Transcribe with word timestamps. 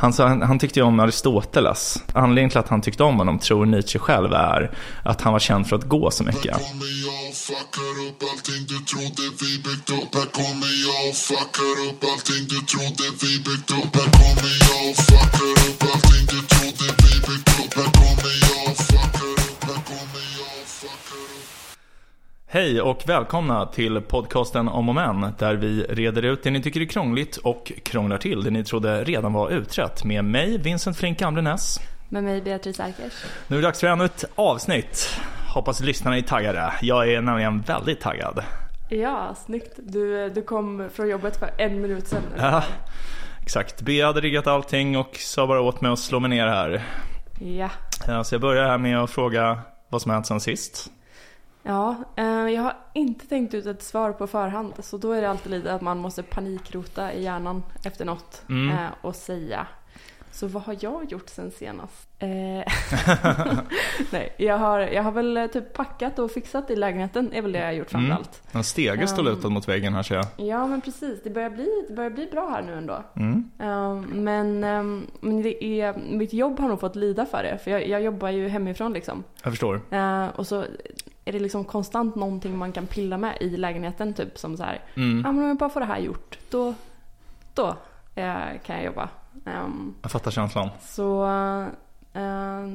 Han, 0.00 0.12
sa, 0.12 0.26
han, 0.26 0.42
han 0.42 0.58
tyckte 0.58 0.80
ju 0.80 0.86
om 0.86 1.00
Aristoteles. 1.00 2.02
Anledningen 2.12 2.50
till 2.50 2.58
att 2.58 2.68
han 2.68 2.82
tyckte 2.82 3.02
om 3.02 3.18
honom 3.18 3.38
tror 3.38 3.66
Nietzsche 3.66 3.98
själv 3.98 4.32
är 4.32 4.70
att 5.04 5.20
han 5.20 5.32
var 5.32 5.40
känd 5.40 5.66
för 5.66 5.76
att 5.76 5.88
gå 5.88 6.10
så 6.10 6.24
mycket. 6.24 6.56
Hej 22.56 22.80
och 22.80 23.02
välkomna 23.06 23.66
till 23.66 24.00
podcasten 24.00 24.68
Om 24.68 24.88
och 24.88 24.94
Men 24.94 25.34
där 25.38 25.54
vi 25.54 25.82
reder 25.82 26.22
ut 26.22 26.42
det 26.42 26.50
ni 26.50 26.62
tycker 26.62 26.80
är 26.80 26.84
krångligt 26.84 27.36
och 27.36 27.72
krånglar 27.84 28.18
till 28.18 28.44
det 28.44 28.50
ni 28.50 28.64
trodde 28.64 29.04
redan 29.04 29.32
var 29.32 29.50
utrett 29.50 30.04
med 30.04 30.24
mig, 30.24 30.58
Vincent 30.58 30.96
Flink 30.96 31.22
Amlenäs. 31.22 31.80
Med 32.08 32.24
mig 32.24 32.42
Beatrice 32.42 32.80
Erkers. 32.80 33.24
Nu 33.48 33.56
är 33.56 33.60
det 33.60 33.66
dags 33.66 33.80
för 33.80 33.86
ännu 33.86 34.04
ett 34.04 34.24
avsnitt. 34.34 35.20
Hoppas 35.54 35.80
lyssnarna 35.80 36.18
är 36.18 36.22
taggade. 36.22 36.72
Jag 36.82 37.12
är 37.12 37.20
nämligen 37.20 37.60
väldigt 37.60 38.00
taggad. 38.00 38.42
Ja, 38.88 39.34
snyggt. 39.46 39.72
Du, 39.76 40.30
du 40.30 40.42
kom 40.42 40.88
från 40.92 41.08
jobbet 41.08 41.36
för 41.36 41.50
en 41.58 41.80
minut 41.80 42.08
sedan. 42.08 42.22
Ja, 42.38 42.64
exakt. 43.42 43.82
B 43.82 44.02
hade 44.02 44.20
riggat 44.20 44.46
allting 44.46 44.98
och 44.98 45.16
sa 45.16 45.46
bara 45.46 45.60
åt 45.60 45.80
mig 45.80 45.92
att 45.92 45.98
slå 45.98 46.20
mig 46.20 46.30
ner 46.30 46.46
här. 46.46 46.84
Ja. 47.40 47.70
Ja, 48.06 48.24
Så 48.24 48.34
jag 48.34 48.42
börjar 48.42 48.64
här 48.64 48.78
med 48.78 49.02
att 49.02 49.10
fråga 49.10 49.58
vad 49.88 50.02
som 50.02 50.10
har 50.10 50.16
hänt 50.16 50.26
sen 50.26 50.40
sist. 50.40 50.90
Ja, 51.66 51.96
eh, 52.16 52.26
jag 52.26 52.62
har 52.62 52.76
inte 52.94 53.26
tänkt 53.26 53.54
ut 53.54 53.66
ett 53.66 53.82
svar 53.82 54.12
på 54.12 54.26
förhand. 54.26 54.72
Så 54.80 54.96
då 54.98 55.12
är 55.12 55.20
det 55.22 55.30
alltid 55.30 55.52
lite 55.52 55.74
att 55.74 55.80
man 55.82 55.98
måste 55.98 56.22
panikrota 56.22 57.12
i 57.12 57.22
hjärnan 57.24 57.62
efter 57.84 58.04
något 58.04 58.42
Mm. 58.48 58.76
eh, 58.76 58.86
och 59.00 59.14
säga. 59.14 59.66
Så 60.30 60.46
vad 60.46 60.62
har 60.62 60.76
jag 60.80 61.12
gjort 61.12 61.28
sen 61.28 61.50
senast? 61.50 62.08
Eh, 62.18 62.28
Nej, 64.10 64.34
jag 64.38 64.58
har, 64.58 64.78
jag 64.80 65.02
har 65.02 65.12
väl 65.12 65.36
eh, 65.36 65.46
typ 65.46 65.72
packat 65.72 66.18
och 66.18 66.30
fixat 66.30 66.70
i 66.70 66.76
lägenheten. 66.76 67.32
är 67.32 67.42
väl 67.42 67.52
det 67.52 67.58
jag 67.58 67.66
har 67.66 67.72
gjort 67.72 67.94
Mm. 67.94 68.06
framförallt. 68.06 68.42
En 68.52 68.64
stege 68.64 69.06
står 69.08 69.18
Um. 69.26 69.34
lutad 69.34 69.48
mot 69.48 69.68
väggen 69.68 69.94
här 69.94 70.02
ser 70.02 70.14
jag. 70.14 70.26
Ja, 70.36 70.66
men 70.66 70.80
precis. 70.80 71.22
Det 71.24 71.30
börjar 71.30 71.50
bli, 71.50 71.84
det 71.88 71.94
börjar 71.94 72.10
bli 72.10 72.26
bra 72.32 72.48
här 72.50 72.62
nu 72.62 72.72
ändå. 72.74 73.02
Mm. 73.16 73.50
Um, 73.58 74.24
men, 74.24 74.64
um, 74.64 75.06
men 75.20 75.42
det 75.42 75.64
är, 75.64 75.94
mitt 76.10 76.32
jobb 76.32 76.60
har 76.60 76.68
nog 76.68 76.80
fått 76.80 76.96
lida 76.96 77.26
för 77.26 77.42
det. 77.42 77.58
För 77.58 77.70
jag, 77.70 77.88
jag 77.88 78.02
jobbar 78.02 78.28
ju 78.28 78.48
hemifrån 78.48 78.92
liksom. 78.92 79.24
Jag 79.42 79.52
förstår. 79.52 79.80
Uh, 79.92 80.26
och 80.26 80.46
så 80.46 80.64
är 81.28 81.32
det 81.32 81.38
liksom 81.38 81.64
konstant 81.64 82.14
någonting 82.14 82.58
man 82.58 82.72
kan 82.72 82.86
pilla 82.86 83.18
med 83.18 83.36
i 83.40 83.56
lägenheten. 83.56 84.14
Typ 84.14 84.38
som 84.38 84.56
så 84.56 84.62
här, 84.62 84.80
Mm. 84.96 85.20
men 85.20 85.26
om 85.26 85.42
jag 85.48 85.56
bara 85.56 85.70
får 85.70 85.80
det 85.80 85.86
här 85.86 85.98
gjort, 85.98 86.38
då, 86.50 86.74
då 87.54 87.66
eh, 88.14 88.34
kan 88.66 88.76
jag 88.76 88.84
jobba. 88.84 89.08
Um, 89.44 89.94
Jag 90.02 90.10
fattar 90.10 90.30
känslan. 90.30 90.68
så 90.80 91.24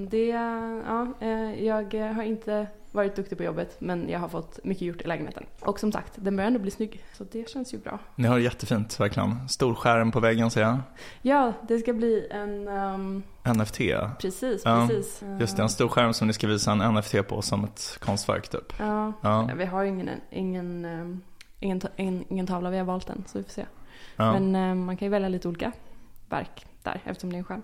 det, 0.09 0.27
ja, 0.27 1.07
eh, 1.19 1.65
jag 1.65 2.13
har 2.13 2.23
inte 2.23 2.67
varit 2.91 3.15
duktig 3.15 3.37
på 3.37 3.43
jobbet 3.43 3.75
men 3.79 4.09
jag 4.09 4.19
har 4.19 4.29
fått 4.29 4.59
mycket 4.63 4.81
gjort 4.81 5.01
i 5.01 5.07
lägenheten. 5.07 5.45
Och 5.59 5.79
som 5.79 5.91
sagt, 5.91 6.13
den 6.15 6.35
börjar 6.35 6.47
ändå 6.47 6.59
bli 6.59 6.71
snygg. 6.71 7.03
Så 7.13 7.23
det 7.31 7.49
känns 7.49 7.73
ju 7.73 7.77
bra. 7.77 7.99
Ni 8.15 8.27
har 8.27 8.37
det 8.37 8.43
jättefint 8.43 8.99
verkligen. 8.99 9.49
Stor 9.49 9.75
skärm 9.75 10.11
på 10.11 10.19
väggen 10.19 10.51
ser 10.51 10.61
jag. 10.61 10.79
Ja, 11.21 11.53
det 11.67 11.79
ska 11.79 11.93
bli 11.93 12.27
en, 12.31 12.67
um, 12.67 13.23
NFT. 13.43 13.77
precis, 14.19 14.61
Ja, 14.65 14.87
precis. 14.89 15.23
Just 15.39 15.57
det, 15.57 15.63
en 15.63 15.69
stor 15.69 15.87
skärm 15.87 16.13
som 16.13 16.27
ni 16.27 16.33
ska 16.33 16.47
visa 16.47 16.71
en 16.71 16.93
NFT 16.93 17.27
på 17.27 17.41
som 17.41 17.63
ett 17.63 17.97
konstverk 17.99 18.49
typ. 18.49 18.73
Ja, 18.79 19.13
Ja, 19.21 19.49
vi 19.55 19.65
har 19.65 19.83
ingen, 19.83 20.09
ingen, 20.29 20.85
um, 20.85 21.21
ingen, 21.59 21.81
ingen, 21.95 22.25
ingen 22.29 22.47
tavla 22.47 22.69
vi 22.69 22.77
har 22.77 22.85
valt 22.85 23.09
än 23.09 23.23
så 23.27 23.37
vi 23.37 23.43
får 23.43 23.51
se. 23.51 23.65
ja. 24.15 24.39
Men 24.39 24.85
man 24.85 24.97
kan 24.97 25.05
ju 25.05 25.09
välja 25.09 25.29
lite 25.29 25.47
olika 25.47 25.71
verk 26.29 26.65
där 26.83 27.01
eftersom 27.05 27.29
det 27.29 27.35
är 27.35 27.39
en 27.39 27.43
skärm. 27.43 27.61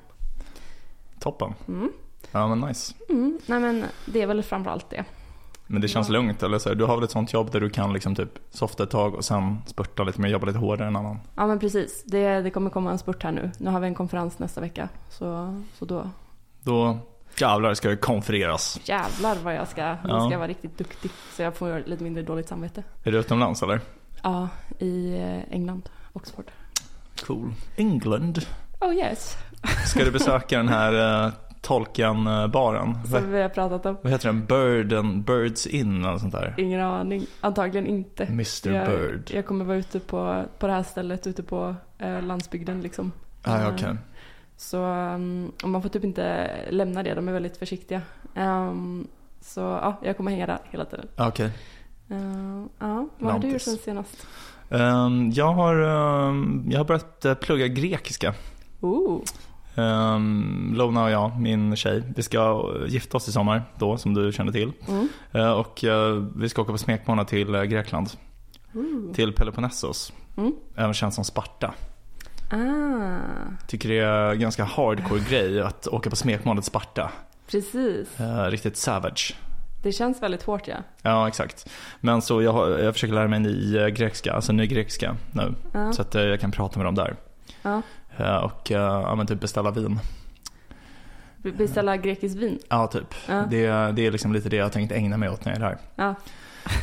Toppen. 1.20 1.54
Mm. 1.68 1.92
Ja 2.32 2.48
men 2.48 2.60
nice. 2.70 2.94
Mm. 3.10 3.40
Nej 3.46 3.60
men 3.60 3.86
det 4.06 4.22
är 4.22 4.28
väl 4.28 4.44
framförallt 4.44 4.90
det. 4.90 5.06
Men 5.70 5.82
det 5.82 5.88
känns 5.88 6.08
Ja. 6.10 6.14
lugnt 6.14 6.44
eller 6.44 6.60
så? 6.60 6.74
Du 6.74 6.84
har 6.86 6.96
väl 6.96 7.04
ett 7.04 7.12
sånt 7.12 7.34
jobb 7.34 7.52
där 7.52 7.60
du 7.60 7.70
kan 7.70 7.94
liksom 7.94 8.16
typ 8.16 8.30
softa 8.50 8.84
ett 8.84 8.90
tag 8.90 9.16
och 9.16 9.26
sen 9.26 9.58
spurta 9.66 10.04
lite 10.04 10.22
mer, 10.22 10.30
jobba 10.30 10.46
lite 10.46 10.60
hårdare 10.60 10.88
än 10.88 10.96
annan. 10.96 11.20
Ja 11.36 11.48
men 11.48 11.60
precis, 11.60 12.04
det, 12.06 12.42
det 12.42 12.50
kommer 12.50 12.70
komma 12.70 12.92
en 12.92 12.98
spurt 12.98 13.24
här 13.24 13.32
nu. 13.32 13.52
Nu 13.58 13.70
har 13.72 13.80
vi 13.80 13.88
en 13.88 13.96
konferens 13.96 14.40
nästa 14.40 14.62
vecka. 14.62 14.90
Så, 15.10 15.56
så 15.74 15.86
då, 15.86 16.10
Då 16.64 16.98
jävlar 17.40 17.74
ska 17.74 17.90
det 17.90 17.96
konfereras. 17.98 18.80
jävlar 18.84 19.36
vad 19.44 19.56
jag 19.56 19.68
ska, 19.68 19.82
Ja. 19.82 19.98
ska 20.20 20.32
jag 20.32 20.38
vara 20.40 20.48
riktigt 20.48 20.78
duktig. 20.78 21.12
Så 21.36 21.42
jag 21.42 21.56
får 21.56 21.84
lite 21.86 22.04
mindre 22.04 22.24
dåligt 22.24 22.48
samvete. 22.48 22.84
Är 23.04 23.12
du 23.12 23.18
utomlands 23.20 23.64
eller? 23.64 23.80
Ja, 24.24 24.50
i 24.80 25.14
eh, 25.20 25.54
England, 25.54 25.90
Oxford. 26.14 26.52
Cool. 27.26 27.54
England. 27.76 28.40
Oh 28.82 28.94
yes, 28.96 29.38
Ska 29.86 30.04
du 30.04 30.12
besöka 30.12 30.58
den 30.58 30.68
här 30.68 31.26
uh, 31.26 31.34
Tolkien-baren? 31.62 32.98
Vad, 33.06 33.22
som 33.22 33.32
vi 33.32 33.42
har 33.42 33.50
pratat 33.50 33.86
om. 33.86 33.98
vad 34.02 34.12
heter 34.12 34.28
den? 34.28 34.46
Bird 34.46 34.94
and 34.94 35.24
Birds 35.24 35.68
Inn 35.68 36.06
eller 36.06 36.18
sånt 36.18 36.34
där? 36.34 36.54
Ingen 36.58 36.82
aning, 36.82 37.26
antagligen 37.42 37.88
inte. 37.88 38.24
Mr 38.24 38.68
Jag, 38.72 38.88
Bird. 38.88 39.32
jag 39.34 39.46
kommer 39.46 39.66
vara 39.66 39.78
ute 39.78 40.00
på, 40.00 40.44
på 40.60 40.68
det 40.68 40.74
här 40.74 40.84
stället 40.84 41.28
ute 41.28 41.44
på 41.44 41.76
eh, 41.98 42.22
landsbygden 42.22 42.82
liksom. 42.82 43.12
Ah, 43.44 43.62
ja, 43.62 43.68
Eh, 43.68 43.74
okej. 43.74 43.96
Så 44.58 44.78
um, 44.86 45.52
man 45.64 45.82
får 45.82 45.90
typ 45.90 46.04
inte 46.04 46.50
lämna 46.70 47.04
det, 47.04 47.14
de 47.14 47.28
är 47.28 47.32
väldigt 47.34 47.58
försiktiga. 47.58 48.02
Um, 48.36 49.08
så 49.42 49.60
ja, 49.60 50.00
jag 50.04 50.18
kommer 50.18 50.32
hänga 50.32 50.46
där 50.48 50.60
hela 50.72 50.86
tiden. 50.86 51.08
Ah, 51.16 51.28
Okej. 51.28 51.52
Uh, 52.12 52.66
ja, 52.80 53.08
vad 53.18 53.34
har 53.34 53.40
du 53.40 53.48
gjort 53.50 53.62
sen 53.62 53.78
senast? 53.78 54.28
Ehm, 54.70 55.32
jag, 55.32 55.54
har, 55.54 55.76
ehm, 55.76 56.66
jag 56.70 56.80
har 56.80 56.86
börjat 56.86 57.26
eh, 57.26 57.34
plugga 57.34 57.68
grekiska. 57.68 58.34
Ooh. 58.82 59.22
Um, 59.78 60.74
Lona 60.78 61.04
och 61.04 61.10
jag, 61.12 61.40
min 61.40 61.76
tjej, 61.76 62.04
vi 62.16 62.24
ska 62.24 62.72
gifta 62.88 63.18
oss 63.18 63.28
i 63.28 63.32
sommar 63.32 63.64
då 63.80 63.98
som 63.98 64.14
du 64.14 64.32
kände 64.32 64.52
till. 64.52 64.72
Mm. 64.88 65.08
Eh, 65.32 65.52
och 65.52 65.84
eh, 65.84 66.24
vi 66.36 66.50
ska 66.50 66.62
åka 66.62 66.72
på 66.72 66.78
smekmånad 66.78 67.28
till 67.28 67.56
eh, 67.56 67.64
Grekland, 67.64 68.10
Ooh. 68.74 69.14
till 69.14 69.34
Peloponnesos. 69.34 70.14
Mm. 70.38 70.54
Även 70.76 70.94
känt 70.94 71.14
som 71.14 71.24
Sparta. 71.24 71.74
Ah, 72.52 73.18
Tycker 73.68 73.90
det 73.90 74.00
är 74.00 74.32
en 74.32 74.40
ganska 74.40 74.64
hardcore 74.64 75.22
grej 75.30 75.62
att 75.62 75.88
åka 75.88 76.10
på 76.10 76.16
smekmånad 76.16 76.64
till 76.64 76.70
Sparta. 76.70 77.12
precis. 77.52 78.20
Eh, 78.20 78.46
riktigt 78.46 78.78
savage. 78.78 79.36
Det 79.84 79.92
känns 79.92 80.22
väldigt 80.22 80.44
hårt 80.44 80.68
ja. 80.68 80.76
Ja, 81.02 81.28
exakt. 81.28 81.70
Men 82.00 82.22
så 82.22 82.42
jag, 82.42 82.80
jag 82.82 82.94
försöker 82.94 83.14
lära 83.14 83.28
mig 83.28 83.40
ny 83.40 83.74
grekiska, 83.92 84.34
alltså 84.34 84.54
ny 84.54 84.68
grekiska 84.68 85.16
nu. 85.32 85.54
Ja. 85.72 85.94
Så 85.94 86.02
att 86.02 86.14
jag 86.16 86.40
kan 86.40 86.52
prata 86.52 86.80
med 86.80 86.86
dem 86.86 86.96
där. 86.96 87.16
ja. 87.62 87.82
Eh, 88.18 88.36
och 88.38 88.72
eh, 88.72 88.78
ja, 88.82 89.16
men 89.16 89.28
typ 89.28 89.40
beställa 89.42 89.72
vin. 89.72 90.00
Be- 91.38 91.52
Beställa 91.52 91.98
grekiskt 91.98 92.38
vin. 92.38 92.60
Ja, 92.70 92.88
typ. 92.88 93.14
Ja. 93.28 93.44
Det, 93.50 93.68
det 93.92 94.06
är 94.08 94.12
liksom 94.12 94.34
lite 94.34 94.50
det 94.50 94.56
jag 94.56 94.72
tänkt 94.72 94.92
ägna 94.92 95.18
mig 95.18 95.30
åt 95.30 95.46
när 95.46 95.52
jag 95.54 95.62
är 95.62 95.66
där. 95.70 95.78
Ja. 95.96 96.16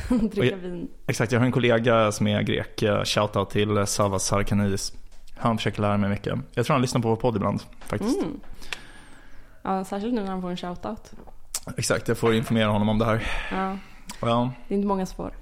Dricka 0.28 0.56
vin. 0.56 0.88
Exakt, 1.06 1.32
jag 1.32 1.40
har 1.40 1.46
en 1.46 1.52
kollega 1.52 2.12
som 2.12 2.26
är 2.26 2.42
grek. 2.42 2.82
Eh, 2.82 3.04
Shoutout 3.04 3.50
till 3.50 3.86
Savas 3.86 4.24
Sarkanidis. 4.26 4.92
Han 5.38 5.56
försöker 5.56 5.82
lära 5.82 5.96
mig 5.96 6.10
mycket. 6.10 6.38
Jag 6.54 6.66
tror 6.66 6.74
han 6.74 6.82
lyssnar 6.82 7.00
på 7.00 7.08
vår 7.08 7.16
podd 7.16 7.36
ibland 7.36 7.62
faktiskt. 7.86 8.22
Mm. 8.22 8.40
Ja, 9.62 9.84
särskilt 9.84 10.14
nu 10.14 10.20
när 10.22 10.30
han 10.30 10.42
får 10.42 10.50
en 10.50 10.56
shoutout. 10.56 11.12
Exakt, 11.76 12.08
jag 12.08 12.18
får 12.18 12.34
informera 12.34 12.68
honom 12.68 12.88
om 12.88 12.98
det 12.98 13.04
här. 13.04 13.26
Ja, 13.52 13.78
Ja, 14.20 14.50
det 14.68 14.74
är 14.74 14.76
inte 14.76 14.88
många 14.88 15.06
som 15.06 15.16
får. 15.16 15.32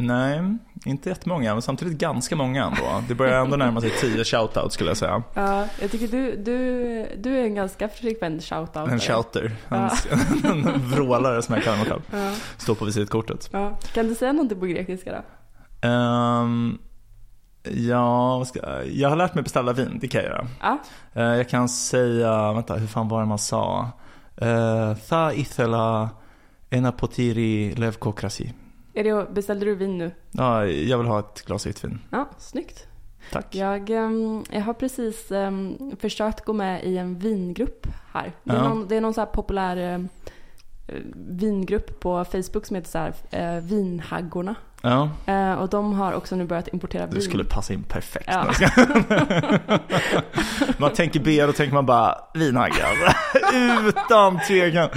Nej, 0.00 0.56
inte 0.84 1.08
jättemånga, 1.08 1.52
men 1.52 1.62
samtidigt 1.62 1.98
ganska 1.98 2.36
många 2.36 2.64
ändå. 2.64 3.04
Det 3.08 3.14
börjar 3.14 3.40
ändå 3.40 3.56
närma 3.56 3.80
sig 3.80 3.90
10 3.90 4.24
shoutouts 4.24 4.74
skulle 4.74 4.90
jag 4.90 4.96
säga. 4.96 5.22
Ja, 5.34 5.66
jag 5.80 5.90
tycker 5.90 6.08
du, 6.08 6.36
du, 6.36 7.06
du 7.18 7.38
är 7.38 7.44
en 7.44 7.54
ganska 7.54 7.88
frekvent 7.88 8.44
shoutout. 8.44 8.88
En 8.88 9.00
shouter, 9.00 9.56
en, 9.68 9.90
en 10.44 10.88
vrålare 10.90 11.42
som 11.42 11.54
jag 11.54 11.64
kallar 11.64 11.78
mig 11.78 11.86
själv. 11.86 12.02
Ja. 12.10 12.32
Står 12.56 12.74
på 12.74 12.84
visitkortet. 12.84 13.48
Ja. 13.52 13.78
Kan 13.94 14.08
du 14.08 14.14
säga 14.14 14.32
någonting 14.32 14.60
på 14.60 14.66
grekiska 14.66 15.12
då? 15.12 15.22
Ehm, 15.88 16.78
ja, 17.62 18.44
jag 18.92 19.08
har 19.08 19.16
lärt 19.16 19.34
mig 19.34 19.42
beställa 19.42 19.72
vin, 19.72 19.98
det 20.00 20.08
kan 20.08 20.20
jag 20.20 20.30
göra. 20.30 20.46
Ja. 20.60 20.78
Eh, 21.14 21.22
jag 21.22 21.48
kan 21.48 21.68
säga, 21.68 22.52
vänta, 22.52 22.74
hur 22.74 22.86
fan 22.86 23.08
var 23.08 23.20
det 23.20 23.26
man 23.26 23.38
sa? 23.38 23.90
Uh, 24.42 24.94
Tha 24.94 25.32
ithela 25.32 26.10
enapotiri 26.70 27.74
levkokrasi. 27.74 28.52
Är 28.94 29.04
det, 29.04 29.26
beställde 29.32 29.64
du 29.66 29.74
vin 29.74 29.98
nu? 29.98 30.10
Ja, 30.30 30.66
jag 30.66 30.98
vill 30.98 31.06
ha 31.06 31.18
ett 31.20 31.42
glas 31.46 31.66
vitt 31.66 31.84
vin. 31.84 31.98
Ja, 32.10 32.28
snyggt. 32.38 32.86
Tack. 33.32 33.54
Jag, 33.54 33.90
ehm, 33.90 34.44
jag 34.50 34.60
har 34.60 34.74
precis 34.74 35.30
um, 35.30 35.96
försökt 36.00 36.44
gå 36.44 36.52
med 36.52 36.84
i 36.84 36.96
en 36.96 37.18
vingrupp 37.18 37.86
här. 38.12 38.32
Det 38.44 38.52
är, 38.52 38.56
Ja. 38.56 38.68
någon, 38.68 38.88
det 38.88 38.96
är 38.96 39.00
någon 39.00 39.14
så 39.14 39.26
populär 39.26 39.76
ehm, 39.76 40.08
eh, 40.88 40.94
vingrupp 41.14 42.00
på 42.00 42.24
Facebook 42.24 42.66
som 42.66 42.76
heter 42.76 42.90
så 42.90 42.98
här, 42.98 43.14
eh, 43.30 43.62
Vinhaggorna. 43.62 44.54
Ja, 44.82 45.10
Eh, 45.26 45.54
och 45.54 45.68
de 45.68 45.92
har 45.92 46.12
också 46.12 46.36
nu 46.36 46.44
börjat 46.44 46.68
importera 46.72 47.06
vin. 47.06 47.14
du 47.14 47.20
skulle 47.20 47.44
passa 47.44 47.72
in 47.72 47.82
perfekt. 47.82 48.28
Ja. 48.28 48.46
man 50.78 50.92
tänker 50.92 51.20
B, 51.20 51.46
då 51.46 51.52
tänker 51.52 51.74
man 51.74 51.86
bara 51.86 52.18
vinhaggar. 52.34 53.16
Utan 53.88 54.40
tvekan. 54.48 54.88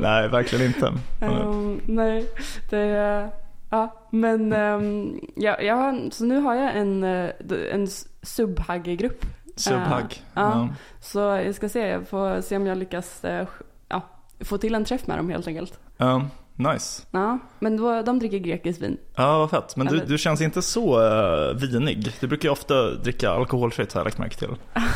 Nej, 0.00 0.28
verkligen 0.28 0.66
inte. 0.66 0.92
Ehm, 1.20 1.80
nej, 1.86 2.26
det... 2.70 3.30
Ja, 3.70 3.94
men 4.10 4.52
um, 4.52 5.20
ja, 5.36 5.74
har, 5.76 6.10
så 6.10 6.24
nu 6.24 6.40
har 6.40 6.54
jag 6.54 6.76
en, 6.76 7.04
eh, 7.04 7.30
en 7.72 7.86
subhaggegrupp 8.22 9.24
Subhag. 9.56 10.22
ja. 10.34 10.68
Så 11.00 11.18
jag 11.18 11.54
ska 11.54 11.68
se, 11.68 11.86
jag 11.88 12.08
får 12.08 12.40
se 12.40 12.56
om 12.56 12.66
jag 12.66 12.78
lyckas 12.78 13.24
eh, 13.24 13.46
ja, 13.88 14.02
få 14.40 14.58
till 14.58 14.74
en 14.74 14.84
träff 14.84 15.06
med 15.06 15.18
dem 15.18 15.30
helt 15.30 15.46
enkelt. 15.46 15.78
Ja, 15.96 16.22
nice. 16.58 17.02
Ja, 17.10 17.38
men 17.58 17.76
då, 17.76 18.02
de 18.02 18.18
dricker 18.18 18.38
grekiskt 18.38 18.82
vin. 18.82 18.96
Ja, 19.14 19.38
vad 19.38 19.50
fett. 19.50 19.76
Men 19.76 19.86
du, 19.86 19.98
du 19.98 20.18
känns 20.18 20.40
inte 20.40 20.62
så 20.62 21.00
uh, 21.02 21.54
vinig. 21.56 22.12
Du 22.20 22.26
brukar 22.26 22.48
ju 22.48 22.52
ofta 22.52 22.90
dricka 22.94 23.30
alkoholfritt 23.30 23.92
har 23.92 24.00
jag 24.00 24.04
lagt 24.04 24.18
märke 24.18 24.36
till. 24.36 24.48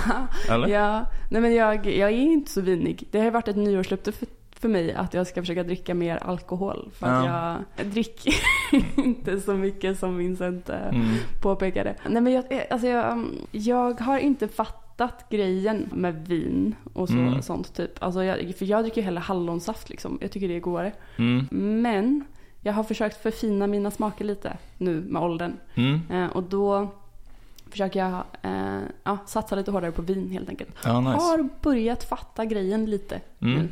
Eller? 0.51 0.69
Ja, 0.69 1.05
nej 1.31 1.43
men 1.43 1.55
jag, 1.55 1.87
jag 1.87 2.09
är 2.11 2.17
inte 2.17 2.51
så 2.51 2.61
vinig. 2.61 3.05
Det 3.11 3.19
har 3.19 3.25
ju 3.25 3.31
varit 3.31 3.49
ett 3.49 3.57
nyårslöfte 3.57 4.13
för, 4.13 4.29
för 4.61 4.69
mig 4.69 4.95
att 4.95 5.15
jag 5.15 5.27
ska 5.27 5.43
försöka 5.43 5.63
dricka 5.63 5.95
mer 5.95 6.17
alkohol. 6.17 6.91
För 6.99 7.07
att 7.07 7.27
Ja. 7.27 7.57
jag 7.77 7.87
dricker 7.87 8.35
inte 8.97 9.41
så 9.41 9.55
mycket 9.55 9.99
som 9.99 10.17
Vincent 10.17 10.69
eh, 10.69 10.77
Mm. 10.89 11.09
påpekade. 11.43 11.95
Nej 12.09 12.23
men 12.23 12.33
jag, 12.33 12.67
alltså 12.71 12.87
jag, 12.89 13.25
jag 13.51 14.01
har 14.01 14.19
inte 14.19 14.49
fattat 14.49 14.82
grejen 15.31 15.89
med 15.93 16.27
vin 16.29 16.75
och 16.93 17.09
så, 17.09 17.15
Mm. 17.15 17.43
sånt 17.43 17.75
typ. 17.75 18.03
Alltså 18.03 18.25
jag, 18.25 18.55
för 18.55 18.65
jag 18.67 18.83
dricker 18.85 19.03
hellre 19.03 19.21
hallonsaft 19.21 19.91
liksom. 19.91 20.19
Jag 20.21 20.31
tycker 20.31 20.49
det 20.49 20.57
är 20.57 20.61
godare. 20.61 20.93
Mm. 21.19 21.47
Men 21.83 22.25
jag 22.61 22.73
har 22.73 22.85
försökt 22.85 23.23
förfina 23.23 23.67
mina 23.67 23.91
smaker 23.91 24.25
lite 24.25 24.57
nu 24.79 25.01
med 25.01 25.23
åldern. 25.23 25.53
Mm. 25.75 26.01
Eh, 26.11 26.27
och 26.37 26.43
då 26.43 26.89
försöker 27.71 28.01
jag 28.01 28.23
eh, 28.43 28.81
ja, 29.05 29.19
satsa 29.27 29.57
lite 29.57 29.71
hårdare 29.71 29.93
på 29.93 30.03
vin 30.03 30.31
helt 30.31 30.49
enkelt. 30.49 30.71
Ja, 30.85 31.01
nice. 31.01 31.11
Har 31.23 31.49
börjat 31.63 32.05
fatta 32.05 32.45
grejen 32.45 32.87
lite 32.91 33.21
Mm. 33.41 33.55
nu. 33.59 33.69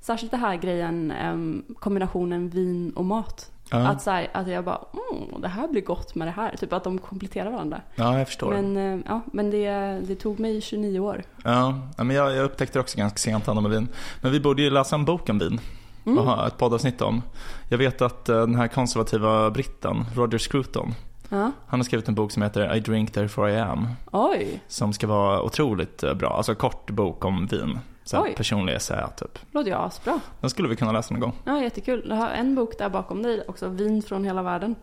Särskilt 0.00 0.30
det 0.30 0.36
här 0.38 0.56
grejen, 0.56 1.10
em, 1.10 1.64
kombinationen 1.78 2.48
vin 2.48 2.90
och 2.96 3.04
mat. 3.04 3.50
Ja. 3.70 3.78
Att, 3.88 4.02
så 4.02 4.10
här, 4.10 4.28
att 4.32 4.48
jag 4.48 4.64
bara, 4.64 4.80
mm, 5.12 5.40
det 5.40 5.48
här 5.48 5.68
blir 5.68 5.82
gott 5.82 6.14
med 6.14 6.28
det 6.28 6.32
här. 6.32 6.56
Typ 6.56 6.72
att 6.72 6.84
de 6.84 6.98
kompletterar 6.98 7.50
varandra. 7.50 7.80
ja, 7.94 8.18
jag 8.18 8.26
förstår. 8.26 8.50
Men, 8.62 8.76
eh, 8.76 9.00
ja, 9.06 9.20
men 9.32 9.50
det, 9.50 9.70
det 10.06 10.14
tog 10.14 10.40
mig 10.40 10.60
29 10.60 11.00
år. 11.00 11.22
Ja, 11.44 11.78
men 11.96 12.10
jag, 12.10 12.36
jag 12.36 12.44
upptäckte 12.44 12.78
det 12.78 12.80
också 12.80 12.98
ganska 12.98 13.18
sent 13.18 13.46
hand 13.46 13.62
med 13.62 13.70
vin. 13.70 13.88
Men 14.20 14.32
vi 14.32 14.40
borde 14.40 14.62
ju 14.62 14.70
läsa 14.70 14.94
en 14.96 15.04
bok 15.04 15.28
om 15.28 15.38
vin 15.38 15.60
Mm. 16.06 16.18
och 16.18 16.24
ha 16.24 16.46
ett 16.46 16.58
poddavsnitt 16.58 17.00
om. 17.02 17.22
Jag 17.68 17.78
vet 17.78 18.02
att 18.02 18.28
eh, 18.28 18.36
den 18.40 18.54
här 18.54 18.68
konservativa 18.68 19.50
britten, 19.50 20.04
Roger 20.14 20.38
Scruton, 20.38 20.94
Ja. 21.28 21.50
han 21.66 21.80
har 21.80 21.84
skrivit 21.84 22.08
en 22.08 22.14
bok 22.14 22.32
som 22.32 22.42
heter 22.42 22.74
I 22.76 22.80
drink 22.80 23.12
therefore 23.12 23.52
I 23.52 23.58
am. 23.58 23.88
Oj, 24.12 24.60
Som 24.68 24.92
ska 24.92 25.06
vara 25.06 25.42
otroligt 25.42 26.02
eh, 26.02 26.14
bra. 26.14 26.28
Alltså 26.36 26.54
kort 26.54 26.90
bok 26.90 27.24
om 27.24 27.46
vin. 27.46 27.78
Så 28.06 28.16
här 28.16 28.24
Oj. 28.24 28.34
personlig 28.36 28.74
essä 28.74 29.08
typ. 29.16 29.38
låter 29.52 29.70
ju 29.70 29.76
asbra. 29.76 30.20
Den 30.40 30.50
skulle 30.50 30.68
vi 30.68 30.76
kunna 30.76 30.92
läsa 30.92 31.14
någon 31.14 31.20
gång. 31.20 31.32
Ja, 31.44 31.62
jättekul. 31.62 32.06
Jag 32.08 32.16
har 32.16 32.28
en 32.28 32.54
bok 32.54 32.78
där 32.78 32.88
bakom 32.88 33.22
dig 33.22 33.42
också, 33.48 33.68
Vin 33.68 34.02
från 34.02 34.24
hela 34.24 34.42
världen. 34.42 34.74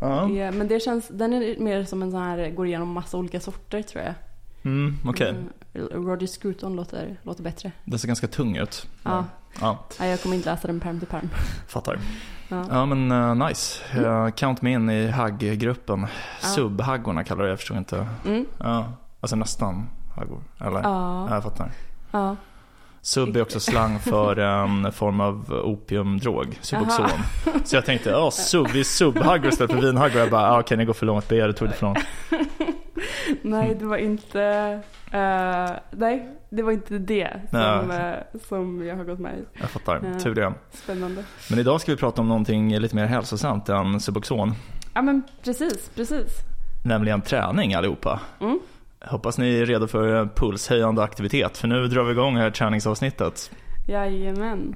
Ja. 0.00 0.30
Eh, 0.30 0.52
Men 0.52 0.68
det 0.68 0.80
känns, 0.80 1.08
den 1.08 1.32
är 1.32 1.58
mer 1.60 1.84
som 1.84 2.02
en 2.02 2.10
sån 2.10 2.22
här, 2.22 2.50
går 2.50 2.66
igenom 2.66 2.88
massa 2.92 3.16
olika 3.16 3.40
sorter 3.40 3.82
tror 3.82 4.04
jag. 4.04 4.14
Mm, 4.64 4.96
Okej, 5.06 5.28
Mm, 5.30 5.48
Roger 6.06 6.26
Scruton 6.26 6.76
låter, 6.76 7.16
låter 7.22 7.42
bättre. 7.42 7.72
den 7.84 7.98
ser 7.98 8.08
ganska 8.08 8.26
tung 8.26 8.56
ut. 8.56 8.86
Ja. 9.02 9.24
Ja, 9.60 9.78
Nej, 10.00 10.10
jag 10.10 10.22
kommer 10.22 10.36
inte 10.36 10.50
läsa 10.50 10.66
den 10.66 10.80
perm 10.80 10.98
till 10.98 11.08
perm. 11.08 11.28
fattar. 11.68 11.98
Ja. 12.48 12.64
Ja 12.70 12.86
men 12.86 13.12
eh, 13.12 13.46
nice. 13.48 13.82
Uh, 14.00 14.30
count 14.30 14.62
me 14.62 14.70
in 14.72 14.90
i 14.90 15.08
hagg-gruppen. 15.10 16.00
Ja. 16.42 16.48
Subhaggorna 16.48 17.24
kallar 17.24 17.42
det, 17.44 17.48
jag 17.50 17.58
förstår 17.58 17.76
inte. 17.78 18.06
Mm. 18.26 18.46
Ja, 18.58 18.92
alltså 19.20 19.36
nästan 19.36 19.88
haggor. 20.16 20.42
Eller? 20.60 20.82
Ja. 20.82 21.26
Ja, 21.28 21.34
jag 21.34 21.42
fattar. 21.42 21.72
ja. 22.10 22.36
Sub 23.02 23.36
är 23.36 23.42
också 23.42 23.60
slang 23.60 23.98
för 23.98 24.36
en 24.64 24.92
form 24.92 25.20
av 25.20 25.52
opiumdrog, 25.64 26.58
Suboxon. 26.60 27.08
Så 27.64 27.76
jag 27.76 27.84
tänkte, 27.84 28.10
ja 28.10 28.30
sub, 28.30 28.66
vi 28.72 28.80
är 28.80 28.84
subhaggor 28.84 29.48
istället 29.48 29.72
för 29.72 29.80
vinhaggor. 29.80 30.20
Jag 30.20 30.30
bara, 30.30 30.60
okej 30.60 30.76
ni 30.76 30.84
går 30.84 30.92
för 30.92 31.06
långt, 31.06 31.28
det 31.28 31.52
tog 31.52 31.68
det 31.68 31.74
för 31.74 31.86
långt. 31.86 31.98
Nej, 33.42 33.76
det 33.80 33.84
var 33.84 33.96
inte... 33.96 34.42
eh, 35.12 35.70
nej, 35.90 36.28
det 36.50 36.62
var 36.62 36.72
inte 36.72 36.98
det 36.98 37.40
som, 37.50 37.90
eh, 37.90 38.40
som 38.48 38.86
jag 38.86 38.96
har 38.96 39.04
gått 39.04 39.18
med 39.18 39.38
i. 39.38 39.44
Jag 39.60 39.70
fattar, 39.70 40.18
tur 40.20 40.34
det. 40.34 40.52
Spännande. 40.72 41.24
Men 41.50 41.58
idag 41.58 41.80
ska 41.80 41.92
vi 41.92 41.98
prata 41.98 42.20
om 42.20 42.28
någonting 42.28 42.78
lite 42.78 42.96
mer 42.96 43.06
hälsosamt 43.06 43.68
än 43.68 44.00
Suboxon. 44.00 44.54
Ja, 44.94 45.02
men 45.02 45.22
precis, 45.44 45.90
precis. 45.94 46.32
Nämligen 46.84 47.20
träning 47.22 47.74
allihopa. 47.74 48.20
Mm. 48.40 48.60
Hoppas 49.04 49.38
ni 49.38 49.58
är 49.58 49.66
redo 49.66 49.86
för 49.86 50.26
pulshöjande 50.36 51.02
aktivitet, 51.02 51.58
för 51.58 51.68
nu 51.68 51.86
drar 51.88 52.04
vi 52.04 52.12
igång 52.12 52.36
här 52.36 52.50
träningsavsnittet. 52.50 53.50
Jajamän. 53.86 54.74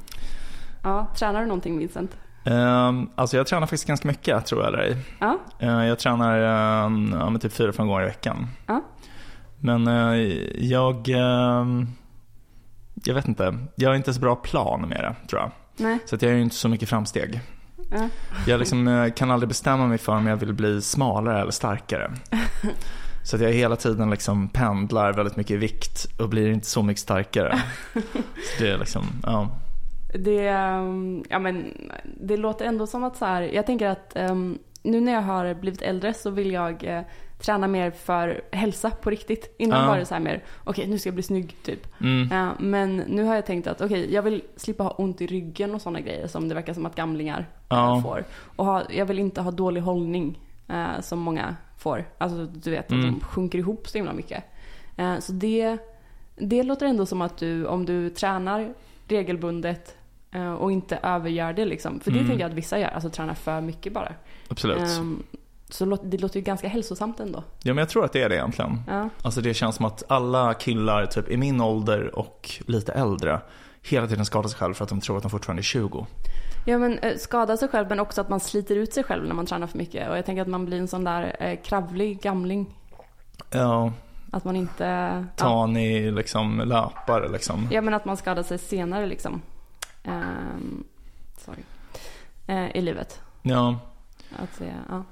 Ja, 0.83 1.07
tränar 1.17 1.41
du 1.41 1.47
någonting 1.47 1.79
Vincent? 1.79 2.17
Um, 2.45 3.11
alltså 3.15 3.37
jag 3.37 3.47
tränar 3.47 3.67
faktiskt 3.67 3.87
ganska 3.87 4.09
mycket, 4.09 4.47
tror 4.47 4.63
jag 4.63 4.69
eller 4.69 4.79
ej. 4.83 4.97
Ja, 5.19 5.39
Eh, 5.59 5.85
jag 5.87 5.99
tränar 5.99 6.39
um, 6.85 7.15
ja, 7.35 7.39
typ 7.39 7.53
fyra, 7.53 7.73
fem 7.73 7.87
gånger 7.87 8.03
i 8.03 8.07
veckan. 8.07 8.47
Ja. 8.67 8.83
Men 9.59 9.87
eh, 9.87 10.17
jag, 10.59 11.09
ehm, 11.09 11.87
jag 13.05 13.15
vet 13.15 13.29
inte, 13.29 13.59
jag 13.75 13.91
har 13.91 13.95
inte 13.97 14.15
så 14.15 14.21
bra 14.21 14.37
plan 14.37 14.89
med 14.89 14.99
det 15.05 15.29
tror 15.29 15.41
jag. 15.41 15.51
nej. 15.77 15.99
Så 16.07 16.15
att 16.15 16.23
jag 16.23 16.29
gör 16.31 16.37
ju 16.37 16.43
inte 16.43 16.57
så 16.57 16.69
mycket 16.69 16.89
framsteg. 16.89 17.41
Ja. 17.91 18.09
Jag 18.47 18.59
liksom, 18.59 18.89
eh, 18.89 19.13
kan 19.13 19.31
aldrig 19.31 19.49
bestämma 19.49 19.87
mig 19.87 19.99
för 19.99 20.13
om 20.13 20.27
jag 20.27 20.37
vill 20.37 20.53
bli 20.55 20.83
smalare 20.83 21.41
eller 21.41 21.51
starkare. 21.51 22.13
Så 23.25 23.37
att 23.37 23.43
jag 23.43 23.53
hela 23.53 23.77
tiden 23.77 24.11
liksom 24.11 24.49
pendlar 24.49 25.13
väldigt 25.13 25.37
mycket 25.37 25.51
i 25.51 25.57
vikt 25.57 26.07
och 26.19 26.29
blir 26.29 26.51
inte 26.51 26.67
så 26.67 26.83
mycket 26.83 27.01
starkare. 27.01 27.63
Så 28.57 28.63
det 28.63 28.71
är 28.71 28.79
liksom, 28.79 29.05
ja. 29.23 29.49
Det, 30.15 30.49
ehm, 30.49 31.25
ja, 31.29 31.39
men, 31.39 31.65
det 32.21 32.37
låter 32.37 32.65
ändå 32.65 32.87
som 32.87 33.05
att 33.05 33.17
så 33.17 33.25
här, 33.25 33.43
jag 33.43 33.67
tänker 33.67 33.87
att 33.87 34.17
ehm, 34.17 34.59
nu 34.83 35.01
när 35.01 35.13
jag 35.13 35.23
har 35.23 35.55
blivit 35.55 35.83
äldre 35.83 36.15
så 36.15 36.31
vill 36.31 36.51
jag 36.51 36.85
eh, 36.85 37.03
träna 37.39 37.69
mer 37.69 37.91
för 37.91 38.41
hälsa 38.53 38.91
på 38.91 39.11
riktigt. 39.11 39.55
Innan 39.59 39.89
var 39.89 39.99
det 39.99 40.05
så 40.05 40.15
här 40.15 40.21
mer, 40.21 40.45
okej 40.65 40.87
nu 40.87 40.99
ska 40.99 41.09
jag 41.09 41.15
bli 41.15 41.23
snygg 41.23 41.57
typ. 41.63 42.01
Mm, 42.01 42.29
Ja, 42.31 42.51
men 42.59 42.97
nu 42.97 43.25
har 43.25 43.35
jag 43.35 43.47
tänkt 43.47 43.67
att 43.67 43.81
okej, 43.81 44.15
jag 44.15 44.23
vill 44.23 44.43
slippa 44.57 44.83
ha 44.83 44.91
ont 44.91 45.21
i 45.21 45.27
ryggen 45.27 45.75
och 45.75 45.83
sådana 45.83 46.01
grejer 46.01 46.27
som 46.27 46.49
det 46.49 46.55
verkar 46.55 46.75
som 46.75 46.87
att 46.87 46.95
gamlingar 46.95 47.47
eh, 47.71 48.03
får. 48.03 48.25
Och 48.57 48.67
ha, 48.67 48.83
jag 48.91 49.07
vill 49.07 49.19
inte 49.19 49.41
ha 49.41 49.51
dålig 49.51 49.81
hållning 49.81 50.39
eh, 50.73 51.01
som 51.01 51.19
många 51.19 51.57
får. 51.79 52.05
Alltså 52.19 52.47
du 52.47 52.71
vet 52.71 52.85
att 52.87 52.91
Mm. 52.93 53.07
de 53.13 53.21
sjunker 53.21 53.59
ihop 53.59 53.89
så 53.89 53.99
himla 53.99 54.13
mycket. 54.13 54.45
Eh, 54.97 55.19
så 55.19 55.33
det, 55.33 55.79
det 56.37 56.63
låter 56.63 56.87
ändå 56.87 57.07
som 57.07 57.23
att 57.23 57.37
du, 57.39 57.67
om 57.67 57.85
du 57.87 58.11
tränar 58.11 58.75
regelbundet 59.09 59.97
eh, 60.33 60.53
och 60.53 60.73
inte 60.73 60.99
övergör 61.03 61.53
det 61.53 61.65
liksom. 61.65 62.01
För 62.01 62.11
det 62.11 62.17
Mm. 62.19 62.29
tänker 62.29 62.45
jag 62.45 62.51
att 62.51 62.57
vissa 62.57 62.79
gör, 62.79 62.89
alltså 62.89 63.11
tränar 63.11 63.35
för 63.35 63.61
mycket 63.61 63.93
bara. 63.93 64.13
absolut. 64.49 64.79
Ehm, 64.79 65.23
så 65.69 65.85
det 66.03 66.19
låter 66.19 66.37
ju 66.37 66.43
ganska 66.45 66.69
hälsosamt 66.69 67.21
ändå. 67.21 67.39
Ja 67.63 67.75
men 67.75 67.79
jag 67.79 67.89
tror 67.89 68.05
att 68.05 68.13
det 68.13 68.23
är 68.23 68.29
det 68.29 68.35
egentligen. 68.35 68.81
Ja. 68.89 69.09
Alltså 69.23 69.41
det 69.41 69.55
känns 69.55 69.77
som 69.77 69.85
att 69.85 70.03
alla 70.09 70.55
killar 70.55 71.07
typ 71.07 71.29
i 71.29 71.37
min 71.37 71.61
ålder 71.61 72.19
och 72.19 72.51
lite 72.67 72.93
äldre 72.93 73.41
hela 73.83 74.07
tiden 74.07 74.25
skadar 74.25 74.49
sig 74.49 74.59
själv 74.59 74.75
för 74.75 74.85
att 74.85 74.89
de 74.91 75.01
tror 75.01 75.17
att 75.17 75.23
de 75.23 75.31
fortfarande 75.31 75.61
är 75.61 75.65
20. 75.65 76.07
Ja 76.65 76.79
men 76.79 76.99
eh, 76.99 77.17
skada 77.17 77.57
sig 77.57 77.69
själv 77.69 77.89
men 77.89 78.01
också 78.01 78.21
att 78.21 78.29
man 78.29 78.41
sliter 78.41 78.77
ut 78.77 78.93
sig 78.95 79.05
själv 79.05 79.27
när 79.27 79.35
man 79.35 79.47
tränar 79.47 79.67
för 79.67 79.79
mycket. 79.79 80.11
Och 80.11 80.17
jag 80.17 80.27
tänker 80.27 80.43
att 80.43 80.49
man 80.49 80.65
blir 80.65 80.79
en 80.79 80.89
sån 80.89 81.05
där 81.05 81.37
eh, 81.41 81.57
kravlig 81.63 82.21
gamling. 82.23 82.75
Ja, 83.51 83.93
Att 84.31 84.45
man 84.45 84.57
inte... 84.57 84.85
Ja, 84.85 85.25
Tani 85.37 86.11
liksom 86.11 86.59
löpare 86.59 87.29
liksom. 87.29 87.69
ja 87.71 87.81
men 87.81 87.95
att 87.95 88.05
man 88.05 88.17
skadar 88.17 88.43
sig 88.43 88.59
senare 88.59 89.07
liksom. 89.07 89.43
Ehm, 90.05 90.85
sorry. 91.39 91.63
Eh, 92.47 92.77
I 92.77 92.81
livet. 92.81 93.21
Ja, 93.43 93.79
Att 94.39 94.55
säga, 94.55 94.75
ja. 94.89 95.05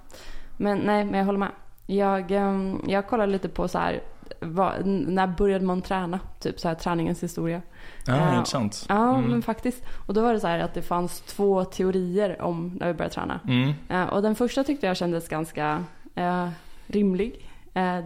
Men 0.56 0.78
nej, 0.78 1.04
men 1.04 1.18
jag 1.18 1.26
håller 1.26 1.38
med. 1.38 1.50
Jag, 1.86 2.30
ehm, 2.30 2.80
jag 2.88 3.06
kollar 3.06 3.26
lite 3.26 3.48
på 3.48 3.68
så 3.68 3.78
här, 3.78 4.00
vad, 4.40 4.72
n- 4.80 5.04
när 5.08 5.26
började 5.26 5.64
man 5.64 5.82
träna? 5.82 6.20
Typ 6.40 6.60
så 6.60 6.68
här 6.68 6.74
träningens 6.74 7.22
historia. 7.22 7.62
ja 8.06 8.16
Ja. 8.16 8.32
intressant. 8.38 8.86
Ja, 8.88 9.14
Mm. 9.16 9.30
men 9.30 9.42
faktiskt. 9.42 9.82
Och 10.06 10.14
då 10.14 10.22
var 10.22 10.32
det 10.32 10.40
så 10.40 10.46
här 10.46 10.58
att 10.58 10.74
det 10.74 10.82
fanns 10.82 11.20
två 11.20 11.64
teorier 11.64 12.42
om 12.42 12.76
när 12.80 12.86
vi 12.86 12.94
började 12.94 13.14
träna. 13.14 13.40
Mm. 13.48 13.72
Eh, 13.88 14.04
och 14.04 14.22
den 14.22 14.34
första 14.34 14.64
tyckte 14.64 14.86
jag 14.86 14.96
kändes 14.96 15.28
ganska 15.28 15.84
eh, 16.14 16.48
rimlig. 16.86 17.46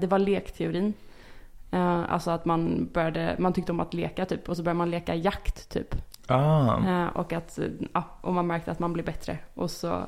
Det 0.00 0.06
var 0.06 0.18
lekteorin. 0.18 0.92
Alltså 2.08 2.30
att 2.30 2.44
man 2.44 2.88
började, 2.92 3.36
man 3.38 3.52
tyckte 3.52 3.72
om 3.72 3.80
att 3.80 3.94
leka 3.94 4.24
typ 4.26 4.48
och 4.48 4.56
så 4.56 4.62
började 4.62 4.78
man 4.78 4.90
leka 4.90 5.14
jakt 5.14 5.70
typ. 5.70 5.94
Ah, 6.26 7.08
och 7.14 7.32
att, 7.32 7.58
ja, 7.92 8.02
och 8.20 8.34
man 8.34 8.46
märkte 8.46 8.70
att 8.70 8.78
man 8.78 8.92
blev 8.92 9.06
bättre. 9.06 9.38
Och 9.54 9.70
så 9.70 10.00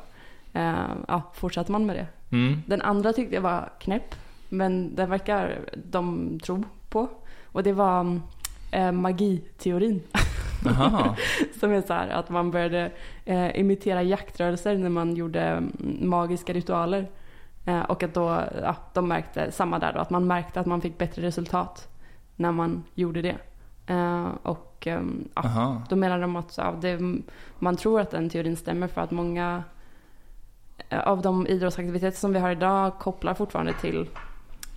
ja, 1.08 1.22
fortsatte 1.34 1.72
man 1.72 1.86
med 1.86 1.96
det. 1.96 2.06
mm. 2.36 2.62
Den 2.66 2.82
andra 2.82 3.12
tyckte 3.12 3.34
jag 3.34 3.42
var 3.42 3.68
knäpp. 3.80 4.14
Men 4.48 4.94
den 4.94 5.10
verkar 5.10 5.60
de 5.74 6.38
tro 6.40 6.64
på. 6.88 7.08
Och 7.44 7.62
det 7.62 7.72
var 7.72 8.20
eh, 8.70 8.92
magiteorin. 8.92 10.02
Som 11.60 11.72
är 11.72 11.82
så 11.86 11.92
här 11.92 12.08
att 12.08 12.30
man 12.30 12.50
började 12.50 12.90
eh, 13.24 13.60
imitera 13.60 14.02
jaktrörelser 14.02 14.78
när 14.78 14.88
man 14.88 15.16
gjorde 15.16 15.42
mm, 15.42 15.98
magiska 16.00 16.52
ritualer. 16.52 17.08
Eh, 17.66 17.80
och 17.80 18.02
att 18.02 18.14
då, 18.14 18.42
ja, 18.62 18.76
de 18.94 19.08
märkte, 19.08 19.52
samma 19.52 19.78
där 19.78 19.92
då, 19.92 20.00
att 20.00 20.10
man 20.10 20.26
märkte 20.26 20.60
att 20.60 20.66
man 20.66 20.80
fick 20.80 20.98
bättre 20.98 21.22
resultat 21.22 21.88
när 22.36 22.52
man 22.52 22.84
gjorde 22.94 23.22
det. 23.22 23.36
Eh, 23.86 24.28
och 24.42 24.86
ehm, 24.86 25.28
ja, 25.34 25.82
då 25.88 25.96
menar 25.96 26.20
de 26.20 26.36
att 26.36 26.56
ja, 26.56 26.74
det, 26.80 26.98
man 27.58 27.76
tror 27.76 28.00
att 28.00 28.10
den 28.10 28.30
teorin 28.30 28.56
stämmer 28.56 28.88
för 28.88 29.00
att 29.00 29.10
många 29.10 29.64
eh, 30.88 31.00
av 31.00 31.22
de 31.22 31.46
idrottsaktiviteter 31.46 32.18
som 32.18 32.32
vi 32.32 32.38
har 32.38 32.50
idag 32.50 32.98
kopplar 32.98 33.34
fortfarande 33.34 33.72
till 33.72 34.08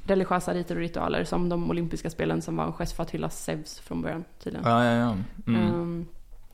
religiösa 0.09 0.53
riter 0.53 0.75
och 0.75 0.81
ritualer 0.81 1.23
som 1.23 1.49
de 1.49 1.69
olympiska 1.69 2.09
spelen 2.09 2.41
som 2.41 2.55
var 2.55 2.65
en 2.65 2.73
gest 2.73 2.95
för 2.95 3.03
att 3.03 3.11
hylla 3.11 3.29
Zeus 3.29 3.79
från 3.79 4.01
början 4.01 4.23
tydligen. 4.43 4.67
Ja, 4.67 4.85
ja, 4.85 4.91
ja. 4.95 5.15
Mm. 5.47 5.67
Ehm, 5.67 6.05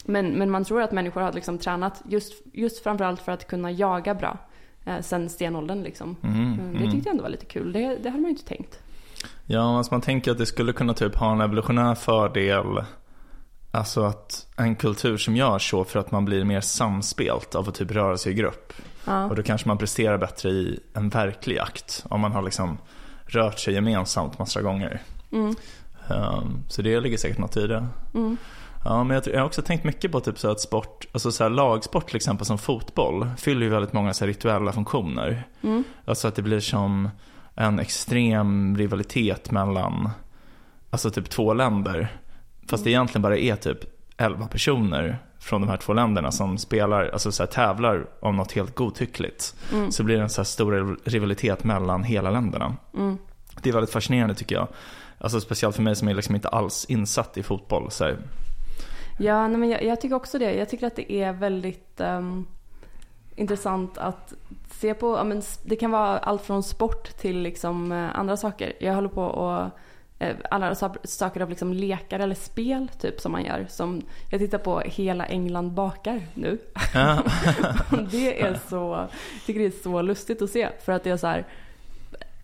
men, 0.06 0.30
men 0.32 0.50
man 0.50 0.64
tror 0.64 0.82
att 0.82 0.92
människor 0.92 1.22
har 1.22 1.34
liksom 1.34 1.58
tränat 1.58 2.02
just, 2.08 2.34
just 2.54 2.84
framförallt 2.84 3.22
för 3.22 3.32
att 3.32 3.48
kunna 3.48 3.72
jaga 3.72 4.16
bra. 4.16 4.38
Eh, 4.86 5.02
sen 5.02 5.30
stenåldern 5.30 5.84
liksom. 5.84 6.16
Mm, 6.24 6.36
Mm, 6.54 6.58
Det 6.74 6.78
mm. 6.80 6.92
tyckte 6.92 7.10
jag 7.10 7.12
ändå 7.12 7.24
var 7.24 7.30
lite 7.30 7.46
kul. 7.46 7.74
Det, 7.74 7.80
det 7.80 8.10
hade 8.10 8.22
man 8.22 8.24
ju 8.24 8.30
inte 8.38 8.46
tänkt. 8.46 8.80
Ja, 9.46 9.78
alltså 9.78 9.94
man 9.94 10.02
tänker 10.02 10.32
att 10.32 10.38
det 10.38 10.46
skulle 10.46 10.74
kunna 10.74 10.94
typ 10.94 11.16
ha 11.16 11.32
en 11.32 11.42
evolutionär 11.42 11.96
fördel. 11.96 12.84
Alltså 13.72 14.04
att 14.04 14.48
en 14.58 14.76
kultur 14.76 15.18
som 15.18 15.36
gör 15.36 15.60
så 15.60 15.84
för 15.84 16.00
att 16.00 16.12
man 16.12 16.26
blir 16.26 16.44
mer 16.44 16.62
samspelt 16.62 17.56
av 17.56 17.70
att 17.70 17.76
typ 17.76 17.92
röra 17.92 18.18
sig 18.18 18.32
i 18.32 18.36
grupp. 18.36 18.74
Ja. 19.06 19.26
Och 19.26 19.36
då 19.36 19.44
kanske 19.44 19.68
man 19.68 19.78
presterar 19.78 20.18
bättre 20.18 20.50
i 20.50 20.80
en 20.94 21.10
verklig 21.10 21.56
jakt. 21.56 22.06
Om 22.10 22.22
man 22.22 22.32
har 22.32 22.42
liksom 22.42 22.78
rört 23.28 23.60
sig 23.60 23.74
gemensamt 23.74 24.40
massa 24.40 24.62
gånger. 24.62 25.02
Mm, 25.32 25.56
Um, 26.10 26.64
så 26.68 26.82
det 26.82 27.00
ligger 27.00 27.18
säkert 27.18 27.38
något 27.38 27.58
i 27.58 27.68
det. 27.68 27.88
mm, 28.14 28.38
Ja, 28.84 29.04
men 29.04 29.16
jag, 29.16 29.28
jag 29.34 29.40
har 29.40 29.46
också 29.46 29.62
tänkt 29.62 29.84
mycket 29.84 30.12
på 30.12 30.20
typ 30.20 30.40
så 30.40 30.52
att 30.52 30.60
sport, 30.60 31.06
alltså 31.12 31.32
så 31.32 31.44
här 31.44 31.50
lagsport 31.50 32.08
till 32.08 32.16
exempel 32.16 32.46
som 32.46 32.58
fotboll, 32.58 33.28
fyller 33.38 33.62
ju 33.62 33.70
väldigt 33.70 33.94
många 33.94 34.14
så 34.14 34.26
rituella 34.26 34.72
funktioner. 34.72 35.44
mm, 35.62 35.84
Alltså 36.06 36.28
att 36.28 36.36
det 36.36 36.42
blir 36.42 36.60
som 36.60 37.10
en 37.56 37.80
extrem 37.80 38.78
rivalitet 38.78 39.52
mellan, 39.52 40.10
alltså 40.90 41.12
typ 41.12 41.30
två 41.30 41.54
länder. 41.54 42.08
Fast 42.70 42.84
det 42.84 42.90
egentligen 42.90 43.22
bara 43.22 43.38
är 43.38 43.56
typ 43.56 43.80
11 44.18 44.48
personer 44.48 45.18
från 45.40 45.62
de 45.62 45.70
här 45.70 45.78
två 45.78 45.94
länderna 45.94 46.32
som 46.32 46.58
spelar, 46.58 47.10
alltså 47.14 47.32
så 47.32 47.44
här 47.44 47.48
tävlar 47.48 48.06
om 48.20 48.36
något 48.38 48.52
helt 48.52 48.76
godtyckligt. 48.76 49.56
mm, 49.74 49.92
Så 49.92 50.04
blir 50.04 50.16
det 50.18 50.24
en 50.24 50.30
så 50.30 50.44
stor 50.46 50.98
rivalitet 51.10 51.64
mellan 51.64 52.04
hela 52.04 52.32
länderna. 52.32 52.76
Det 53.66 53.70
är 53.70 53.74
väldigt 53.74 53.94
fascinerande 53.94 54.36
tycker 54.36 54.56
jag. 54.56 54.68
Alltså 55.18 55.42
speciellt 55.42 55.76
för 55.76 55.84
mig 55.84 55.96
som 55.96 56.08
är 56.08 56.14
liksom 56.14 56.36
inte 56.36 56.48
alls 56.48 56.86
insatt 56.86 57.38
i 57.38 57.44
fotboll. 57.44 57.92
Så 57.92 58.04
här. 58.04 58.18
Ja, 59.20 59.48
nej, 59.48 59.58
men 59.58 59.70
jag, 59.70 59.84
jag 59.84 60.02
tycker 60.02 60.16
också 60.16 60.40
det. 60.40 60.54
Jag 60.54 60.70
tycker 60.70 60.88
att 60.88 60.96
det 60.96 61.12
är 61.14 61.34
väldigt 61.34 62.02
ehm, 62.02 62.46
intressant 63.36 63.98
att 63.98 64.34
se 64.72 64.94
på. 64.94 65.18
Ja, 65.18 65.24
men, 65.24 65.42
det 65.64 65.76
kan 65.76 65.92
vara 65.92 66.18
allt 66.18 66.42
från 66.42 66.64
sport 66.64 67.18
till 67.18 67.40
liksom, 67.40 67.92
eh, 67.92 68.20
andra 68.20 68.38
saker. 68.38 68.74
Jag 68.80 68.94
håller 68.94 69.10
på 69.10 69.24
och 69.24 69.70
eh, 70.20 70.36
alla 70.52 70.76
sa- 70.76 70.96
saker 71.04 71.42
av 71.42 71.50
liksom 71.50 71.74
lekar 71.74 72.20
eller 72.20 72.36
spel 72.36 72.90
typ 73.00 73.20
som 73.22 73.32
man 73.32 73.46
gör. 73.46 73.66
Som, 73.70 74.02
jag 74.32 74.40
tittar 74.40 74.58
på 74.58 74.80
Hela 74.80 75.26
England 75.26 75.72
bakar 75.72 76.22
nu. 76.34 76.58
Ja. 76.94 77.24
det 78.12 78.42
är 78.42 78.60
så, 78.70 79.08
jag 79.36 79.46
tycker 79.46 79.60
det 79.60 79.66
är 79.66 79.84
så 79.84 80.02
lustigt 80.02 80.42
att 80.42 80.50
se. 80.50 80.70
För 80.86 80.92
att 80.92 81.04
det 81.04 81.10
är 81.10 81.18
så 81.18 81.28
här, 81.28 81.46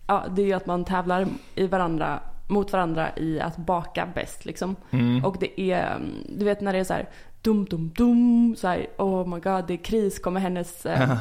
ja 0.06 0.24
det 0.30 0.42
är 0.42 0.46
ju 0.46 0.52
att 0.52 0.66
man 0.66 0.84
tävlar 0.84 1.26
i 1.54 1.66
varandra, 1.66 2.20
mot 2.46 2.72
varandra 2.72 3.08
i 3.16 3.40
att 3.40 3.56
baka 3.56 4.08
bäst 4.14 4.44
liksom. 4.44 4.76
Mm. 4.90 5.24
Och 5.24 5.36
det 5.40 5.60
är, 5.60 5.96
mm, 5.96 6.14
du 6.38 6.44
vet 6.44 6.60
när 6.60 6.72
det 6.72 6.78
är 6.78 6.84
så 6.84 6.94
här 6.94 7.08
dum 7.42 7.64
dum 7.64 7.92
dum, 7.96 8.56
så 8.58 8.68
här, 8.68 8.86
oh 8.98 9.28
my 9.28 9.40
god 9.40 9.64
det 9.66 9.74
är 9.74 9.84
kris, 9.84 10.18
kommer 10.18 10.40
hennes 10.40 10.86
eh, 10.86 11.18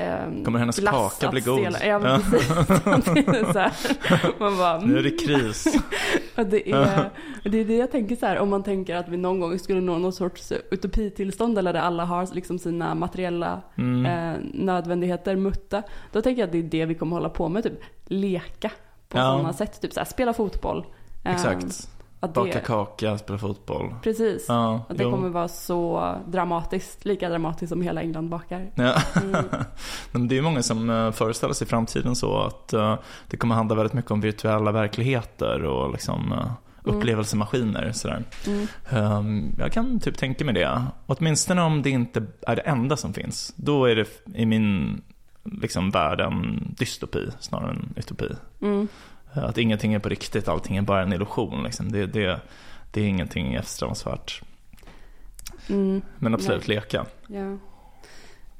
ehm, 0.00 0.44
Kommer 0.44 0.58
hennes 0.58 0.80
kaka 0.80 1.30
bli 1.30 1.40
god? 1.40 1.76
Ja 1.86 1.98
men 1.98 2.22
precis. 2.22 2.50
Här, 4.02 4.40
man 4.40 4.58
bara, 4.58 4.78
Nu 4.78 4.98
är 4.98 5.02
det 5.02 5.08
mm. 5.08 5.18
kris. 5.18 5.66
Och 6.36 6.46
det, 6.46 6.70
är, 6.70 7.10
det 7.44 7.58
är 7.60 7.64
det 7.64 7.76
jag 7.76 7.90
tänker 7.90 8.16
så 8.16 8.26
här, 8.26 8.38
om 8.38 8.48
man 8.48 8.62
tänker 8.62 8.96
att 8.96 9.08
vi 9.08 9.16
någon 9.16 9.40
gång 9.40 9.58
skulle 9.58 9.80
nå 9.80 9.98
någon 9.98 10.12
sorts 10.12 10.52
utopitillstånd 10.70 11.58
eller 11.58 11.72
där 11.72 11.80
alla 11.80 12.04
har 12.04 12.34
liksom 12.34 12.58
sina 12.58 12.94
materiella 12.94 13.60
Mm. 13.78 14.06
eh, 14.06 14.40
nödvändigheter 14.54 15.36
mutta. 15.36 15.82
Då 16.12 16.22
tänker 16.22 16.42
jag 16.42 16.46
att 16.46 16.52
det 16.52 16.58
är 16.58 16.62
det 16.62 16.86
vi 16.86 16.94
kommer 16.94 17.16
hålla 17.16 17.28
på 17.28 17.48
med, 17.48 17.62
typ 17.62 17.80
leka 18.04 18.70
på 19.08 19.18
Ja. 19.18 19.24
sådana 19.32 19.52
sätt. 19.52 19.80
Typ 19.80 19.92
så 19.92 20.00
här, 20.00 20.04
spela 20.04 20.32
fotboll. 20.32 20.84
Eh, 21.24 21.34
Exakt. 21.34 21.88
Att 22.22 22.34
Baka 22.34 22.52
det, 22.52 22.60
kaka, 22.60 23.18
spela 23.18 23.38
fotboll. 23.38 23.94
precis. 24.02 24.44
Ja, 24.48 24.84
Att 24.88 24.96
det 24.98 25.02
jo. 25.04 25.10
kommer 25.10 25.28
vara 25.28 25.48
så 25.48 26.14
dramatiskt, 26.26 27.04
lika 27.04 27.28
dramatiskt 27.28 27.68
som 27.68 27.82
hela 27.82 28.00
England 28.02 28.28
bakar. 28.28 28.70
Ja. 28.74 28.94
Mm. 29.22 29.44
Det 30.28 30.38
är 30.38 30.42
många 30.42 30.62
som 30.62 30.90
eh, 30.90 31.10
föreställer 31.12 31.54
sig 31.54 31.66
framtiden 31.66 32.16
så 32.16 32.38
att 32.38 32.72
eh, 32.72 32.98
det 33.30 33.36
kommer 33.36 33.54
handla 33.54 33.74
väldigt 33.74 33.92
mycket 33.92 34.10
om 34.10 34.20
virtuella 34.20 34.72
verkligheter 34.72 35.64
och 35.64 35.92
liksom 35.92 36.32
eh, 36.32 36.50
Mm. 36.84 36.96
upplevelsemaskiner. 36.96 37.92
Sådär. 37.92 38.24
Mm. 38.46 38.66
Ehm, 38.90 39.54
jag 39.58 39.72
kan 39.72 40.00
typ 40.00 40.18
tänka 40.18 40.44
mig 40.44 40.54
det. 40.54 40.82
Åtminstone 41.06 41.62
om 41.62 41.82
det 41.82 41.90
inte 41.90 42.26
är 42.46 42.56
det 42.56 42.62
enda 42.62 42.96
som 42.96 43.12
finns. 43.14 43.52
Då 43.56 43.84
är 43.84 43.96
det 43.96 44.06
i 44.34 44.46
min 44.46 45.00
liksom, 45.44 45.90
värld 45.90 46.20
en 46.20 46.74
dystopi 46.78 47.28
snarare 47.40 47.70
än 47.70 47.92
utopi. 47.96 48.28
Mm. 48.62 48.88
Eh, 49.36 49.44
Att 49.44 49.58
ingenting 49.58 49.94
är 49.94 49.98
på 49.98 50.08
riktigt, 50.08 50.48
allting 50.48 50.76
är 50.76 50.82
bara 50.82 51.02
en 51.02 51.12
illusion. 51.12 51.62
Liksom. 51.62 51.92
Det, 51.92 52.06
det, 52.06 52.40
det 52.92 53.00
är 53.00 53.06
ingenting 53.06 53.54
eftersträvansvärt. 53.54 54.42
Mm. 55.68 56.02
Men 56.18 56.34
absolut 56.34 56.68
leka. 56.68 57.06
Ja. 57.26 57.44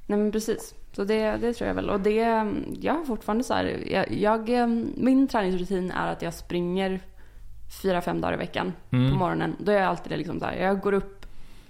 Nej 0.06 0.18
men 0.18 0.32
precis. 0.32 0.74
Så 0.92 1.04
det, 1.04 1.36
det 1.36 1.52
tror 1.54 1.68
jag 1.68 1.74
väl. 1.74 1.90
Och 1.90 2.00
det, 2.00 2.46
jag 2.80 2.94
har 2.94 3.04
fortfarande 3.04 3.44
så 3.44 3.54
här, 3.54 3.84
jag, 3.90 4.12
jag, 4.12 4.48
min 4.96 5.28
träningsrutin 5.28 5.90
är 5.90 6.12
att 6.12 6.22
jag 6.22 6.34
springer 6.34 7.00
fyra, 7.82 8.00
fem 8.00 8.20
dagar 8.20 8.34
i 8.34 8.36
veckan 8.36 8.72
Mm. 8.92 9.10
på 9.12 9.16
morgonen. 9.18 9.56
Då 9.58 9.72
är 9.72 9.76
jag 9.76 9.86
alltid 9.86 10.12
det 10.12 10.16
liksom 10.16 10.40
så 10.40 10.44
här, 10.46 10.56
jag 10.56 10.80
går 10.80 10.92
upp, 10.92 11.26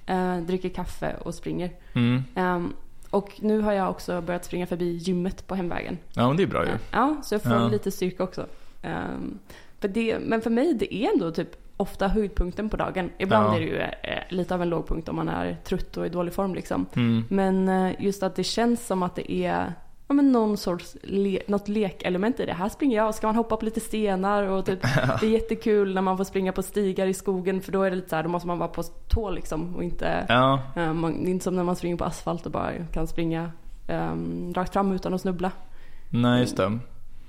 eh, 0.07 0.37
dricker 0.37 0.69
kaffe 0.69 1.17
och 1.23 1.35
springer. 1.35 1.71
Mm. 1.95 2.23
Ehm, 2.35 2.73
och 3.11 3.33
nu 3.41 3.61
har 3.61 3.73
jag 3.73 3.91
också 3.91 4.21
börjat 4.21 4.45
springa 4.45 4.67
förbi 4.67 4.91
gymmet 4.97 5.47
på 5.47 5.55
hemvägen. 5.55 5.99
Ja, 6.13 6.29
men 6.29 6.37
det 6.37 6.43
är 6.43 6.47
bra 6.47 6.65
ju. 6.65 6.71
Ja, 6.91 7.17
så 7.25 7.35
jag 7.35 7.43
får 7.43 7.53
Ja. 7.53 7.69
lite 7.69 7.91
styrka 7.91 8.23
också. 8.25 8.47
Ehm, 8.83 9.39
för 9.81 9.89
det, 9.89 10.19
men 10.19 10.41
för 10.41 10.51
mig, 10.51 10.75
det 10.75 10.95
är 10.95 11.13
ändå 11.13 11.31
typ 11.31 11.49
ofta 11.77 12.09
höjdpunkten 12.09 12.69
på 12.69 12.77
dagen. 12.77 13.11
Ibland 13.19 13.47
Ja. 13.47 13.57
är 13.57 13.61
det 13.61 13.67
ju 13.67 13.77
eh, 13.79 13.89
lite 14.29 14.55
av 14.55 14.63
en 14.63 14.69
lågpunkt 14.69 15.09
om 15.09 15.17
man 15.17 15.29
är 15.29 15.57
trött 15.65 15.97
och 15.97 16.07
i 16.07 16.09
dålig 16.09 16.35
form 16.35 16.55
liksom. 16.55 16.87
Mm. 16.97 17.25
Men 17.29 17.69
eh, 17.69 17.93
just 17.99 18.23
att 18.23 18.37
det 18.37 18.45
känns 18.45 18.87
som 18.87 19.03
att 19.03 19.15
det 19.17 19.33
är 19.33 19.73
ja, 20.09 20.15
men 20.15 20.33
någon 20.33 20.57
sorts 20.57 20.97
le- 21.03 21.43
något 21.47 21.69
lekelement 21.69 22.41
i 22.41 22.47
det. 22.47 22.53
Här 22.53 22.69
springer 22.69 22.97
jag 22.97 23.09
och 23.09 23.15
ska 23.15 23.27
man 23.27 23.37
hoppa 23.37 23.57
på 23.57 23.65
lite 23.65 23.81
stenar 23.81 24.43
och 24.43 24.67
typ, 24.67 24.83
det 25.21 25.27
är 25.27 25.31
jättekul 25.31 25.95
när 25.95 26.03
man 26.03 26.17
får 26.17 26.25
springa 26.25 26.53
på 26.53 26.63
stigar 26.63 27.07
i 27.07 27.15
skogen 27.15 27.61
för 27.61 27.73
då 27.73 27.83
är 27.83 27.91
det 27.91 27.97
lite 27.97 28.09
så 28.09 28.17
här, 28.17 28.23
då 28.23 28.29
måste 28.29 28.49
man 28.49 28.59
vara 28.59 28.69
på 28.69 28.83
tå 28.83 29.31
liksom 29.31 29.77
och 29.77 29.85
inte, 29.85 30.27
Ja, 30.29 30.63
eh, 30.77 30.93
man, 30.93 31.27
inte 31.27 31.45
som 31.45 31.57
när 31.57 31.65
man 31.65 31.77
springer 31.77 31.97
på 31.97 32.05
asfalt 32.05 32.47
och 32.47 32.53
bara 32.53 32.73
kan 32.93 33.07
springa 33.07 33.51
um, 33.89 34.53
rakt 34.55 34.73
fram 34.73 34.93
utan 34.93 35.15
att 35.15 35.21
snubbla. 35.21 35.53
nej 36.11 36.41
just 36.41 36.57
det. 36.57 36.79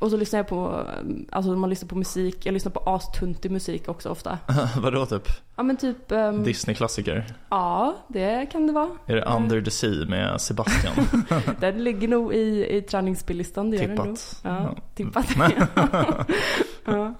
Och 0.01 0.12
så 0.12 0.17
lyssnar 0.17 0.39
jag 0.39 0.48
på, 0.48 0.86
eh, 0.88 1.13
alltså 1.31 1.51
man 1.51 1.70
lyssnar 1.70 1.88
på 1.88 1.96
musik, 1.96 2.46
jag 2.46 2.53
lyssnar 2.53 2.72
på 2.72 2.79
astuntig 2.79 3.51
musik 3.51 3.88
också 3.88 4.10
ofta. 4.10 4.38
Vadå 4.77 5.05
typ? 5.05 5.27
Ja 5.55 5.63
men 5.63 5.77
typ, 5.77 6.12
ehm, 6.12 6.43
Disney-klassiker? 6.43 7.25
ja 7.50 7.96
det 8.08 8.46
kan 8.51 8.67
det 8.67 8.74
vara. 8.74 8.89
Är 9.05 9.15
det 9.15 9.22
Under 9.22 9.62
the 9.62 9.72
Sea 9.72 10.05
med 10.05 10.41
Sebastian? 10.41 10.93
Den 11.60 11.84
ligger 11.84 12.08
nog 12.08 12.34
i, 12.34 12.77
i 12.77 12.81
träningsspellistan, 12.81 13.72
det 13.72 13.77
gör 13.77 13.88
den 13.88 13.96
nog. 13.96 14.05
Tippat. 14.05 14.41
Ja, 14.43 14.75
tippat. 14.96 15.25
ja. 16.86 17.13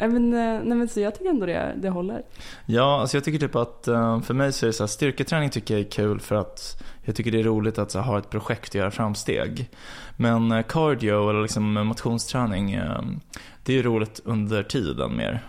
Nej, 0.00 0.08
men, 0.08 0.32
eh, 0.32 0.60
nej 0.64 0.78
men 0.78 0.88
så 0.88 1.00
jag 1.00 1.14
tycker 1.14 1.30
ändå 1.30 1.46
det, 1.46 1.74
det 1.76 1.88
håller. 1.88 2.22
Ja, 2.66 3.00
alltså 3.00 3.16
jag 3.16 3.24
tycker 3.24 3.38
typ 3.38 3.56
att 3.56 3.88
eh, 3.88 4.20
för 4.20 4.34
mig 4.34 4.52
så 4.52 4.66
är 4.66 4.68
det 4.68 4.72
så 4.72 4.82
här, 4.82 4.88
styrketräning 4.88 5.50
tycker 5.50 5.74
jag 5.74 5.86
är 5.86 5.90
kul 5.90 6.20
för 6.20 6.34
att 6.34 6.82
jag 7.02 7.16
tycker 7.16 7.30
det 7.30 7.40
är 7.40 7.44
roligt 7.44 7.78
att 7.78 7.94
här, 7.94 8.02
ha 8.02 8.18
ett 8.18 8.30
projekt 8.30 8.68
och 8.68 8.74
göra 8.74 8.90
framsteg. 8.90 9.70
Men 10.16 10.52
eh, 10.52 10.62
cardio 10.62 11.30
eller 11.30 11.42
liksom 11.42 11.72
motionsträning, 11.72 12.72
eh, 12.72 13.02
det 13.64 13.72
är 13.72 13.76
ju 13.76 13.82
roligt 13.82 14.20
under 14.24 14.62
tiden 14.62 15.16
mer, 15.16 15.44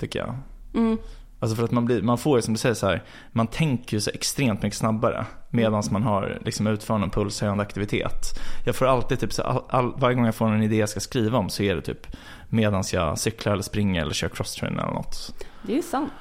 tycker 0.00 0.18
jag. 0.18 0.34
Mm. 0.74 0.98
Alltså 1.40 1.56
för 1.56 1.64
att 1.64 1.70
man, 1.70 1.84
blir, 1.84 2.02
man 2.02 2.18
får 2.18 2.38
ju 2.38 2.42
som 2.42 2.54
du 2.54 2.58
säger 2.58 2.74
så 2.74 2.86
här, 2.86 3.02
man 3.32 3.46
tänker 3.46 3.96
ju 3.96 4.00
så 4.00 4.10
extremt 4.10 4.62
mycket 4.62 4.78
snabbare 4.78 5.26
medan 5.50 5.82
man 5.90 6.02
har 6.02 6.38
liksom 6.44 6.66
utför 6.66 6.98
någon 6.98 7.10
pulshöjande 7.10 7.62
aktivitet. 7.62 8.40
Jag 8.66 8.76
får 8.76 8.86
alltid 8.86 9.20
typ 9.20 9.32
så 9.32 9.42
all, 9.42 9.62
all, 9.68 9.92
varje 9.98 10.16
gång 10.16 10.24
jag 10.24 10.34
får 10.34 10.46
en 10.46 10.62
idé 10.62 10.76
jag 10.76 10.88
ska 10.88 11.00
skriva 11.00 11.38
om 11.38 11.48
så 11.48 11.62
är 11.62 11.74
det 11.76 11.82
typ 11.82 12.06
medan 12.48 12.84
jag 12.92 13.18
cyklar 13.18 13.52
eller 13.52 13.62
springer 13.62 14.02
eller 14.02 14.12
kör 14.12 14.28
crosstrainer 14.28 14.82
eller 14.82 14.94
något. 14.94 15.34
Det 15.62 15.72
är 15.72 15.76
ju 15.76 15.82
sant. 15.82 16.12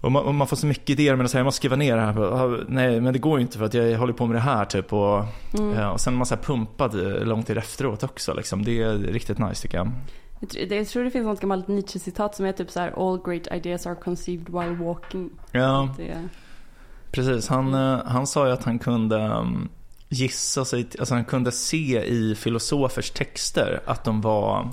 Och 0.00 0.12
man, 0.12 0.24
och 0.24 0.34
man 0.34 0.46
får 0.46 0.56
så 0.56 0.66
mycket 0.66 0.90
idéer 0.90 1.16
men 1.16 1.28
så 1.28 1.32
här, 1.32 1.40
jag 1.40 1.44
måste 1.44 1.56
skriva 1.58 1.76
ner 1.76 1.96
det 1.96 2.02
här. 2.02 2.20
Ah, 2.20 2.60
Nej 2.68 3.00
men 3.00 3.12
det 3.12 3.18
går 3.18 3.38
ju 3.38 3.42
inte 3.42 3.58
för 3.58 3.64
att 3.64 3.74
jag 3.74 3.98
håller 3.98 4.12
på 4.12 4.26
med 4.26 4.36
det 4.36 4.40
här 4.40 4.64
typ. 4.64 4.92
Och, 4.92 5.24
Mm. 5.58 5.70
ja, 5.74 5.90
och 5.90 6.00
sen 6.00 6.12
är 6.14 6.18
man 6.18 6.26
så 6.26 6.34
här 6.34 6.42
pumpad 6.42 6.94
eh, 7.06 7.24
lång 7.26 7.42
tid 7.42 7.58
efteråt 7.58 8.02
också 8.02 8.34
liksom. 8.34 8.64
Det 8.64 8.82
är 8.82 8.98
riktigt 8.98 9.38
nice 9.38 9.62
tycker 9.62 9.78
jag. 9.78 9.90
Jag 10.40 10.50
tror, 10.88 11.04
det, 11.04 11.10
finns 11.10 11.24
något 11.26 11.40
gammalt 11.40 11.68
Nietzsche-citat 11.68 12.34
som 12.34 12.46
är 12.46 12.52
typ 12.52 12.70
så 12.70 12.80
här: 12.80 12.92
All 12.96 13.20
great 13.24 13.46
ideas 13.56 13.86
are 13.86 13.94
conceived 13.94 14.48
while 14.48 14.84
walking. 14.84 15.30
Ja, 15.52 15.94
Det, 15.96 16.28
precis. 17.10 17.48
Han, 17.48 17.74
eh, 17.74 17.98
han 18.06 18.26
sa 18.26 18.46
ju 18.46 18.52
att 18.52 18.64
han 18.64 18.78
kunde 18.78 19.16
um, 19.16 19.68
gissa 20.08 20.64
sig, 20.64 20.88
alltså 20.98 21.14
han 21.14 21.24
kunde 21.24 21.52
se 21.52 22.04
i 22.04 22.34
filosofers 22.34 23.10
texter 23.10 23.80
att 23.86 24.04
de 24.04 24.20
var 24.20 24.68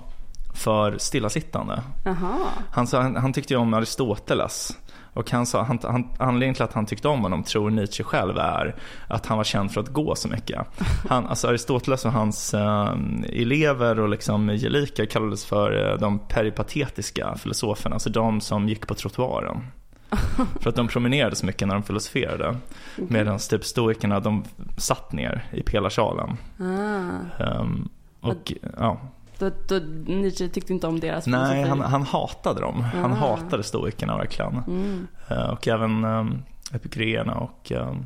för 0.53 0.97
stillasittande. 0.97 1.81
Jaha. 2.05 2.35
Han, 2.71 2.87
sa, 2.87 3.01
han, 3.01 3.15
han 3.15 3.33
tyckte 3.33 3.53
ju 3.53 3.59
om 3.59 3.73
Aristoteles. 3.73 4.77
Och 5.15 5.31
han 5.31 5.45
sa, 5.45 5.63
han, 5.63 5.79
han, 5.83 6.09
anledningen 6.17 6.55
till 6.55 6.63
att 6.63 6.73
han 6.73 6.85
tyckte 6.85 7.07
om 7.07 7.21
honom, 7.21 7.43
tror 7.43 7.69
Nietzsche 7.69 8.03
själv, 8.03 8.37
är 8.37 8.75
att 9.07 9.25
han 9.25 9.37
var 9.37 9.43
känd 9.43 9.71
för 9.71 9.81
att 9.81 9.89
gå 9.89 10.15
så 10.15 10.27
mycket. 10.27 10.61
Han, 11.09 11.27
alltså 11.27 11.47
Aristoteles 11.47 12.05
och 12.05 12.11
hans 12.11 12.53
eh, 12.53 12.95
elever 13.29 13.99
och 13.99 14.09
liksom 14.09 14.49
gelikar 14.49 15.05
kallades 15.05 15.45
för 15.45 15.91
eh, 15.91 15.97
de 15.97 16.19
peripatetiska 16.19 17.35
filosoferna, 17.35 17.95
alltså 17.95 18.09
de 18.09 18.41
som 18.41 18.69
gick 18.69 18.87
på 18.87 18.93
trottoaren. 18.93 19.67
För 20.61 20.69
att 20.69 20.75
de 20.75 20.87
promenerade 20.87 21.35
så 21.35 21.45
mycket 21.45 21.67
när 21.67 21.75
de 21.75 21.83
filosoferade. 21.83 22.57
Medan 22.95 23.39
typ 23.39 23.65
stoikerna, 23.65 24.19
de 24.19 24.43
satt 24.77 25.11
ner 25.11 25.43
i 25.51 25.63
pelarsalen. 25.63 26.37
Ah. 26.59 27.43
Ehm, 27.43 27.89
och 28.21 28.53
ja, 28.77 28.99
Då, 29.39 29.49
då, 29.67 29.75
Nietzsche 30.13 30.47
tyckte 30.49 30.73
inte 30.73 30.87
om 30.87 30.99
deras 30.99 31.27
nej, 31.27 31.47
filosofi. 31.63 31.69
han, 31.69 31.91
han 31.91 32.03
hatade 32.03 32.61
dem. 32.61 32.81
Han 32.81 33.11
Ah. 33.13 33.15
hatade 33.15 33.63
stoikerna 33.63 34.17
verkligen. 34.17 34.53
Mm. 34.67 35.07
Eh, 35.29 35.49
Och 35.49 35.67
även 35.67 36.05
um, 36.05 36.43
epikureerna 36.73 37.35
och 37.35 37.71
um, 37.71 38.05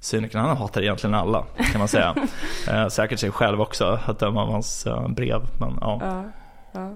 cynikerna. 0.00 0.42
Han 0.46 0.56
hatar 0.56 0.82
egentligen 0.82 1.14
alla 1.14 1.44
kan 1.72 1.78
man 1.78 1.88
säga. 1.88 2.14
Eh, 2.70 2.88
säkert 2.88 3.18
sig 3.18 3.30
själv 3.30 3.60
också 3.60 3.98
att 4.06 4.18
döma 4.18 4.42
av 4.42 4.50
hans 4.52 4.86
eh, 4.86 5.08
brev. 5.08 5.40
Men, 5.60 5.78
ja. 5.80 5.98
Ja, 6.02 6.24
ja. 6.72 6.94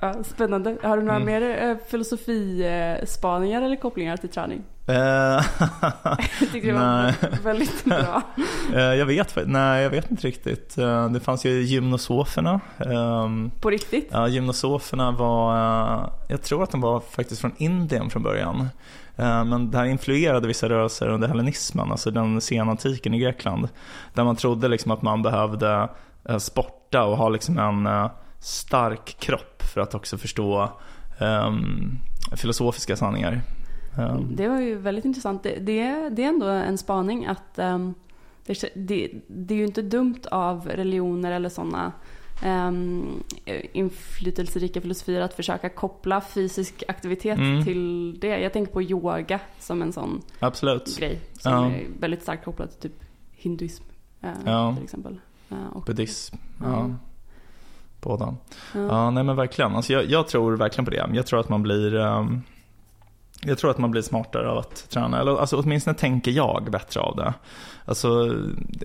Ja, 0.00 0.14
spännande. 0.24 0.76
Har 0.82 0.96
du 0.96 1.02
några 1.02 1.16
Mm. 1.20 1.26
mer 1.26 1.78
filosofispaningar 1.90 3.62
eller 3.62 3.76
kopplingar 3.76 4.16
till 4.16 4.28
träning? 4.28 4.62
Eh, 4.88 4.94
Jag 6.40 6.52
tyckte 6.52 6.68
det 6.68 6.72
var 6.72 7.42
väldigt 7.42 7.84
bra. 7.84 8.22
eh, 8.74 8.80
jag 8.80 9.06
vet 9.06 9.36
nej 9.46 9.82
jag 9.82 9.90
vet 9.90 10.10
inte 10.10 10.26
riktigt. 10.26 10.78
Eh, 10.78 11.08
Det 11.10 11.20
fanns 11.20 11.44
ju 11.46 11.62
gymnosoferna. 11.62 12.60
Ehm, 12.78 13.50
På 13.60 13.70
riktigt? 13.70 14.08
Ja, 14.12 14.28
gymnosoferna 14.28 15.10
var, 15.10 15.56
eh, 15.56 16.08
jag 16.28 16.42
tror 16.42 16.62
att 16.62 16.70
de 16.70 16.80
var 16.80 17.00
faktiskt 17.00 17.40
från 17.40 17.52
Indien 17.56 18.10
från 18.10 18.22
början. 18.22 18.68
Eh, 19.16 19.44
Men 19.44 19.70
det 19.70 19.78
här 19.78 19.84
influerade 19.84 20.48
vissa 20.48 20.68
rörelser 20.68 21.08
under 21.08 21.28
hellenismen, 21.28 21.90
alltså 21.92 22.10
den 22.10 22.40
sena 22.40 22.70
antiken 22.70 23.14
i 23.14 23.18
Grekland. 23.18 23.68
Där 24.14 24.24
man 24.24 24.36
trodde 24.36 24.68
liksom 24.68 24.90
att 24.90 25.02
man 25.02 25.22
behövde 25.22 25.88
eh, 26.28 26.38
sporta 26.38 27.04
och 27.04 27.16
ha 27.16 27.28
liksom 27.28 27.58
en 27.58 27.86
eh, 27.86 28.10
stark 28.40 29.16
kropp 29.18 29.62
för 29.74 29.80
att 29.80 29.94
också 29.94 30.18
förstå 30.18 30.70
ehm, 31.18 31.98
filosofiska 32.36 32.96
sanningar. 32.96 33.40
Ehm, 33.98 34.36
Det 34.36 34.48
var 34.48 34.60
ju 34.60 34.74
väldigt 34.78 35.04
intressant. 35.04 35.42
Det, 35.42 35.58
det, 35.58 35.80
är- 35.80 36.10
det 36.10 36.24
är 36.24 36.28
ändå 36.28 36.46
en 36.46 36.78
spaning 36.78 37.26
att 37.26 37.58
ehm, 37.58 37.94
det, 38.74 39.10
det, 39.26 39.54
är 39.54 39.58
ju 39.58 39.64
inte 39.66 39.82
dumt 39.82 40.20
av 40.30 40.66
religioner 40.68 41.32
eller 41.32 41.48
sådana 41.48 41.92
um, 42.46 43.22
inflytelserika 43.72 44.80
filosofier 44.80 45.20
att 45.20 45.34
försöka 45.34 45.68
koppla 45.68 46.20
fysisk 46.20 46.82
aktivitet 46.88 47.38
Mm. 47.38 47.64
till 47.64 48.18
det. 48.20 48.38
Jag 48.40 48.52
tänker 48.52 48.72
på 48.72 48.82
yoga 48.82 49.40
som 49.58 49.82
en 49.82 49.92
sån 49.92 50.22
Absolut. 50.40 50.98
grej 50.98 51.20
som 51.38 51.52
Ja. 51.52 51.66
är 51.70 51.86
väldigt 52.00 52.22
starkt 52.22 52.44
kopplad 52.44 52.70
till 52.70 52.90
typ 52.90 53.00
hinduism 53.32 53.84
eh, 54.22 54.30
Ja. 54.44 54.74
till 54.74 54.84
exempel. 54.84 55.20
Eh, 55.50 55.56
och, 55.72 55.82
Buddhism. 55.82 56.36
Ja. 56.62 56.90
Båda. 58.00 58.34
ja. 58.74 59.10
Nej 59.10 59.24
men 59.24 59.36
verkligen. 59.36 59.74
Alltså 59.76 59.92
jag, 59.92 60.04
jag 60.04 60.28
tror 60.28 60.56
verkligen 60.56 60.84
på 60.84 60.90
det. 60.90 61.10
Jag 61.12 61.26
tror 61.26 61.40
att 61.40 61.48
man 61.48 61.62
blir 61.62 61.94
ehm, 61.96 62.42
jag 63.42 63.58
tror 63.58 63.70
att 63.70 63.78
man 63.78 63.90
blir 63.90 64.02
smartare 64.02 64.50
av 64.50 64.58
att 64.58 64.90
träna. 64.90 65.20
Eller 65.20 65.40
alltså, 65.40 65.56
åtminstone 65.56 65.96
tänker 65.96 66.30
jag 66.30 66.68
bättre 66.70 67.00
av 67.00 67.16
det. 67.16 67.34
Alltså, 67.84 68.24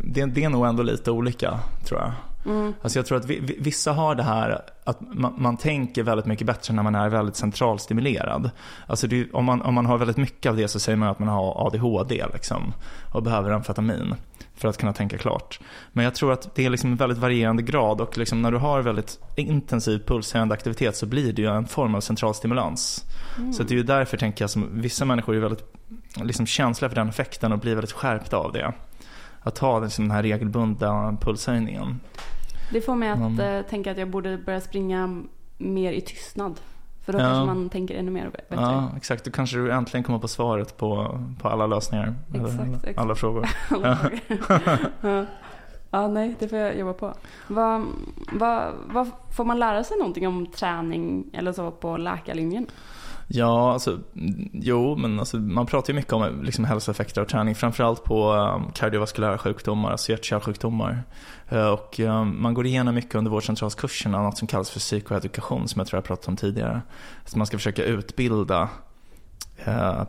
det, 0.03 0.25
det 0.25 0.43
är 0.43 0.49
nog 0.49 0.65
ändå 0.67 0.83
lite 0.83 1.11
olika, 1.11 1.59
tror 1.85 1.99
jag. 1.99 2.11
Mm. 2.45 2.73
Alltså 2.81 2.99
jag 2.99 3.05
tror 3.05 3.17
att 3.17 3.25
vi, 3.25 3.39
vi- 3.39 3.57
vissa 3.59 3.91
har 3.93 4.15
det 4.15 4.23
här 4.23 4.61
att 4.83 4.97
man, 5.01 5.33
man 5.37 5.57
tänker 5.57 6.03
väldigt 6.03 6.25
mycket 6.25 6.47
bättre 6.47 6.73
när 6.73 6.83
man 6.83 6.95
är 6.95 7.09
väldigt 7.09 7.35
centralstimulerad. 7.35 8.49
Alltså 8.87 9.07
det, 9.07 9.27
om, 9.33 9.45
man, 9.45 9.61
om 9.61 9.73
man 9.73 9.85
har 9.85 9.97
väldigt 9.97 10.17
mycket 10.17 10.49
av 10.49 10.55
det 10.57 10.67
så 10.67 10.79
säger 10.79 10.97
man 10.97 11.09
att 11.09 11.19
man 11.19 11.27
har 11.27 11.67
ADHD 11.67 12.25
liksom, 12.33 12.73
och 13.11 13.23
behöver 13.23 13.51
amfetamin 13.51 14.15
för 14.61 14.67
att 14.67 14.77
kunna 14.77 14.93
tänka 14.93 15.17
klart. 15.17 15.59
Men 15.93 16.05
jag 16.05 16.15
tror 16.15 16.31
att 16.31 16.55
det 16.55 16.65
är 16.65 16.69
liksom 16.69 16.91
en 16.91 16.97
väldigt 16.97 17.17
varierande 17.19 17.63
grad 17.63 18.01
och 18.01 18.17
liksom 18.17 18.41
när 18.41 18.51
du 18.51 18.57
har 18.57 18.81
väldigt 18.81 19.19
intensiv 19.35 19.99
pulshöjande 20.07 20.53
aktivitet 20.53 20.95
så 20.95 21.05
blir 21.05 21.33
det 21.33 21.41
ju 21.41 21.47
en 21.47 21.67
form 21.67 21.95
av 21.95 22.01
centralstimulans. 22.01 23.05
Mm. 23.37 23.53
Så 23.53 23.63
det 23.63 23.73
är 23.73 23.75
ju 23.75 23.83
därför 23.83 24.17
tänker 24.17 24.43
jag 24.43 24.49
som 24.49 24.81
vissa 24.81 25.05
människor 25.05 25.35
är 25.35 25.39
väldigt 25.39 25.63
liksom 26.15 26.45
känsliga 26.45 26.89
för 26.89 26.95
den 26.95 27.09
effekten 27.09 27.51
och 27.51 27.59
blir 27.59 27.75
väldigt 27.75 27.91
skärpta 27.91 28.37
av 28.37 28.51
det. 28.53 28.73
Att 29.41 29.57
ha 29.57 29.79
liksom 29.79 30.03
den 30.05 30.11
här 30.11 30.23
regelbundna 30.23 31.17
pulshöjningen. 31.21 31.99
Det 32.71 32.81
får 32.81 32.95
mig 32.95 33.09
att 33.09 33.17
Mm. 33.19 33.63
tänka 33.69 33.91
att 33.91 33.97
jag 33.97 34.09
borde 34.09 34.37
börja 34.37 34.61
springa 34.61 35.23
mer 35.57 35.91
i 35.93 36.01
tystnad. 36.01 36.59
För 37.05 37.13
då 37.13 37.19
Ja. 37.19 37.23
kanske 37.23 37.45
man 37.45 37.69
tänker 37.69 37.95
ännu 37.95 38.11
mer 38.11 38.29
bättre. 38.29 38.55
Ja, 38.55 38.89
exakt. 38.97 39.25
Då 39.25 39.31
kanske 39.31 39.57
du 39.57 39.71
äntligen 39.71 40.03
kommer 40.03 40.19
på 40.19 40.27
svaret 40.27 40.77
på, 40.77 41.19
på 41.41 41.49
alla 41.49 41.67
lösningar. 41.67 42.13
Eller 42.33 42.45
Exakt, 42.45 42.61
alla, 42.61 42.75
exakt. 42.77 42.97
alla 42.97 43.15
frågor. 43.15 43.47
Alla 43.69 43.95
frågor. 43.95 44.79
ja. 45.01 45.25
ja, 45.91 46.07
nej, 46.07 46.35
det 46.39 46.47
får 46.47 46.57
jag 46.57 46.77
jobba 46.77 46.93
på. 46.93 47.13
Vad, 47.47 47.85
vad, 48.31 48.73
vad, 48.85 49.09
får 49.37 49.45
man 49.45 49.59
lära 49.59 49.83
sig 49.83 49.97
någonting 49.97 50.27
om 50.27 50.45
träning 50.45 51.29
eller 51.33 51.53
så 51.53 51.71
på 51.71 51.97
läkarlinjen? 51.97 52.65
Ja, 53.33 53.73
alltså, 53.73 53.99
jo, 54.53 54.95
men 54.95 55.19
alltså, 55.19 55.37
man 55.37 55.65
pratar 55.65 55.93
ju 55.93 55.95
mycket 55.95 56.13
om 56.13 56.43
liksom, 56.43 56.65
hälsoeffekter 56.65 57.21
av 57.21 57.25
träning. 57.25 57.55
Framförallt 57.55 58.03
på 58.03 58.33
um, 58.33 58.71
kardiovaskulära 58.73 59.37
sjukdomar, 59.37 59.91
alltså 59.91 60.11
hjärt-kärlsjukdomar. 60.11 61.03
Uh, 61.51 61.67
och 61.67 61.99
um, 61.99 62.41
man 62.41 62.53
går 62.53 62.65
igenom 62.65 62.95
mycket 62.95 63.15
under 63.15 63.31
vårdcentralskurserna, 63.31 64.21
något 64.21 64.37
som 64.37 64.47
kallas 64.47 64.69
för 64.69 64.79
psykoedukation, 64.79 65.67
som 65.67 65.79
jag 65.79 65.87
tror 65.87 65.97
jag 65.97 66.03
pratat 66.03 66.27
om 66.27 66.35
tidigare. 66.35 66.81
att 67.25 67.35
man 67.35 67.47
ska 67.47 67.57
försöka 67.57 67.83
utbilda 67.83 68.69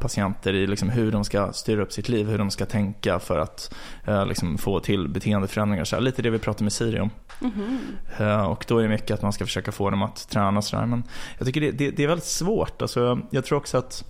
patienter 0.00 0.54
i 0.54 0.66
liksom 0.66 0.90
hur 0.90 1.12
de 1.12 1.24
ska 1.24 1.52
styra 1.52 1.82
upp 1.82 1.92
sitt 1.92 2.08
liv, 2.08 2.28
hur 2.28 2.38
de 2.38 2.50
ska 2.50 2.66
tänka 2.66 3.18
för 3.18 3.38
att 3.38 3.74
eh, 4.06 4.26
liksom 4.26 4.58
få 4.58 4.80
till 4.80 5.08
beteendeförändringar. 5.08 5.84
Så 5.84 5.96
här, 5.96 6.00
lite 6.00 6.22
det 6.22 6.30
vi 6.30 6.38
pratade 6.38 6.64
med 6.64 6.72
Siri 6.72 7.00
om. 7.00 7.10
Mhm. 7.40 7.78
Eh, 8.18 8.42
Och 8.42 8.64
då 8.68 8.78
är 8.78 8.82
det 8.82 8.88
mycket 8.88 9.10
att 9.10 9.22
man 9.22 9.32
ska 9.32 9.44
försöka 9.44 9.72
få 9.72 9.90
dem 9.90 10.02
att 10.02 10.28
träna 10.28 10.58
och 10.58 10.64
sådär. 10.64 10.86
Men 10.86 11.02
jag 11.38 11.46
tycker 11.46 11.60
det, 11.60 11.70
det, 11.70 11.90
det 11.90 12.02
är 12.04 12.08
väldigt 12.08 12.26
svårt. 12.26 12.82
Alltså, 12.82 13.18
jag 13.30 13.44
tror 13.44 13.58
också 13.58 13.78
att 13.78 14.04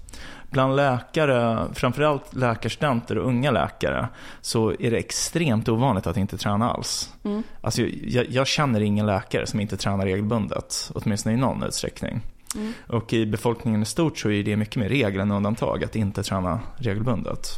bland 0.51 0.77
läkare, 0.77 1.67
framförallt 1.75 2.35
läkarstudenter 2.35 3.19
och 3.19 3.27
unga 3.29 3.51
läkare, 3.51 4.09
så 4.41 4.71
är 4.79 4.91
det 4.91 4.97
extremt 4.99 5.69
ovanligt 5.69 6.07
att 6.07 6.17
inte 6.17 6.39
träna 6.39 6.71
alls. 6.71 7.15
Mm. 7.25 7.43
Alltså, 7.61 7.83
jag, 8.03 8.31
jag 8.31 8.47
känner 8.47 8.81
ingen 8.81 9.07
läkare 9.07 9.47
som 9.47 9.61
inte 9.61 9.77
tränar 9.77 10.05
regelbundet, 10.05 10.91
åtminstone 10.95 11.35
i 11.35 11.39
någon 11.39 11.63
utsträckning. 11.63 12.21
Mm. 12.55 12.73
Och 12.87 13.13
i 13.13 13.27
befolkningen 13.27 13.83
i 13.83 13.85
stort 13.85 14.19
så 14.19 14.31
är 14.31 14.43
det 14.45 14.57
mycket 14.57 14.77
mer 14.77 14.89
regel 14.89 15.21
än 15.21 15.31
undantag 15.31 15.85
att 15.85 15.97
inte 15.97 16.23
träna 16.23 16.61
regelbundet. 16.77 17.49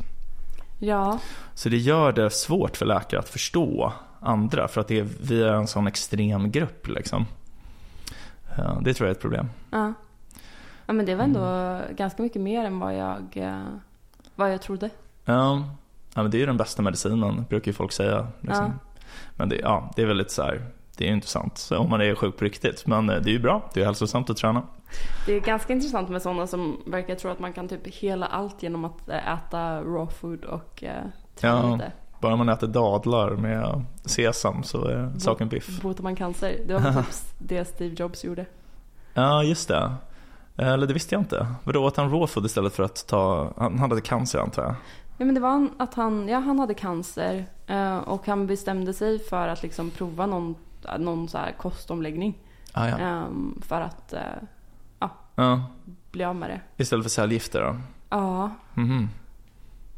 Ja, 0.78 1.18
Så 1.54 1.68
det 1.68 1.76
gör 1.76 2.12
det 2.12 2.30
svårt 2.30 2.76
för 2.76 2.87
läkare 2.87 3.20
att 3.20 3.28
förstå 3.28 3.92
andra 4.20 4.68
för 4.68 4.80
att 4.80 4.88
det 4.88 4.98
är, 4.98 5.09
vi 5.22 5.42
är 5.42 5.52
en 5.52 5.66
sån 5.66 5.87
extrem 5.87 6.50
grupp 6.50 6.88
liksom. 6.88 7.26
Ja, 8.57 8.78
Det 8.83 8.94
tror 8.94 9.07
jag 9.07 9.11
är 9.11 9.16
ett 9.16 9.20
problem. 9.22 9.48
ja. 9.70 9.92
ja 10.87 10.92
men 10.92 11.07
det 11.07 11.14
var 11.14 11.24
ändå 11.24 11.40
Mm. 11.44 11.96
ganska 11.96 12.22
mycket 12.22 12.42
mer 12.42 12.64
än 12.64 12.78
vad 12.78 12.96
jag, 12.96 13.22
eh, 13.35 13.62
vad 14.35 14.52
jag 14.52 14.62
trodde. 14.62 14.90
Ja, 15.24 15.64
ja 16.14 16.22
men 16.22 16.30
det 16.30 16.37
är 16.37 16.38
ju 16.40 16.46
den 16.46 16.57
bästa 16.57 16.83
medicinen 16.83 17.44
brukar 17.48 17.66
ju 17.68 17.72
folk 17.72 17.92
säga. 17.92 18.26
Liksom. 18.40 18.72
Men 19.37 19.48
det, 19.48 19.57
ja, 19.57 19.90
det 19.96 20.02
är 20.02 20.07
väldigt 20.07 20.30
så 20.30 20.42
här, 20.42 20.66
det 20.98 21.04
är 21.04 21.09
ju 21.09 21.14
inte 21.14 21.26
sant 21.26 21.68
om 21.78 21.90
man 21.90 22.00
är 22.00 22.14
sjuk 22.14 22.37
på 22.37 22.44
riktigt. 22.44 22.87
Men 22.87 23.11
eh, 23.11 23.16
det 23.16 23.30
är 23.30 23.33
ju 23.33 23.38
bra, 23.38 23.70
det 23.74 23.80
är 23.80 23.85
hälsosamt 23.85 24.30
att 24.30 24.37
träna. 24.37 24.62
Det 25.26 25.33
är 25.33 25.40
ganska 25.40 25.72
intressant 25.72 26.09
med 26.09 26.22
sådana 26.22 26.46
som 26.46 26.80
verkar 26.87 27.14
tro 27.14 27.30
att 27.30 27.38
man 27.38 27.52
kan 27.52 27.68
typ 27.68 27.87
hela 27.87 28.26
allt 28.26 28.62
genom 28.62 28.85
att 28.85 29.09
eh, 29.09 29.33
äta 29.35 29.80
raw 29.80 30.07
food 30.14 30.44
och 30.44 30.85
eh, 30.85 31.02
träna 31.37 31.61
Ja. 31.68 31.72
lite. 31.72 31.92
Bara 32.20 32.37
man 32.37 32.48
äter 32.48 32.66
dadlar 32.66 33.30
med 33.30 33.85
sesam 34.04 34.62
så 34.62 34.85
är 34.85 35.12
saken 35.18 35.48
biff. 35.48 35.83
Botar 35.83 36.02
man 36.02 36.16
cancer. 36.16 36.57
Det 36.66 36.74
var 36.74 36.92
typ 37.02 37.07
det 37.38 37.64
Steve 37.64 37.94
Jobs 37.98 38.24
gjorde. 38.24 38.46
Ja, 39.14 39.42
just 39.42 39.68
det. 39.68 39.94
Eller 40.57 40.87
det 40.87 40.94
visste 40.94 41.14
jag 41.14 41.22
inte. 41.22 41.46
Vadå, 41.64 41.85
åt 41.85 41.96
han 41.96 42.11
raw 42.11 42.26
food 42.26 42.46
istället 42.46 42.72
för 42.74 42.83
att 42.83 43.07
ta, 43.07 43.52
han 43.57 43.78
hade 43.78 44.00
cancer 44.00 44.38
antar 44.38 44.62
jag? 44.62 44.74
Ja, 45.18 45.24
men 45.24 45.35
det 45.35 45.40
var 45.40 45.68
att 45.78 45.94
han, 45.94 46.28
ja, 46.28 46.38
han 46.38 46.59
hade 46.59 46.74
cancer 46.74 47.46
eh, 47.66 47.96
och 47.98 48.26
han 48.26 48.46
bestämde 48.46 48.92
sig 48.92 49.18
för 49.18 49.48
att 49.48 49.62
liksom 49.62 49.90
prova 49.90 50.26
någon, 50.26 50.54
någon 50.99 51.29
så 51.29 51.38
här 51.38 51.53
kostomläggning. 51.53 52.38
Ah, 52.73 52.88
ja. 52.88 52.99
ehm, 52.99 53.61
för 53.66 53.81
att 53.81 54.12
eh, 54.12 54.20
ja. 55.37 55.66
bli 56.11 56.25
av 56.25 56.37
med 56.37 56.51
det. 56.51 56.61
Istället 56.83 57.05
för 57.05 57.11
cellgifter 57.11 57.61
då? 57.62 57.77
Ja, 58.11 58.51
Mhm. 58.75 59.09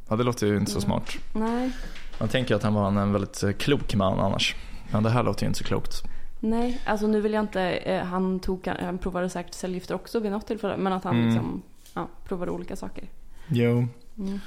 Ja, 0.09 0.16
det 0.16 0.22
låter 0.25 0.46
ju 0.46 0.57
inte 0.57 0.70
så 0.70 0.79
Mm. 0.79 0.83
smart. 0.88 1.11
nej, 1.35 1.72
Man 2.20 2.29
tänker 2.29 2.55
att 2.55 2.62
han 2.62 2.75
var 2.75 2.88
en 2.88 3.12
väldigt 3.12 3.42
eh, 3.42 3.53
klok 3.53 3.94
man 3.94 4.20
annars. 4.20 4.55
Men 4.92 5.03
det 5.03 5.11
här 5.11 5.22
låter 5.22 5.42
ju 5.42 5.46
inte 5.46 5.59
så 5.59 5.64
klokt. 5.64 6.03
nej. 6.40 6.81
Alltså 6.87 7.07
nu 7.07 7.20
vill 7.20 7.33
jag 7.33 7.44
inte, 7.44 7.62
eh, 7.62 8.05
han, 8.05 8.40
tog, 8.40 8.66
han 8.81 8.99
provade 8.99 9.31
säkert 9.31 9.55
cellgifter 9.55 9.94
också 9.94 10.20
vid 10.20 10.33
något 10.33 10.46
tillfälle. 10.46 10.77
Men 10.77 10.92
att 10.92 11.05
han 11.05 11.14
Mm. 11.16 11.27
liksom, 11.29 11.62
ja, 11.94 12.09
provade 12.25 12.51
olika 12.51 12.77
saker. 12.77 13.09
Jo, 13.49 13.88
Mm. 14.18 14.40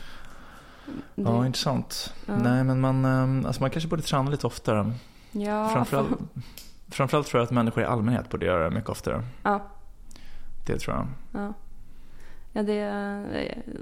ja 1.16 1.46
intressant. 1.46 2.14
Ja. 2.26 2.34
Nej 2.38 2.64
men 2.64 2.80
man, 2.82 3.06
alltså 3.46 3.62
man 3.62 3.70
kanske 3.72 3.90
borde 3.90 4.02
träna 4.02 4.30
lite 4.32 4.48
oftare. 4.48 4.92
Ja, 5.32 5.70
Framförallt, 5.70 6.08
för- 6.10 6.18
Framförallt 6.92 7.28
tror 7.28 7.40
jag 7.40 7.46
att 7.46 7.52
människor 7.52 7.84
i 7.84 7.86
allmänhet 7.86 8.30
borde 8.30 8.46
göra 8.46 8.64
det 8.64 8.76
mycket 8.76 8.90
oftare. 8.90 9.24
Ja. 9.44 9.62
Det 10.68 10.78
tror 10.80 10.96
jag. 10.96 11.08
Ja, 11.44 11.54
ja 12.54 12.64
det, 12.64 12.84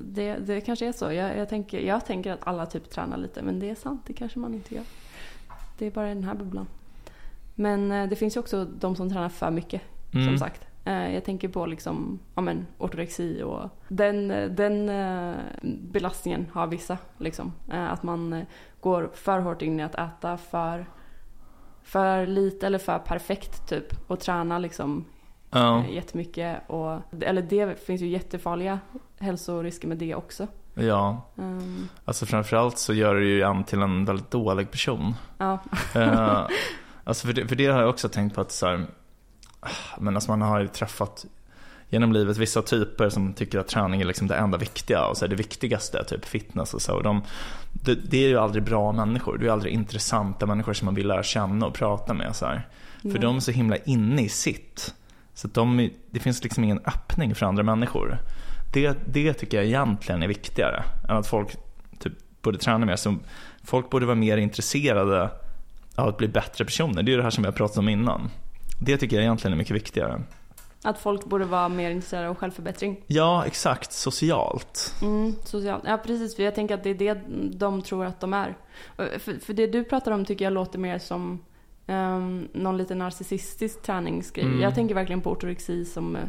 det, 0.04 0.36
det 0.38 0.62
kanske 0.62 0.88
är 0.88 0.92
så. 0.92 1.12
Jag, 1.12 1.38
jag, 1.38 1.50
tänker, 1.50 1.80
jag 1.80 2.06
tänker 2.06 2.32
att 2.34 2.48
alla 2.48 2.66
typ 2.66 2.90
tränar 2.90 3.18
lite, 3.18 3.42
men 3.42 3.60
det 3.60 3.70
är 3.70 3.76
sant. 3.76 4.02
Det 4.08 4.14
kanske 4.14 4.40
man 4.40 4.54
inte 4.54 4.76
gör. 4.76 4.84
Det 5.78 5.86
är 5.86 5.92
bara 5.92 6.12
i 6.12 6.14
den 6.14 6.24
här 6.24 6.36
bubblan. 6.36 6.68
Men 7.56 7.92
eh, 7.92 8.10
det 8.10 8.16
finns 8.16 8.36
ju 8.36 8.40
också 8.40 8.66
de 8.66 8.96
som 8.96 9.10
tränar 9.10 9.30
för 9.30 9.52
mycket, 9.52 9.82
som 10.12 10.22
Mm. 10.22 10.38
sagt. 10.38 10.62
Eh, 10.86 11.14
Jag 11.14 11.24
tänker 11.26 11.48
på 11.48 11.66
liksom, 11.66 12.20
ja 12.36 12.42
men, 12.42 12.68
ortorexi 12.78 13.42
och 13.44 13.70
den, 13.88 14.28
den 14.56 14.90
eh, 14.90 15.36
belastningen 15.92 16.48
har 16.54 16.68
vissa. 16.68 16.98
Liksom. 17.18 17.54
Att 17.70 18.04
man 18.04 18.46
går 18.82 19.10
för 19.14 19.40
hårt 19.40 19.62
in 19.62 19.80
i 19.80 19.84
att 19.84 19.96
äta 19.96 20.38
för, 20.38 20.86
för 21.88 22.28
lite 22.28 22.66
eller 22.68 22.80
för 22.80 23.00
perfekt 23.00 23.68
typ. 23.70 24.10
Och 24.10 24.20
träna 24.20 24.60
liksom 24.60 25.06
Ja, 25.50 25.80
eh, 25.80 25.92
jättemycket. 25.94 26.58
Och, 26.68 27.00
eller 27.22 27.42
det 27.42 27.86
finns 27.86 28.02
ju 28.02 28.08
jättefarliga 28.08 28.80
hälsorisker 29.20 29.88
med 29.88 29.98
det 29.98 30.16
också. 30.16 30.48
ja. 30.74 31.22
Um, 31.36 31.90
Alltså 32.06 32.26
framförallt 32.26 32.78
så 32.78 32.94
gör 32.94 33.16
det 33.16 33.26
ju 33.26 33.42
en 33.42 33.64
till 33.64 33.82
en 33.82 34.06
väldigt 34.06 34.32
dålig 34.32 34.72
person. 34.72 35.14
ja, 35.38 35.60
Eh, 35.96 36.48
alltså 37.04 37.28
för 37.28 37.34
det, 37.34 37.48
för 37.48 37.56
det 37.56 37.66
har 37.68 37.80
jag 37.80 37.90
också 37.90 38.10
tänkt 38.10 38.36
på 38.36 38.42
att 38.42 38.52
så 38.52 38.68
här, 38.68 38.86
ah, 39.60 39.70
men 40.00 40.16
alltså 40.16 40.32
man 40.32 40.42
har 40.42 40.60
ju 40.60 40.68
träffat 40.68 41.26
genom 41.90 42.14
livet 42.14 42.38
vissa 42.38 42.62
typer 42.62 43.10
som 43.10 43.34
tycker 43.34 43.60
att 43.60 43.68
träning 43.68 44.02
är 44.02 44.06
liksom 44.06 44.28
det 44.28 44.36
enda 44.36 44.58
viktiga 44.58 45.06
och 45.06 45.18
så 45.18 45.26
är 45.26 45.30
det 45.30 45.36
viktigaste, 45.36 46.04
typ 46.04 46.26
fitness 46.26 46.74
och 46.74 46.82
så. 46.82 46.94
Och 46.94 47.04
de, 47.04 47.22
det, 47.72 47.96
det 47.96 48.24
är 48.24 48.28
ju 48.28 48.38
aldrig 48.38 48.64
bra 48.64 48.92
människor, 48.92 49.38
det 49.38 49.42
är 49.42 49.46
ju 49.46 49.54
aldrig 49.54 49.74
intressanta 49.74 50.46
människor 50.46 50.74
som 50.74 50.86
man 50.86 50.96
vill 50.96 51.08
lära 51.08 51.24
känna 51.24 51.66
och 51.66 51.74
prata 51.74 52.14
med. 52.14 52.36
Så 52.36 52.46
här. 52.46 52.68
För 53.02 53.10
Nej. 53.10 53.20
de 53.20 53.36
är 53.36 53.40
så 53.40 53.52
himla 53.52 53.78
inne 53.78 54.22
i 54.22 54.30
sitt. 54.30 54.94
Så 55.34 55.48
de, 55.48 55.90
det 56.12 56.20
finns 56.20 56.44
liksom 56.44 56.64
ingen 56.64 56.80
öppning 56.86 57.36
för 57.36 57.46
andra 57.46 57.64
människor. 57.64 58.18
Det, 58.74 58.98
det 59.06 59.34
tycker 59.34 59.58
jag 59.58 59.66
egentligen 59.66 60.24
är 60.24 60.28
viktigare 60.28 60.84
än 61.10 61.18
att 61.18 61.28
folk 61.28 61.56
typ 62.00 62.14
borde 62.42 62.58
träna 62.58 62.86
mer. 62.86 62.96
Så 62.96 63.16
folk 63.64 63.90
borde 63.90 64.06
vara 64.06 64.16
mer 64.16 64.38
intresserade 64.38 65.30
av 65.96 66.08
att 66.08 66.18
bli 66.18 66.28
bättre 66.28 66.66
personer. 66.66 67.04
Det 67.04 67.10
är 67.10 67.12
ju 67.12 67.18
det 67.18 67.24
här 67.24 67.30
som 67.30 67.44
jag 67.44 67.56
pratat 67.56 67.78
om 67.78 67.90
innan. 67.90 68.30
Det 68.80 68.98
tycker 68.98 69.16
jag 69.16 69.24
egentligen 69.24 69.54
är 69.54 69.58
mycket 69.58 69.76
viktigare. 69.76 70.22
Att 70.84 71.00
folk 71.00 71.26
borde 71.26 71.46
vara 71.46 71.70
mer 71.70 71.92
intresserade 71.92 72.30
av 72.30 72.36
självförbättring. 72.36 73.04
Ja, 73.08 73.46
exakt. 73.46 73.92
Socialt. 73.92 74.96
Mm, 75.02 75.36
socialt. 75.44 75.84
Ja, 75.88 75.98
precis. 75.98 76.36
För 76.36 76.44
jag 76.44 76.56
tänker 76.56 76.76
att 76.76 76.84
det 76.84 76.90
är 76.90 76.94
det 76.94 77.22
de 77.58 77.82
tror 77.82 78.06
att 78.06 78.20
de 78.20 78.34
är. 78.34 78.58
För, 78.96 79.40
för 79.40 79.54
det 79.54 79.68
du 79.68 79.84
pratar 79.84 80.12
om 80.12 80.26
tycker 80.26 80.46
jag 80.46 80.54
låter 80.54 80.80
mer 80.80 81.00
som 81.00 81.40
um, 81.88 82.48
någon 82.54 82.78
lite 82.78 82.96
narcissistisk 82.96 83.82
träningsgrej. 83.82 84.46
Mm. 84.46 84.62
Jag 84.62 84.76
tänker 84.76 84.96
verkligen 84.96 85.22
på 85.22 85.32
ortorexi 85.32 85.86
som 85.86 86.16
eh, 86.16 86.22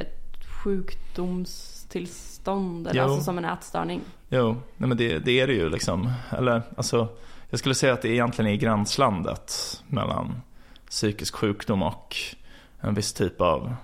ett 0.00 0.20
sjukdomstillstånd. 0.64 2.88
Eller 2.88 3.00
Jo. 3.00 3.04
alltså 3.08 3.24
som 3.24 3.38
en 3.38 3.44
ätstörning. 3.44 4.00
Jo, 4.28 4.56
nej 4.76 4.88
men 4.88 4.96
det, 4.96 5.18
det 5.18 5.40
är 5.40 5.46
det 5.46 5.52
ju 5.52 5.68
liksom. 5.68 6.12
Eller 6.30 6.62
alltså, 6.76 7.08
jag 7.50 7.58
skulle 7.58 7.74
säga 7.74 7.92
att 7.92 8.02
det 8.02 8.08
egentligen 8.08 8.50
är 8.50 8.54
i 8.54 8.58
gränslandet 8.58 9.52
mellan 9.86 10.40
psykisk 10.90 11.34
sjukdom 11.34 11.82
och 11.82 12.16
en 12.80 12.94
viss 12.94 13.12
typ 13.12 13.40
av 13.40 13.74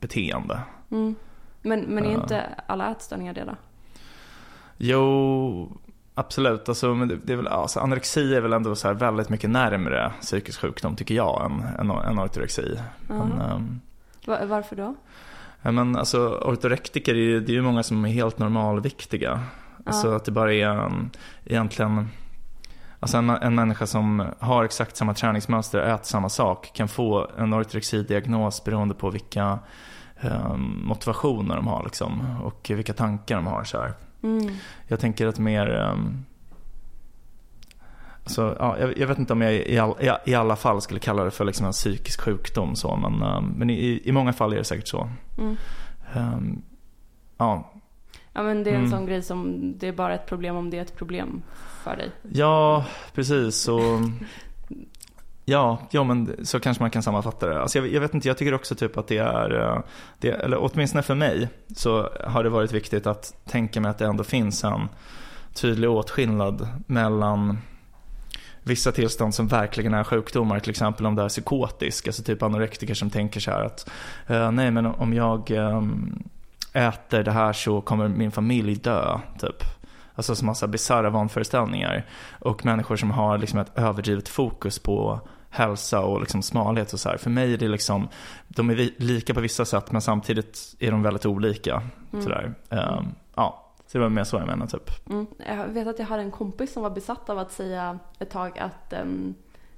beteende. 0.00 0.60
Mm. 0.90 1.14
Men, 1.62 1.80
men 1.80 2.04
är 2.04 2.12
Ja. 2.12 2.20
inte 2.22 2.44
alla 2.66 2.90
ätstörningar 2.90 3.34
det 3.34 3.44
då? 3.44 3.56
Jo, 4.76 5.72
absolut. 6.14 6.68
Alltså, 6.68 6.94
men 6.94 7.08
det, 7.08 7.16
det 7.24 7.32
är 7.32 7.36
väl, 7.36 7.48
alltså, 7.48 7.80
anorexi 7.80 8.34
är 8.34 8.40
väl 8.40 8.52
ändå 8.52 8.74
så 8.76 8.92
väldigt 8.92 9.28
mycket 9.28 9.50
närmre 9.50 10.12
psykisk 10.20 10.60
sjukdom 10.60 10.96
tycker 10.96 11.14
jag 11.14 11.44
än, 11.44 11.62
än, 11.78 11.90
än 11.90 12.18
ortorexi. 12.18 12.78
Men, 13.08 13.80
Va- 14.26 14.44
Varför 14.46 14.76
då? 14.76 14.94
ja, 15.62 15.70
men 15.70 15.96
alltså, 15.96 16.28
ortorektiker 16.28 17.14
är 17.14 17.18
ju, 17.18 17.40
det 17.40 17.52
är 17.52 17.54
ju 17.54 17.62
många 17.62 17.82
som 17.82 18.04
är 18.04 18.08
helt 18.08 18.38
normalviktiga. 18.38 19.40
Alltså 19.86 20.08
att 20.10 20.24
det 20.24 20.30
bara 20.30 20.54
är 20.54 20.66
en, 20.68 21.10
egentligen 21.44 22.08
Alltså 23.00 23.16
en, 23.16 23.30
en 23.30 23.54
människa 23.54 23.86
som 23.86 24.26
har 24.38 24.64
exakt 24.64 24.96
samma 24.96 25.14
träningsmönster 25.14 25.80
och 25.80 25.88
äter 25.88 26.04
samma 26.04 26.28
sak 26.28 26.70
kan 26.74 26.88
få 26.88 27.30
en 27.38 27.54
ortorexidiagnos 27.54 28.64
beroende 28.64 28.94
på 28.94 29.10
vilka 29.10 29.58
ehm, 30.20 30.80
motivationer 30.84 31.56
de 31.56 31.66
har 31.66 31.84
liksom, 31.84 32.36
och 32.42 32.70
vilka 32.74 32.92
tankar 32.92 33.36
de 33.36 33.46
har. 33.46 33.64
Så 33.64 33.80
här. 33.80 33.92
Mm. 34.22 34.54
Jag 34.86 35.00
tänker 35.00 35.26
att 35.26 35.38
mer... 35.38 35.90
Um, 35.92 36.24
alltså, 38.24 38.56
ja, 38.58 38.78
jag, 38.78 38.98
jag 38.98 39.06
vet 39.06 39.18
inte 39.18 39.32
om 39.32 39.40
jag 39.40 39.54
i, 39.54 39.78
all, 39.78 39.94
i, 40.00 40.30
i 40.30 40.34
alla 40.34 40.56
fall 40.56 40.80
skulle 40.80 41.00
kalla 41.00 41.24
det 41.24 41.30
för 41.30 41.44
liksom 41.44 41.66
en 41.66 41.72
psykisk 41.72 42.20
sjukdom. 42.20 42.76
Så, 42.76 42.96
men 42.96 43.22
um, 43.22 43.54
men 43.56 43.70
i, 43.70 44.02
i 44.04 44.12
många 44.12 44.32
fall 44.32 44.52
är 44.52 44.56
det 44.56 44.64
säkert 44.64 44.88
så. 44.88 45.10
Mm. 45.38 45.56
Um, 46.14 46.62
ja, 47.38 47.72
Ja 48.38 48.44
men 48.44 48.64
det 48.64 48.70
är 48.70 48.74
en 48.74 48.80
Mm. 48.80 48.90
sån 48.90 49.06
grej 49.06 49.22
som, 49.22 49.72
det 49.78 49.88
är 49.88 49.92
bara 49.92 50.14
ett 50.14 50.26
problem 50.26 50.56
om 50.56 50.70
det 50.70 50.78
är 50.78 50.82
ett 50.82 50.96
problem 50.96 51.42
för 51.84 51.96
dig. 51.96 52.10
ja, 52.32 52.84
precis. 53.14 53.56
Så, 53.56 54.02
ja, 55.44 55.78
ja, 55.90 56.04
men 56.04 56.46
så 56.46 56.60
kanske 56.60 56.82
man 56.82 56.90
kan 56.90 57.02
sammanfatta 57.02 57.46
det. 57.48 57.62
Alltså, 57.62 57.78
jag, 57.78 57.88
jag 57.88 58.00
vet 58.00 58.14
inte, 58.14 58.28
jag 58.28 58.38
tycker 58.38 58.54
också 58.54 58.74
typ 58.74 58.96
att 58.98 59.06
det 59.08 59.18
är, 59.18 59.60
eh, 59.60 59.80
det, 60.18 60.28
eller 60.30 60.58
åtminstone 60.60 61.02
för 61.02 61.14
mig, 61.14 61.48
så 61.76 62.08
har 62.26 62.44
det 62.44 62.50
varit 62.50 62.72
viktigt 62.72 63.06
att 63.06 63.34
tänka 63.46 63.80
mig 63.80 63.90
att 63.90 63.98
det 63.98 64.06
ändå 64.06 64.24
finns 64.24 64.64
en 64.64 64.88
tydlig 65.54 65.90
åtskillnad 65.90 66.68
mellan 66.86 67.58
vissa 68.62 68.92
tillstånd 68.92 69.34
som 69.34 69.46
verkligen 69.48 69.94
är 69.94 70.04
sjukdomar, 70.04 70.60
till 70.60 70.70
exempel 70.70 71.06
om 71.06 71.14
det 71.14 71.22
är 71.22 71.28
psykotisk, 71.28 72.06
alltså 72.06 72.22
typ 72.22 72.42
anorektiker 72.42 72.94
som 72.94 73.10
tänker 73.10 73.40
så 73.40 73.50
här 73.50 73.64
att 73.64 73.90
eh, 74.26 74.50
nej 74.50 74.70
men 74.70 74.86
om 74.86 75.14
jag 75.14 75.50
ehm, 75.50 76.22
äter 76.72 77.22
det 77.22 77.32
här 77.32 77.52
så 77.52 77.80
kommer 77.80 78.08
min 78.08 78.30
familj 78.30 78.74
dö, 78.76 79.18
typ. 79.38 79.62
Alltså 80.14 80.34
så 80.34 80.44
massa 80.44 80.66
bisarra 80.66 81.10
vanföreställningar. 81.10 82.06
Och 82.40 82.64
människor 82.64 82.96
som 82.96 83.10
har 83.10 83.38
liksom 83.38 83.58
ett 83.58 83.78
överdrivet 83.78 84.28
fokus 84.28 84.78
på 84.78 85.20
hälsa 85.50 86.00
och 86.00 86.20
liksom 86.20 86.42
smalhet 86.42 86.92
och 86.92 87.00
så 87.00 87.08
här. 87.08 87.16
För 87.16 87.30
mig 87.30 87.54
är 87.54 87.58
det 87.58 87.68
liksom, 87.68 88.08
de 88.48 88.70
är 88.70 88.90
lika 89.02 89.34
på 89.34 89.40
vissa 89.40 89.64
sätt 89.64 89.92
men 89.92 90.02
samtidigt 90.02 90.74
är 90.78 90.90
de 90.90 91.02
väldigt 91.02 91.26
olika. 91.26 91.82
Mm. 92.12 92.24
Sådär. 92.24 92.54
Ehm, 92.70 93.04
ja, 93.34 93.72
så 93.86 93.98
det 93.98 94.02
var 94.02 94.08
mer 94.08 94.24
så 94.24 94.36
jag 94.36 94.46
menar 94.46 94.66
typ. 94.66 95.08
Mm. 95.10 95.26
Jag 95.46 95.66
vet 95.66 95.88
att 95.88 95.98
jag 95.98 96.06
hade 96.06 96.22
en 96.22 96.30
kompis 96.30 96.72
som 96.72 96.82
var 96.82 96.90
besatt 96.90 97.30
av 97.30 97.38
att 97.38 97.52
säga 97.52 97.98
ett 98.18 98.30
tag 98.30 98.58
att 98.58 98.92
ehm, 98.92 99.34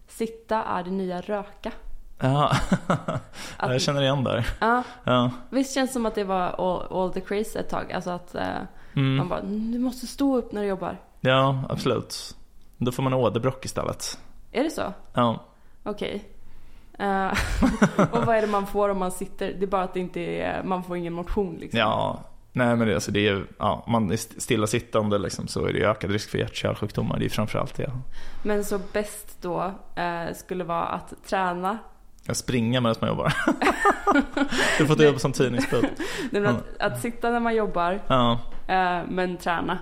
sitta 0.09 0.63
är 0.63 0.85
det 0.85 0.91
nya 0.91 1.21
röka. 1.21 1.73
Ja, 2.21 2.53
Att, 3.57 3.71
jag 3.73 3.81
känner 3.83 4.03
igen 4.03 4.25
där. 4.25 4.47
ja, 4.61 4.83
Ja. 5.05 5.31
visst 5.51 5.75
känns 5.75 5.91
det 5.91 5.93
som 5.93 6.07
att 6.07 6.15
det 6.15 6.25
var 6.25 6.41
all, 6.41 6.87
all 7.03 7.13
the 7.13 7.21
craze 7.21 7.59
ett 7.59 7.69
tag. 7.69 7.93
Alltså 7.93 8.11
att 8.11 8.35
eh, 8.35 8.43
man 8.93 9.05
Mm. 9.05 9.29
bara, 9.29 9.41
du 9.43 9.79
måste 9.79 10.07
stå 10.07 10.37
upp 10.37 10.53
när 10.53 10.61
du 10.63 10.67
jobbar. 10.69 10.97
ja, 11.21 11.63
absolut. 11.69 12.37
Då 12.77 12.93
får 12.93 13.03
man 13.03 13.15
åderbråck 13.15 13.65
istället. 13.65 14.19
Är 14.53 14.65
det 14.65 14.71
så? 14.71 14.93
Ja. 15.15 15.45
Okej. 15.83 16.25
Eh, 16.99 17.27
och 18.13 18.27
vad 18.27 18.37
är 18.37 18.41
det 18.41 18.47
man 18.47 18.67
får 18.67 18.89
om 18.89 18.99
man 18.99 19.11
sitter? 19.11 19.47
Det 19.59 19.65
är 19.65 19.67
bara 19.67 19.83
att 19.83 19.95
det 19.95 20.01
inte 20.01 20.21
är, 20.21 20.63
man 20.63 20.83
får 20.85 20.97
ingen 20.97 21.13
motion 21.13 21.57
liksom. 21.61 21.81
Ja, 21.81 22.21
nej 22.53 22.77
men 22.77 22.89
det, 22.89 22.95
alltså 22.95 23.11
det 23.13 23.29
är 23.29 23.45
ja, 23.59 23.85
man 23.89 24.11
är 24.11 24.15
st- 24.15 24.41
stillasittande 24.41 25.19
liksom, 25.19 25.49
så 25.49 25.67
är 25.67 25.73
det 25.73 25.81
ökad 25.87 26.11
risk 26.11 26.31
för 26.31 26.39
hjärt-kärlsjukdomar. 26.39 27.19
Det 27.19 27.25
är 27.25 27.29
framförallt 27.29 27.75
det. 27.75 27.91
Men 28.43 28.65
så 28.65 28.79
bäst 28.93 29.43
då 29.43 29.73
eh, 29.95 30.35
skulle 30.35 30.65
vara 30.65 30.85
att 30.85 31.13
träna. 31.29 31.79
Jag 32.31 32.37
springer 32.37 32.81
medan 32.81 32.97
man 33.01 33.09
jobbar. 33.11 33.33
du 34.79 34.87
får 34.87 34.91
inte 34.93 35.05
jobba 35.05 35.19
som 35.19 35.33
tidningsbud. 35.33 35.85
Att, 36.47 36.81
att 36.81 37.01
sitta 37.01 37.31
när 37.31 37.41
man 37.41 37.55
jobbar, 37.55 38.01
Ja. 38.07 38.39
eh, 38.67 38.99
men 39.09 39.37
träna. 39.37 39.79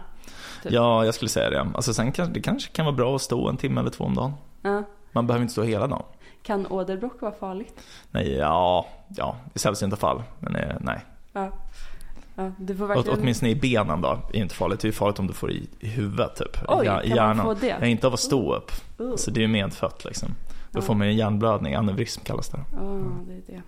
Typ. 0.62 0.72
ja, 0.72 1.04
jag 1.04 1.14
skulle 1.14 1.28
säga 1.28 1.50
det. 1.50 1.61
Alltså 1.74 1.94
sen 1.94 2.12
kanske 2.12 2.34
det 2.34 2.40
kanske 2.40 2.72
kan 2.72 2.84
vara 2.84 2.96
bra 2.96 3.16
att 3.16 3.22
stå 3.22 3.48
en 3.48 3.56
timme 3.56 3.80
eller 3.80 3.90
två 3.90 4.04
om 4.04 4.14
dagen. 4.14 4.32
Ja. 4.62 4.82
Man 5.12 5.26
behöver 5.26 5.42
inte 5.42 5.52
stå 5.52 5.62
hela 5.62 5.87
dagen. 5.87 6.02
Kan 6.42 6.66
åderbråck 6.66 7.20
vara 7.20 7.32
farligt? 7.32 7.80
Nej, 8.11 8.32
ja, 8.37 8.87
ja, 9.08 9.37
i 9.54 9.58
sällsynta 9.58 9.96
fall. 9.96 10.22
Men 10.38 10.56
eh, 10.56 10.76
nej. 10.80 11.00
Ja. 11.32 11.50
ja 12.34 12.52
du 12.58 12.76
får 12.76 12.84
Åt, 12.84 12.90
verkligen... 12.96 13.18
åtminstone 13.20 13.50
i 13.50 13.54
benen 13.54 14.00
då, 14.00 14.18
är 14.32 14.37
inte 14.40 14.54
farligt. 14.54 14.80
Det 14.80 14.88
är 14.88 14.92
farligt 14.92 15.18
om 15.18 15.26
du 15.26 15.32
får 15.32 15.50
i, 15.50 15.68
i 15.80 15.88
huvudet 15.88 16.37
typ. 16.37 16.58
Oj, 16.68 16.84
I, 16.84 16.88
kan 16.88 17.04
i 17.04 17.08
man 17.08 17.16
hjärnan. 17.16 17.44
få 17.44 17.54
det? 17.54 17.78
Nej, 17.80 17.90
inte 17.90 18.06
av 18.06 18.14
att 18.14 18.20
stå 18.20 18.54
upp. 18.54 18.72
Uh. 19.00 19.16
Så 19.16 19.30
det 19.30 19.40
är 19.40 19.42
ju 19.42 19.48
medfött 19.48 20.04
liksom. 20.04 20.28
Då 20.80 20.82
får 20.86 20.94
man 20.94 21.06
en 21.06 21.16
hjärnblödning, 21.16 21.74
aneurysm 21.74 22.20
kallas 22.24 22.48
det. 22.48 22.58
Ja, 22.72 22.80
det 23.26 23.32
är 23.34 23.42
det. 23.46 23.62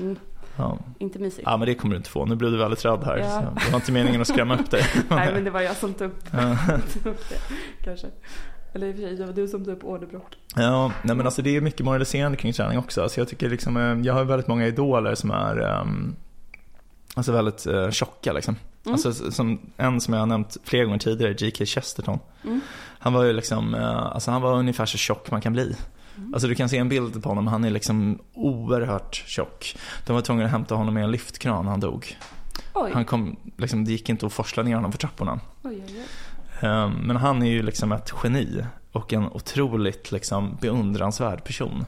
Mm, 0.00 0.16
Ja. 0.56 0.78
inte 0.98 1.18
mysigt. 1.18 1.42
ja, 1.46 1.56
men 1.56 1.68
det 1.68 1.74
kommer 1.74 1.94
du 1.94 1.96
inte 1.96 2.10
få. 2.10 2.24
Nu 2.24 2.36
blev 2.36 2.50
du 2.50 2.58
väldigt 2.58 2.84
rädd 2.84 3.04
här. 3.04 3.18
Ja. 3.18 3.42
Det 3.64 3.70
var 3.72 3.76
inte 3.78 3.92
meningen 3.92 4.20
att 4.20 4.28
skrämma 4.28 4.54
upp 4.54 4.70
dig. 4.70 4.82
Nej, 5.08 5.30
men 5.34 5.44
det 5.44 5.50
var 5.50 5.60
jag 5.60 5.76
som 5.76 5.94
tog 5.94 6.06
upp, 6.06 6.30
tog 6.92 7.06
upp 7.12 7.28
det. 7.28 7.38
Kanske. 7.84 8.06
Eller 8.72 8.86
i 8.86 8.90
och 8.92 8.96
för 8.96 9.02
sig, 9.02 9.16
det 9.16 9.26
var 9.26 9.32
du 9.32 9.48
som 9.48 9.64
tog 9.64 9.74
upp 9.74 9.84
åderbråck. 9.84 10.38
Ja, 10.56 10.92
nej 11.02 11.16
men 11.16 11.26
alltså 11.26 11.42
det 11.42 11.56
är 11.56 11.60
mycket 11.60 11.84
moraliserande 11.86 12.36
kring 12.36 12.52
träning 12.52 12.78
också. 12.78 13.02
Alltså 13.02 13.20
jag 13.20 13.28
tycker 13.28 13.50
liksom, 13.50 13.76
eh, 13.76 14.06
jag 14.06 14.14
har 14.14 14.24
väldigt 14.24 14.48
många 14.48 14.66
idoler 14.66 15.14
som 15.14 15.30
är 15.30 15.60
ehm, 15.60 16.16
Alltså 17.16 17.32
väldigt 17.32 17.66
uh, 17.66 17.90
tjocka 17.90 18.32
liksom. 18.32 18.56
Mm. 18.84 18.92
Alltså 18.94 19.30
som 19.30 19.58
en 19.76 20.00
som 20.00 20.14
jag 20.14 20.20
har 20.20 20.26
nämnt 20.26 20.56
flera 20.64 20.84
gånger 20.84 20.98
tidigare, 20.98 21.34
J.K. 21.38 21.64
Chesterton. 21.64 22.18
Mm. 22.44 22.60
Han 22.98 23.12
var 23.12 23.24
ju 23.24 23.32
liksom, 23.32 23.74
eh, 23.74 24.06
alltså 24.06 24.30
han 24.30 24.42
var 24.42 24.54
ungefär 24.54 24.86
så 24.86 24.98
tjock 24.98 25.30
man 25.30 25.40
kan 25.40 25.52
bli. 25.52 25.76
Alltså 26.32 26.48
du 26.48 26.54
kan 26.54 26.68
se 26.68 26.78
en 26.78 26.88
bild 26.88 27.22
på 27.22 27.28
honom, 27.28 27.46
han 27.46 27.64
är 27.64 27.70
liksom 27.70 28.18
oerhört 28.34 29.14
tjock. 29.26 29.76
De 30.06 30.12
var 30.12 30.20
tvungna 30.20 30.44
att 30.44 30.50
hämta 30.50 30.74
honom 30.74 30.94
med 30.94 31.04
en 31.04 31.10
lyftkran 31.10 31.64
när 31.64 31.70
han 31.70 31.80
dog. 31.80 32.16
Oj, 32.74 32.90
Han 32.94 33.04
kom, 33.04 33.36
liksom, 33.56 33.84
det 33.84 33.90
gick 33.92 34.08
inte 34.08 34.26
att 34.26 34.32
forsla 34.32 34.62
ner 34.62 34.74
honom 34.74 34.92
för 34.92 34.98
trapporna. 34.98 35.40
oj, 35.62 35.82
oj. 35.86 36.04
Ehm, 36.68 36.92
Men 36.92 37.16
han 37.16 37.42
är 37.42 37.50
ju 37.50 37.62
liksom 37.62 37.92
ett 37.92 38.12
geni 38.22 38.64
och 38.92 39.12
en 39.12 39.24
otroligt 39.26 40.12
liksom 40.12 40.56
beundransvärd 40.60 41.44
person. 41.44 41.84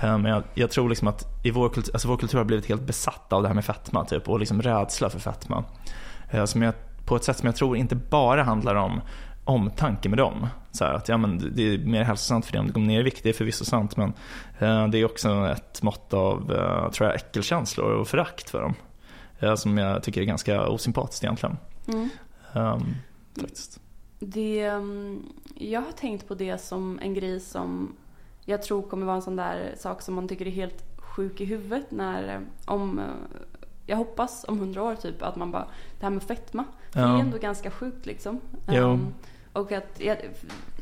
Ehm, 0.00 0.22
Men 0.22 0.32
jag, 0.32 0.42
jag 0.54 0.70
tror 0.70 0.88
liksom 0.88 1.08
att 1.08 1.24
i 1.44 1.50
vår, 1.50 1.68
kultur, 1.68 1.92
alltså 1.94 2.08
vår 2.08 2.16
kultur 2.16 2.38
har 2.38 2.44
blivit 2.44 2.66
helt 2.66 2.82
besatt 2.82 3.32
av 3.32 3.42
det 3.42 3.48
här 3.48 3.54
med 3.54 3.64
fetma 3.64 4.04
typ, 4.04 4.28
och 4.28 4.40
liksom 4.40 4.62
rädsla 4.62 5.10
för 5.10 5.18
fetma. 5.18 5.64
Ehm, 6.30 6.46
Som 6.46 6.62
jag, 6.62 6.74
på 7.04 7.16
ett 7.16 7.24
sätt 7.24 7.38
som 7.38 7.46
jag 7.46 7.56
tror 7.56 7.76
inte 7.76 7.96
bara 7.96 8.42
handlar 8.42 8.74
om 8.74 9.00
omtanke 9.50 10.08
med 10.08 10.18
dem. 10.18 10.46
Så 10.72 10.84
att 10.84 11.08
ja, 11.08 11.16
men 11.16 11.52
det- 11.56 11.74
är 11.74 11.78
mer 11.78 12.02
hälsosamt 12.02 12.44
för 12.46 12.52
dig 12.52 12.60
om 12.60 12.66
du 12.66 12.72
går 12.72 12.80
ner 12.80 13.00
i 13.00 13.02
vikt, 13.02 13.22
det 13.22 13.28
är 13.28 13.32
förvisso 13.32 13.64
sant 13.64 13.96
men 13.96 14.12
eh, 14.58 14.88
det 14.88 14.98
är 14.98 15.04
också 15.04 15.46
ett 15.46 15.82
mått 15.82 16.14
av 16.14 16.52
eh, 16.52 16.90
tror 16.90 17.08
jag, 17.08 17.16
äckelkänslor 17.16 17.92
och 17.92 18.08
förakt 18.08 18.50
för 18.50 18.62
dem. 18.62 18.74
Eh, 19.40 19.54
som 19.54 19.78
jag 19.78 20.02
tycker 20.02 20.20
är 20.20 20.24
ganska 20.24 20.68
osympatiskt 20.68 21.24
egentligen. 21.24 21.56
Mm. 21.88 22.08
Ehm, 22.52 22.94
faktiskt. 23.40 23.80
Det, 24.18 24.60
mm, 24.60 25.22
jag 25.54 25.80
har 25.80 25.92
tänkt 25.92 26.28
på 26.28 26.34
det 26.34 26.58
som 26.58 26.98
en 27.02 27.14
grej 27.14 27.40
som 27.40 27.96
jag 28.44 28.62
tror 28.62 28.82
kommer 28.82 29.06
vara 29.06 29.16
en 29.16 29.22
sån 29.22 29.36
där 29.36 29.74
sak 29.78 30.02
som 30.02 30.14
man 30.14 30.28
tycker 30.28 30.46
är 30.46 30.50
helt 30.50 30.84
sjuk 30.98 31.40
i 31.40 31.44
huvudet 31.44 31.90
när 31.90 32.34
eh, 32.34 32.40
om 32.72 32.98
eh, 32.98 33.04
jag 33.86 33.96
hoppas 33.96 34.44
om 34.48 34.58
hundra 34.58 34.82
år 34.82 34.94
typ 34.94 35.22
att 35.22 35.36
man 35.36 35.50
bara, 35.50 35.66
det 35.98 36.06
här 36.06 36.10
med 36.10 36.22
fetma, 36.22 36.64
för 36.90 37.00
det 37.00 37.06
är 37.06 37.10
Ja. 37.10 37.20
ändå 37.20 37.38
ganska 37.38 37.70
sjukt 37.70 38.06
liksom. 38.06 38.40
Jo. 38.68 38.98
Och 39.52 39.72
att 39.72 40.00
jag, 40.00 40.16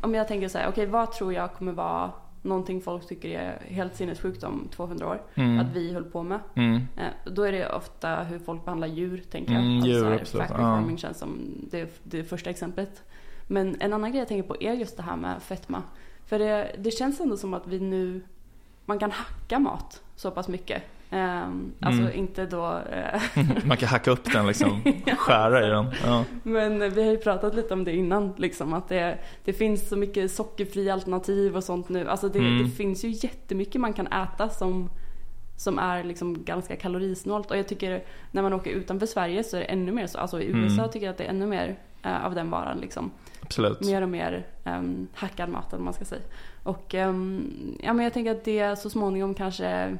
om 0.01 0.15
jag 0.15 0.29
tänker 0.29 0.49
så 0.49 0.59
här, 0.59 0.69
okej 0.69 0.87
vad 0.87 1.13
tror 1.13 1.33
jag 1.33 1.53
kommer 1.55 1.73
vara 1.73 2.11
någonting 2.43 2.81
folk 2.81 3.09
tycker 3.09 3.29
är 3.29 3.59
helt 3.69 3.97
sinnessjukt 3.97 4.45
om 4.45 4.69
200 4.77 5.07
år, 5.09 5.23
Mm. 5.35 5.59
att 5.61 5.77
vi 5.77 5.93
höll 5.93 6.05
på 6.05 6.23
med. 6.23 6.41
Mm. 6.55 6.77
Eh, 6.97 7.07
Då 7.33 7.43
är 7.43 7.53
det 7.53 7.69
ofta 7.73 8.23
hur 8.23 8.39
folk 8.39 8.65
behandlar 8.65 8.89
djur, 8.89 9.23
tänker 9.31 9.53
jag. 9.53 9.63
Mm, 9.63 9.75
alltså, 9.77 9.89
djur, 9.89 10.01
så 10.01 10.07
här, 10.09 10.15
absolut. 10.21 10.47
factory 10.49 10.91
Ja. 10.91 10.97
känns 10.97 11.19
som 11.19 11.39
det, 11.71 12.01
det 12.03 12.25
första 12.25 12.51
exemplet. 12.51 13.03
Men 13.47 13.77
en 13.81 13.93
annan 13.93 14.11
grej 14.11 14.19
jag 14.19 14.29
tänker 14.29 14.49
på 14.49 14.57
är 14.61 14.73
just 14.73 14.97
det 14.97 15.03
här 15.03 15.17
med 15.17 15.43
fetma. 15.43 15.83
För 16.27 16.39
det, 16.39 16.75
det 16.79 16.91
känns 16.91 17.21
ändå 17.21 17.37
som 17.37 17.55
att 17.55 17.67
vi 17.67 17.81
nu, 17.81 18.21
man 18.85 18.99
kan 18.99 19.11
hacka 19.11 19.59
mat 19.59 20.03
så 20.17 20.31
pass 20.31 20.49
mycket. 20.49 20.83
Ehm, 21.11 21.73
alltså 21.81 22.03
Mm. 22.03 22.15
inte 22.19 22.47
då, 22.47 22.79
eh, 22.93 23.21
Man 23.65 23.77
kan 23.77 23.89
hacka 23.89 24.11
upp 24.11 24.33
den 24.33 24.47
liksom, 24.47 24.83
skära 25.19 25.67
i 25.67 25.71
den. 25.71 25.87
Ja. 26.07 26.25
men 26.43 26.91
vi 26.95 27.03
har 27.05 27.11
ju 27.11 27.17
pratat 27.17 27.55
lite 27.55 27.75
om 27.75 27.85
det 27.85 27.93
innan, 27.97 28.35
liksom 28.37 28.73
att 28.75 28.89
det, 28.89 29.19
det 29.45 29.53
finns 29.53 29.89
så 29.89 29.97
mycket 29.97 30.31
sockerfria 30.31 30.93
alternativ 30.93 31.57
och 31.57 31.65
sånt 31.65 31.89
nu. 31.89 32.09
Alltså 32.09 32.29
det, 32.29 32.39
Mm. 32.39 32.63
det 32.63 32.71
finns 32.71 33.05
ju 33.05 33.09
jättemycket 33.09 33.81
man 33.81 33.93
kan 33.93 34.07
äta 34.07 34.49
som, 34.49 34.91
som 35.57 35.79
är 35.79 36.05
liksom 36.05 36.45
ganska 36.45 36.77
kalorisnålt. 36.77 37.51
Och 37.51 37.57
jag 37.59 37.69
tycker 37.69 38.03
när 38.31 38.43
man 38.43 38.53
åker 38.53 38.71
utanför 38.71 39.07
Sverige 39.07 39.45
så 39.45 39.57
är 39.57 39.61
det 39.61 39.67
ännu 39.67 39.93
mer 39.93 40.07
så. 40.07 40.19
Alltså 40.19 40.41
i 40.41 40.49
Mm. 40.51 40.65
USA 40.65 40.89
tycker 40.89 41.07
jag 41.07 41.13
att 41.13 41.19
det 41.19 41.25
är 41.25 41.31
ännu 41.31 41.47
mer 41.47 41.77
eh, 42.03 42.27
av 42.27 42.35
den 42.35 42.51
varan 42.51 42.79
liksom. 42.79 43.11
Absolut. 43.41 43.81
Mer 43.81 44.03
och 44.03 44.09
mer 44.09 44.47
um, 44.65 45.09
hackad 45.15 45.49
mat 45.49 45.73
eller 45.73 45.85
man 45.85 45.95
ska 45.95 46.05
säga. 46.05 46.23
Och 46.63 46.95
ehm, 46.95 47.79
ja, 47.83 47.93
men 47.93 48.05
jag 48.05 48.13
tänker 48.13 48.31
att 48.33 48.45
det 48.45 48.79
så 48.79 48.91
småningom 48.91 49.35
kanske 49.35 49.97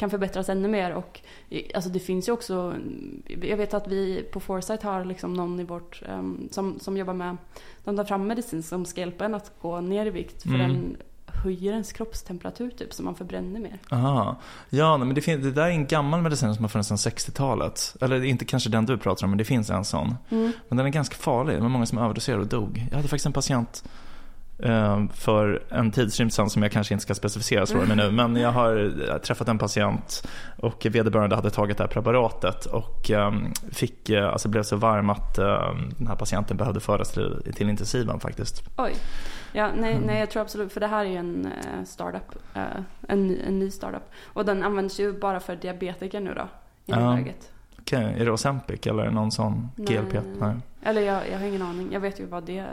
kan 0.00 0.10
förbättras 0.10 0.48
ännu 0.48 0.68
mer. 0.68 0.94
Och 0.94 1.20
alltså 1.74 1.90
det 1.90 2.00
finns 2.00 2.28
ju 2.28 2.32
också, 2.32 2.74
jag 3.42 3.56
vet 3.56 3.74
att 3.74 3.88
vi 3.88 4.22
på 4.32 4.40
Foresight 4.40 4.82
har 4.82 5.04
liksom 5.04 5.34
någon 5.34 5.60
i 5.60 5.64
vårt, 5.64 6.02
ehm, 6.08 6.48
som, 6.50 6.80
som 6.80 6.96
jobbar 6.96 7.14
med, 7.14 7.36
de 7.84 7.96
tar 7.96 8.04
fram 8.04 8.26
medicin 8.26 8.62
som 8.62 8.84
ska 8.84 9.00
hjälpa 9.00 9.24
en 9.24 9.34
att 9.34 9.52
gå 9.62 9.80
ner 9.80 10.06
i 10.06 10.10
vikt. 10.10 10.42
För 10.42 10.48
Mm. 10.54 10.60
den 10.60 10.96
höjer 11.26 11.72
ens 11.72 11.92
kroppstemperatur 11.92 12.70
typ 12.70 12.94
så 12.94 13.02
man 13.02 13.14
förbränner 13.14 13.60
mer. 13.60 13.78
Aha. 13.90 14.36
Ja, 14.70 14.96
men 14.96 15.14
det, 15.14 15.20
finns, 15.20 15.42
det 15.44 15.50
där 15.52 15.62
är 15.62 15.70
en 15.70 15.86
gammal 15.86 16.22
medicin 16.22 16.54
som 16.54 16.64
har 16.64 16.68
funnits 16.68 16.88
sedan 16.88 16.96
60-talet. 17.12 17.96
Eller 18.00 18.24
inte 18.24 18.44
kanske 18.44 18.70
den 18.70 18.86
du 18.86 18.98
pratar 18.98 19.24
om, 19.26 19.30
men 19.30 19.38
det 19.38 19.44
finns 19.44 19.70
en 19.70 19.84
sån. 19.84 20.14
Mm. 20.30 20.52
Men 20.68 20.76
den 20.76 20.86
är 20.86 20.90
ganska 20.90 21.16
farlig. 21.16 21.56
Det 21.56 21.60
var 21.60 21.68
många 21.68 21.86
som 21.86 21.98
överdoserade 21.98 22.42
och 22.42 22.48
dog. 22.48 22.86
Jag 22.90 22.96
hade 22.96 23.08
faktiskt 23.08 23.26
en 23.26 23.32
patient 23.32 23.84
för 25.14 25.62
en 25.68 25.90
tidsrymd 25.90 26.32
sedan 26.32 26.50
som 26.50 26.62
jag 26.62 26.72
kanske 26.72 26.94
inte 26.94 27.02
ska 27.02 27.14
specificera 27.14 27.66
så 27.66 27.76
med 27.76 27.96
nu. 27.96 28.10
Men 28.12 28.36
jag 28.36 28.52
har 28.52 28.92
eh, 29.10 29.18
träffat 29.18 29.48
en 29.48 29.58
patient 29.58 30.28
och 30.58 30.86
vederbörande 30.90 31.36
hade 31.36 31.50
tagit 31.50 31.76
det 31.78 31.84
här 31.84 31.88
preparatet 31.88 32.66
och 32.66 33.10
eh, 33.10 33.32
fick, 33.72 34.08
eh, 34.10 34.28
alltså 34.32 34.48
blev 34.48 34.62
så 34.62 34.76
varm 34.76 35.10
att 35.10 35.38
eh, 35.38 35.74
den 35.98 36.06
här 36.06 36.16
patienten 36.16 36.56
behövde 36.56 36.80
föras 36.80 37.12
till, 37.12 37.52
till 37.56 37.68
intensiven 37.70 38.20
faktiskt. 38.20 38.62
Oj. 38.76 38.92
Ja, 39.52 39.70
nej, 39.76 40.00
nej, 40.06 40.20
jag 40.20 40.30
tror 40.30 40.42
absolut, 40.42 40.72
för 40.72 40.80
det 40.80 40.86
här 40.86 41.04
är 41.04 41.08
ju 41.10 41.16
en 41.16 41.46
eh, 41.46 41.84
startup. 41.84 42.34
eh, 42.54 42.62
en, 43.08 43.26
ny- 43.26 43.40
en 43.46 43.58
ny 43.58 43.70
startup. 43.70 44.10
Och 44.26 44.44
den 44.44 44.62
används 44.62 45.00
ju 45.00 45.12
bara 45.20 45.40
för 45.40 45.56
diabetiker 45.56 46.20
nu 46.20 46.34
då, 46.34 46.42
i 46.42 46.46
Ja. 46.86 47.10
nuläget. 47.10 47.52
Okej, 47.78 48.14
är 48.18 48.24
det 48.24 48.30
Ozempic 48.32 48.86
eller 48.86 49.02
är 49.02 49.06
det 49.06 49.12
någon 49.14 49.30
sån 49.32 49.68
Nej. 49.76 49.86
GLP? 49.86 50.22
Nej. 50.40 50.54
Eller 50.82 51.02
jag, 51.02 51.22
jag 51.32 51.38
har 51.38 51.46
ingen 51.46 51.62
aning. 51.62 51.88
Jag 51.92 52.00
vet 52.00 52.20
ju 52.20 52.26
vad 52.26 52.42
det 52.44 52.64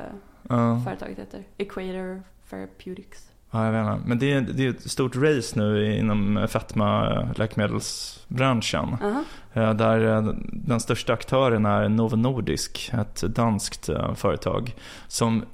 Ja. 0.49 0.81
företaget 0.85 1.19
heter. 1.19 1.43
Equator 1.57 2.23
Therapeutics. 2.49 3.27
Ja, 3.51 3.65
jag 3.65 3.71
vet 3.71 3.93
inte. 3.95 4.07
Men 4.09 4.19
det 4.19 4.33
är, 4.33 4.41
det 4.41 4.65
är 4.65 4.69
ett 4.69 4.91
stort 4.91 5.15
race 5.15 5.59
nu 5.59 5.95
inom 5.97 6.47
fetma-läkemedelsbranschen. 6.49 8.97
Aha. 9.01 9.23
Eh, 9.53 9.73
Där 9.73 10.15
eh, 10.17 10.21
den 10.51 10.79
största 10.79 11.13
aktören 11.13 11.65
är 11.65 11.89
Novo 11.89 12.15
Nordisk, 12.15 12.91
ett 12.93 13.21
danskt 13.21 13.89
eh, 13.89 14.13
företag. 14.13 14.75
Som 15.07 15.45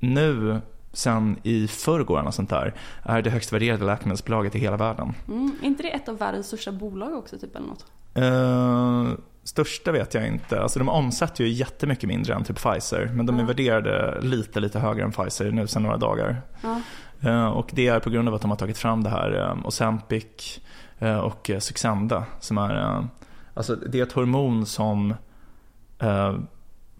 nu, 0.00 0.60
sen 0.92 1.38
i 1.42 1.68
förrgår 1.68 2.22
och 2.22 2.34
sånt 2.34 2.50
där, 2.50 2.74
är 3.02 3.22
det 3.22 3.30
högst 3.30 3.52
värderade 3.52 3.84
läkemedelsbolaget 3.84 4.54
i 4.54 4.58
hela 4.58 4.76
världen. 4.76 5.12
Mm, 5.28 5.52
är 5.62 5.66
inte 5.66 5.82
det 5.82 5.90
ett 5.90 6.08
av 6.08 6.18
världens 6.18 6.46
största 6.46 6.72
bolag 6.72 7.14
också 7.14 7.38
typ 7.38 7.56
eller 7.56 7.66
något? 7.66 7.86
Eh, 8.14 9.06
största 9.46 9.92
vet 9.92 10.14
jag 10.14 10.26
inte. 10.26 10.60
Alltså 10.62 10.78
de 10.78 10.88
omsätter 10.88 11.44
ju 11.44 11.50
jättemycket 11.50 12.08
mindre 12.08 12.34
än 12.34 12.44
typ 12.44 12.56
Pfizer. 12.56 13.10
Men 13.14 13.26
de 13.26 13.36
är 13.36 13.40
Ja. 13.40 13.46
värderade 13.46 14.20
lite, 14.20 14.60
lite 14.60 14.78
högre 14.78 15.04
än 15.04 15.12
Pfizer 15.12 15.50
nu 15.50 15.66
sedan 15.66 15.82
några 15.82 15.96
dagar. 15.96 16.42
Eh, 17.20 17.46
Och 17.46 17.70
det 17.72 17.88
är 17.88 18.00
på 18.00 18.10
grund 18.10 18.28
av 18.28 18.34
att 18.34 18.40
de 18.40 18.50
har 18.50 18.58
tagit 18.58 18.78
fram 18.78 19.02
det 19.02 19.10
här 19.10 19.38
eh, 19.60 19.66
Ozempic 19.66 20.60
eh, 20.98 21.18
och 21.18 21.50
eh, 21.50 21.58
Suxenda 21.58 22.24
som 22.40 22.58
är, 22.58 23.06
alltså 23.54 23.76
det 23.76 23.98
är 23.98 24.02
ett 24.02 24.12
hormon 24.12 24.66
som 24.66 25.14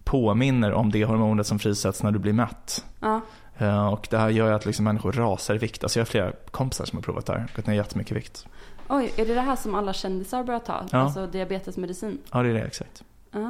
påminner 0.05 0.73
om 0.73 0.91
det 0.93 1.05
hormonet 1.05 1.47
som 1.47 1.59
frisätts 1.59 2.03
när 2.03 2.13
du 2.13 2.19
blir 2.19 2.33
mätt. 2.33 2.85
Och 3.93 4.07
det 4.11 4.19
här 4.19 4.29
gör 4.29 4.49
ju 4.49 4.55
att 4.55 4.67
liksom 4.67 4.85
människor 4.85 5.13
rasar 5.13 5.55
i 5.55 5.59
vikt. 5.59 5.83
Alltså 5.85 5.99
jag 5.99 6.05
har 6.05 6.11
flera 6.11 6.33
kompisar 6.51 6.85
som 6.85 6.97
har 6.97 7.03
provat 7.03 7.27
det 7.27 7.33
här, 7.33 7.47
gått 7.57 7.67
ner 7.67 7.75
jättemycket 7.75 8.17
vikt. 8.17 8.47
Oj, 8.89 9.13
är 9.17 9.27
det 9.27 9.35
det 9.35 9.41
här 9.41 9.57
som 9.57 9.75
alla 9.75 9.93
kändisar 9.93 10.45
börjar 10.45 10.61
ta? 10.61 10.87
Ja. 10.91 10.99
Alltså 10.99 11.27
diabetesmedicin? 11.27 12.19
Ja, 12.33 12.43
det 12.43 12.49
är 12.49 12.55
det 12.55 12.61
exakt. 12.63 13.05
Ah, 13.33 13.41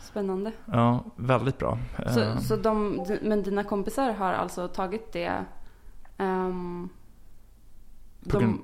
spännande. 0.00 0.52
Ja, 0.64 1.04
väldigt 1.16 1.58
bra. 1.58 1.78
Eh, 1.98 2.12
Så, 2.14 2.40
så 2.44 2.56
de, 2.56 3.06
men 3.22 3.42
dina 3.42 3.64
kompisar 3.64 4.12
har 4.12 4.32
alltså 4.32 4.68
tagit 4.68 5.12
det 5.12 5.44
grund- 6.18 6.88
de, 8.22 8.62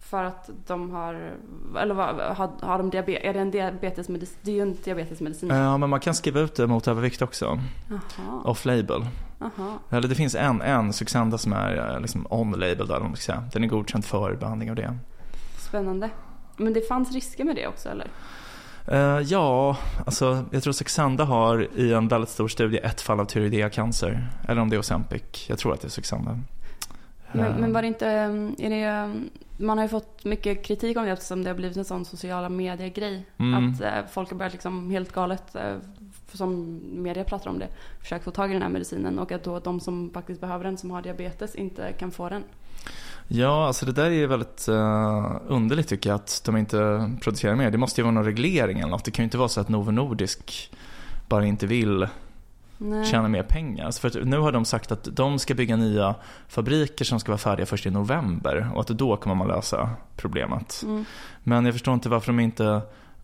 för 0.00 0.24
att 0.24 0.50
de 0.66 0.90
har, 0.90 1.32
eller 1.78 1.94
vad, 1.94 2.14
har, 2.36 2.50
har 2.62 2.78
de 2.78 2.90
diabetes, 2.90 3.24
är 3.24 3.34
det 3.34 3.40
en 3.40 3.50
diabetesmedicin? 3.50 4.36
Det 4.42 4.50
är 4.50 4.54
ju 4.54 4.62
en 4.62 4.76
diabetesmedicin. 4.84 5.48
Ja, 5.48 5.76
men 5.76 5.90
man 5.90 6.00
kan 6.00 6.14
skriva 6.14 6.40
ut 6.40 6.54
det 6.54 6.66
mot 6.66 6.88
övervikt 6.88 7.22
också. 7.22 7.58
Jaha, 7.90 8.42
Off-label. 8.44 9.06
Jaha. 9.40 9.78
Eller 9.90 10.08
det 10.08 10.14
finns 10.14 10.34
en, 10.34 10.62
en 10.62 10.92
Suxenda 10.92 11.38
som 11.38 11.52
är 11.52 11.94
eh, 11.94 12.00
liksom 12.00 12.26
on-label 12.30 12.86
där, 12.86 13.00
man 13.00 13.16
ska 13.16 13.32
säga. 13.32 13.44
Den 13.52 13.64
är 13.64 13.68
godkänd 13.68 14.04
för 14.04 14.34
behandling 14.34 14.70
av 14.70 14.76
det. 14.76 14.98
Spännande. 15.58 16.10
Men 16.56 16.72
det 16.72 16.88
fanns 16.88 17.12
risker 17.12 17.44
med 17.44 17.56
det 17.56 17.66
också 17.66 17.88
eller? 17.88 18.06
Eh, 18.86 19.20
ja, 19.20 19.76
alltså 20.06 20.44
jag 20.50 20.62
tror 20.62 20.72
Suxenda 20.72 21.24
har 21.24 21.68
i 21.74 21.92
en 21.92 22.08
väldigt 22.08 22.30
stor 22.30 22.48
studie 22.48 22.78
ett 22.78 23.00
fall 23.00 23.20
av 23.20 23.24
tyroideacancer. 23.24 24.28
Eller 24.48 24.60
om 24.60 24.70
det 24.70 24.76
är 24.76 24.80
Ozempic. 24.80 25.46
Jag 25.48 25.58
tror 25.58 25.72
att 25.72 25.80
det 25.80 25.88
är 25.88 25.90
Suxenda. 25.90 26.30
Men, 26.30 26.44
Eh, 27.34 27.56
men 27.58 27.72
var 27.72 27.82
det 27.82 27.88
inte, 27.88 28.06
är 28.06 28.70
det, 28.70 29.14
man 29.56 29.78
har 29.78 29.84
ju 29.84 29.88
fått 29.88 30.24
mycket 30.24 30.64
kritik 30.64 30.96
om 30.96 31.04
det 31.04 31.10
eftersom 31.10 31.42
det 31.42 31.50
har 31.50 31.54
blivit 31.54 31.76
en 31.76 31.84
sån 31.84 32.04
sociala 32.04 32.48
medier-grej. 32.48 33.26
Mm. 33.38 33.74
Att 33.82 34.10
folk 34.10 34.30
har 34.30 34.36
börjat 34.36 34.52
liksom 34.52 34.90
helt 34.90 35.12
galet, 35.12 35.56
som 36.36 36.80
media 36.92 37.24
pratar 37.24 37.50
om 37.50 37.58
det, 37.58 37.68
försökt 38.00 38.24
få 38.24 38.30
tag 38.30 38.50
i 38.50 38.52
den 38.52 38.62
här 38.62 38.68
medicinen 38.68 39.18
och 39.18 39.32
att 39.32 39.44
då 39.44 39.58
de 39.58 39.80
som 39.80 40.10
faktiskt 40.14 40.40
behöver 40.40 40.64
den, 40.64 40.78
som 40.78 40.90
har 40.90 41.02
diabetes, 41.02 41.54
inte 41.54 41.92
kan 41.92 42.10
få 42.10 42.28
den. 42.28 42.44
Ja, 43.28 43.66
alltså 43.66 43.86
det 43.86 43.92
där 43.92 44.10
är 44.10 44.26
väldigt 44.26 44.68
uh, 44.68 45.40
underligt 45.46 45.88
tycker 45.88 46.10
jag 46.10 46.14
att 46.14 46.42
de 46.44 46.56
inte 46.56 47.10
producerar 47.22 47.54
mer. 47.54 47.70
Det 47.70 47.78
måste 47.78 48.00
ju 48.00 48.02
vara 48.02 48.14
någon 48.14 48.24
reglering 48.24 48.78
eller 48.78 48.90
något. 48.90 49.04
Det 49.04 49.10
kan 49.10 49.22
ju 49.22 49.24
inte 49.24 49.38
vara 49.38 49.48
så 49.48 49.60
att 49.60 49.68
Novo 49.68 49.90
Nordisk 49.90 50.72
bara 51.28 51.46
inte 51.46 51.66
vill 51.66 52.06
Nej. 52.78 53.04
tjäna 53.04 53.28
mer 53.28 53.42
pengar. 53.42 53.86
Alltså 53.86 54.10
för 54.10 54.24
nu 54.24 54.38
har 54.38 54.52
de 54.52 54.64
sagt 54.64 54.92
att 54.92 55.08
de 55.12 55.38
ska 55.38 55.54
bygga 55.54 55.76
nya 55.76 56.14
fabriker 56.48 57.04
som 57.04 57.20
ska 57.20 57.32
vara 57.32 57.38
färdiga 57.38 57.66
först 57.66 57.86
i 57.86 57.90
november 57.90 58.70
och 58.74 58.80
att 58.80 58.88
då 58.88 59.16
kommer 59.16 59.34
man 59.34 59.48
lösa 59.48 59.90
problemet. 60.16 60.82
Mm. 60.84 61.04
Men 61.42 61.64
jag 61.64 61.74
förstår 61.74 61.94
inte 61.94 62.08
varför 62.08 62.26
de 62.26 62.40
inte 62.40 62.80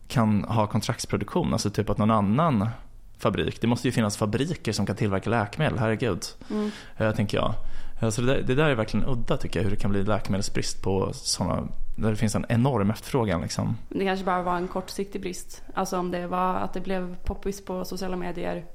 kan 0.07 0.43
ha 0.43 0.67
kontraktsproduktion, 0.67 1.53
alltså 1.53 1.69
typ 1.69 1.89
att 1.89 1.97
någon 1.97 2.11
annan 2.11 2.69
fabrik, 3.17 3.61
det 3.61 3.67
måste 3.67 3.87
ju 3.87 3.91
finnas 3.91 4.17
fabriker 4.17 4.71
som 4.71 4.85
kan 4.85 4.95
tillverka 4.95 5.29
läkemedel, 5.29 5.79
herregud, 5.79 6.25
Mm. 6.51 6.71
eh, 6.97 7.11
tänker 7.15 7.37
jag. 7.37 7.53
Alltså 8.01 8.21
det, 8.21 8.33
där, 8.33 8.41
det 8.41 8.55
där 8.55 8.69
är 8.69 8.75
verkligen 8.75 9.09
udda 9.09 9.37
tycker 9.37 9.59
jag, 9.59 9.63
hur 9.63 9.71
det 9.71 9.77
kan 9.81 9.91
bli 9.91 10.03
läkemedelsbrist 10.03 10.81
på 10.81 11.09
sådana, 11.13 11.67
där 11.95 12.09
det 12.09 12.15
finns 12.15 12.35
en 12.35 12.45
enorm 12.49 12.89
efterfrågan 12.91 13.41
liksom. 13.41 13.77
Det 13.89 14.05
kanske 14.05 14.25
bara 14.25 14.41
var 14.41 14.55
en 14.57 14.67
kortsiktig 14.67 15.21
brist. 15.21 15.63
Alltså 15.73 15.97
om 15.99 16.11
det 16.11 16.27
var 16.27 16.55
att 16.55 16.73
det 16.73 16.81
blev 16.81 17.15
poppis 17.23 17.65
på 17.65 17.85
sociala 17.85 18.15
medier 18.17 18.65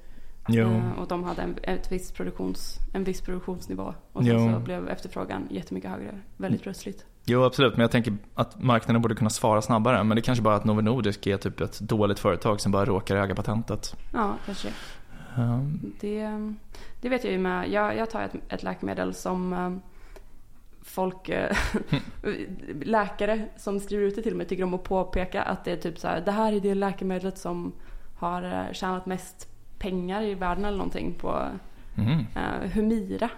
Jo, 0.49 0.69
eh, 0.69 0.99
och 1.01 1.09
de 1.09 1.25
hade 1.25 1.43
en, 1.43 1.57
ett 1.63 1.93
viss 1.93 2.13
produktions, 2.13 2.79
en 2.93 3.05
viss 3.05 3.21
produktionsnivå. 3.21 3.95
Och 4.13 4.25
sen 4.25 4.33
Jo. 4.49 4.53
så 4.55 4.59
blev 4.61 4.89
efterfrågan 4.89 5.49
jättemycket 5.51 5.91
högre. 5.91 6.19
Väldigt 6.37 6.63
plötsligt. 6.63 7.05
Jo 7.25 7.45
absolut, 7.45 7.73
men 7.73 7.81
jag 7.81 7.91
tänker 7.91 8.17
att 8.35 8.63
marknaden 8.63 9.03
borde 9.03 9.15
kunna 9.15 9.31
svara 9.31 9.63
snabbare. 9.63 10.05
Men 10.05 10.17
det 10.17 10.23
kanske 10.23 10.43
bara 10.43 10.57
att 10.57 10.65
Novo 10.65 10.81
Nordisk 10.81 11.27
är 11.27 11.37
typ 11.37 11.61
ett 11.61 11.81
dåligt 11.81 12.19
företag 12.19 12.61
som 12.61 12.73
bara 12.73 12.85
råkar 12.85 13.17
äga 13.17 13.35
patentet. 13.35 13.97
Ja, 14.13 14.37
kanske 14.47 14.69
det. 14.69 14.75
Um, 15.43 15.95
Det, 16.01 16.29
det 17.01 17.09
vet 17.09 17.25
jag 17.25 17.33
ju 17.33 17.39
med. 17.39 17.71
Jag, 17.71 17.97
jag 17.97 18.11
tar 18.11 18.23
ett, 18.23 18.35
ett 18.49 18.63
läkemedel 18.63 19.15
som 19.15 19.53
eh, 19.53 19.71
folk, 20.83 21.29
eh, 21.29 21.57
läkare 22.83 23.49
som 23.57 23.81
skriver 23.81 24.05
ut 24.05 24.17
det 24.17 24.23
till 24.23 24.37
mig 24.37 24.47
tycker 24.47 24.65
om 24.65 24.75
att 24.75 24.83
påpeka 24.83 25.43
att 25.43 25.65
det 25.65 25.73
är 25.73 25.77
typ 25.77 25.99
så 25.99 26.09
här, 26.09 26.21
det 26.21 26.33
här 26.33 26.53
är 26.53 26.61
det 26.61 26.75
läkemedlet 26.75 27.39
som 27.39 27.73
har 28.19 28.43
eh, 28.43 28.73
tjänat 28.73 29.07
mest 29.07 29.49
pengar 29.79 30.23
i 30.23 30.35
världen 30.35 30.65
eller 30.65 30.79
någonting 30.79 31.15
på 31.15 31.49
mhm. 31.95 32.27
eh, 32.37 32.71
Humira. 32.71 33.31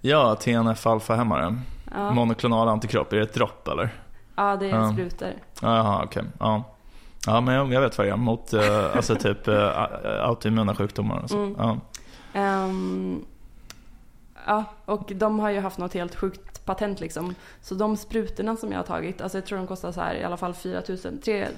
Ja, 0.00 0.34
TNF-alfa-hämmare. 0.34 1.58
Ja, 1.94 2.10
Monoklonal 2.10 2.68
antikropp, 2.68 3.12
är 3.12 3.16
det 3.16 3.22
ett 3.22 3.34
dropp 3.34 3.68
eller? 3.68 3.94
ja 4.36 4.56
det 4.56 4.66
är 4.70 4.76
Ja. 4.76 4.92
sprutor. 4.92 5.32
Jaha, 5.62 6.02
okej. 6.04 6.24
Ja. 6.38 6.64
ja, 7.26 7.40
men 7.40 7.54
jag, 7.54 7.72
jag 7.72 7.80
vet 7.80 7.98
vad 7.98 8.06
det 8.06 8.10
är. 8.10 8.16
Mot 8.16 8.52
eh, 8.52 8.96
alltså 8.96 9.14
typ 9.14 9.48
uh, 9.48 9.54
autoimmuna 10.22 10.74
sjukdomar 10.74 11.22
och 11.22 11.30
så. 11.30 11.38
Mm. 11.38 11.54
Ja. 11.58 11.78
Ehm, 12.32 13.24
ja, 14.46 14.64
och 14.84 15.12
de 15.14 15.38
har 15.38 15.50
ju 15.50 15.60
haft 15.60 15.78
något 15.78 15.94
helt 15.94 16.14
sjukt 16.14 16.64
patent 16.64 17.00
liksom. 17.00 17.34
Så 17.60 17.74
de 17.74 17.96
sprutorna 17.96 18.56
som 18.56 18.72
jag 18.72 18.78
har 18.78 18.84
tagit, 18.84 19.20
alltså 19.20 19.38
jag 19.38 19.46
tror 19.46 19.58
de 19.58 19.66
kostar 19.66 19.92
så 19.92 20.00
här 20.00 20.14
i 20.14 20.24
alla 20.24 20.36
fall 20.36 20.54
4 20.54 20.82
000, 20.88 21.18
3 21.24 21.48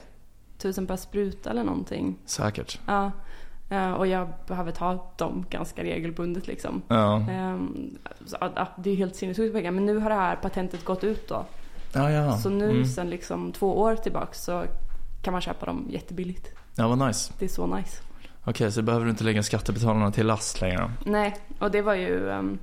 000 0.76 0.86
per 0.86 0.96
spruta 0.96 1.50
eller 1.50 1.64
någonting. 1.64 2.18
Säkert. 2.24 2.80
Ja. 2.86 3.10
Eh, 3.72 3.92
och 3.92 4.06
jag 4.06 4.28
behöver 4.46 4.72
ta 4.72 5.06
dem 5.16 5.46
ganska 5.50 5.82
regelbundet 5.82 6.46
liksom. 6.46 6.82
Ja. 6.88 7.16
Ehm, 7.30 7.90
det 8.76 8.90
är 8.90 8.96
helt 8.96 9.16
sinnessjukt 9.16 9.54
pengar. 9.54 9.70
Men 9.70 9.86
nu 9.86 9.98
har 9.98 10.10
det 10.10 10.16
här 10.16 10.36
patentet 10.36 10.84
gått 10.84 11.04
ut 11.04 11.28
då. 11.28 11.44
Ja, 11.94 12.10
ja. 12.10 12.36
Så 12.36 12.50
nu 12.50 12.70
Mm. 12.70 12.86
sen 12.86 13.10
liksom 13.10 13.52
två 13.52 13.80
år 13.80 13.96
tillbaks 13.96 14.42
så 14.44 14.64
kan 15.22 15.32
man 15.32 15.40
köpa 15.40 15.66
dem 15.66 15.86
jättebilligt. 15.90 16.48
Ja, 16.76 16.88
vad 16.88 17.06
nice. 17.06 17.32
Det 17.38 17.44
är 17.44 17.48
så 17.48 17.66
nice. 17.66 18.02
Okej, 18.44 18.72
så 18.72 18.82
behöver 18.82 19.04
du 19.04 19.10
inte 19.10 19.24
lägga 19.24 19.42
skattebetalarna 19.42 20.12
till 20.12 20.26
last 20.26 20.60
längre. 20.60 20.90
Nej, 21.06 21.36
och 21.58 21.70
det 21.70 21.82
var 21.82 21.94
ju... 21.94 22.30
ehm, 22.30 22.58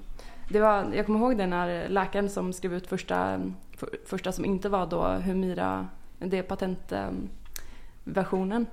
det 0.49 0.59
var, 0.59 0.85
jag 0.95 1.05
kommer 1.05 1.19
ihåg 1.19 1.37
det 1.37 1.47
när 1.47 1.89
läkaren 1.89 2.29
som 2.29 2.53
skrev 2.53 2.73
ut 2.73 2.87
första, 2.87 3.39
för, 3.77 3.89
första 4.07 4.31
som 4.31 4.45
inte 4.45 4.69
var 4.69 4.87
då 4.87 5.03
Humira, 5.07 5.87
det 6.19 6.43
patentversionen. 6.43 8.65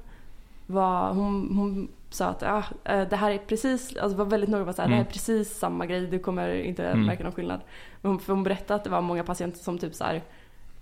Var, 0.66 1.12
hon, 1.14 1.56
hon 1.56 1.88
sa 2.10 2.26
att 2.26 2.42
ah, 2.42 2.62
eh, 2.84 3.08
det 3.08 3.16
här 3.16 3.30
är 3.30 3.38
precis, 3.38 3.96
alltså 3.96 4.18
var 4.18 4.24
väldigt 4.24 4.50
noga 4.50 4.60
med 4.64 4.70
att 4.70 4.76
säga, 4.76 4.88
det 4.88 4.94
här 4.94 5.00
är 5.00 5.04
Mm. 5.04 5.12
precis 5.12 5.58
samma 5.58 5.86
grej, 5.86 6.06
du 6.06 6.18
kommer 6.18 6.54
inte 6.54 6.84
Mm. 6.86 7.06
märka 7.06 7.22
någon 7.24 7.32
skillnad. 7.32 7.60
Hon, 8.02 8.18
för 8.18 8.32
hon 8.32 8.42
berättade 8.42 8.74
att 8.74 8.84
det 8.84 8.90
var 8.90 9.00
många 9.00 9.24
patienter 9.24 9.58
som 9.58 9.78
typ 9.78 9.94
så 9.94 10.04
här, 10.04 10.22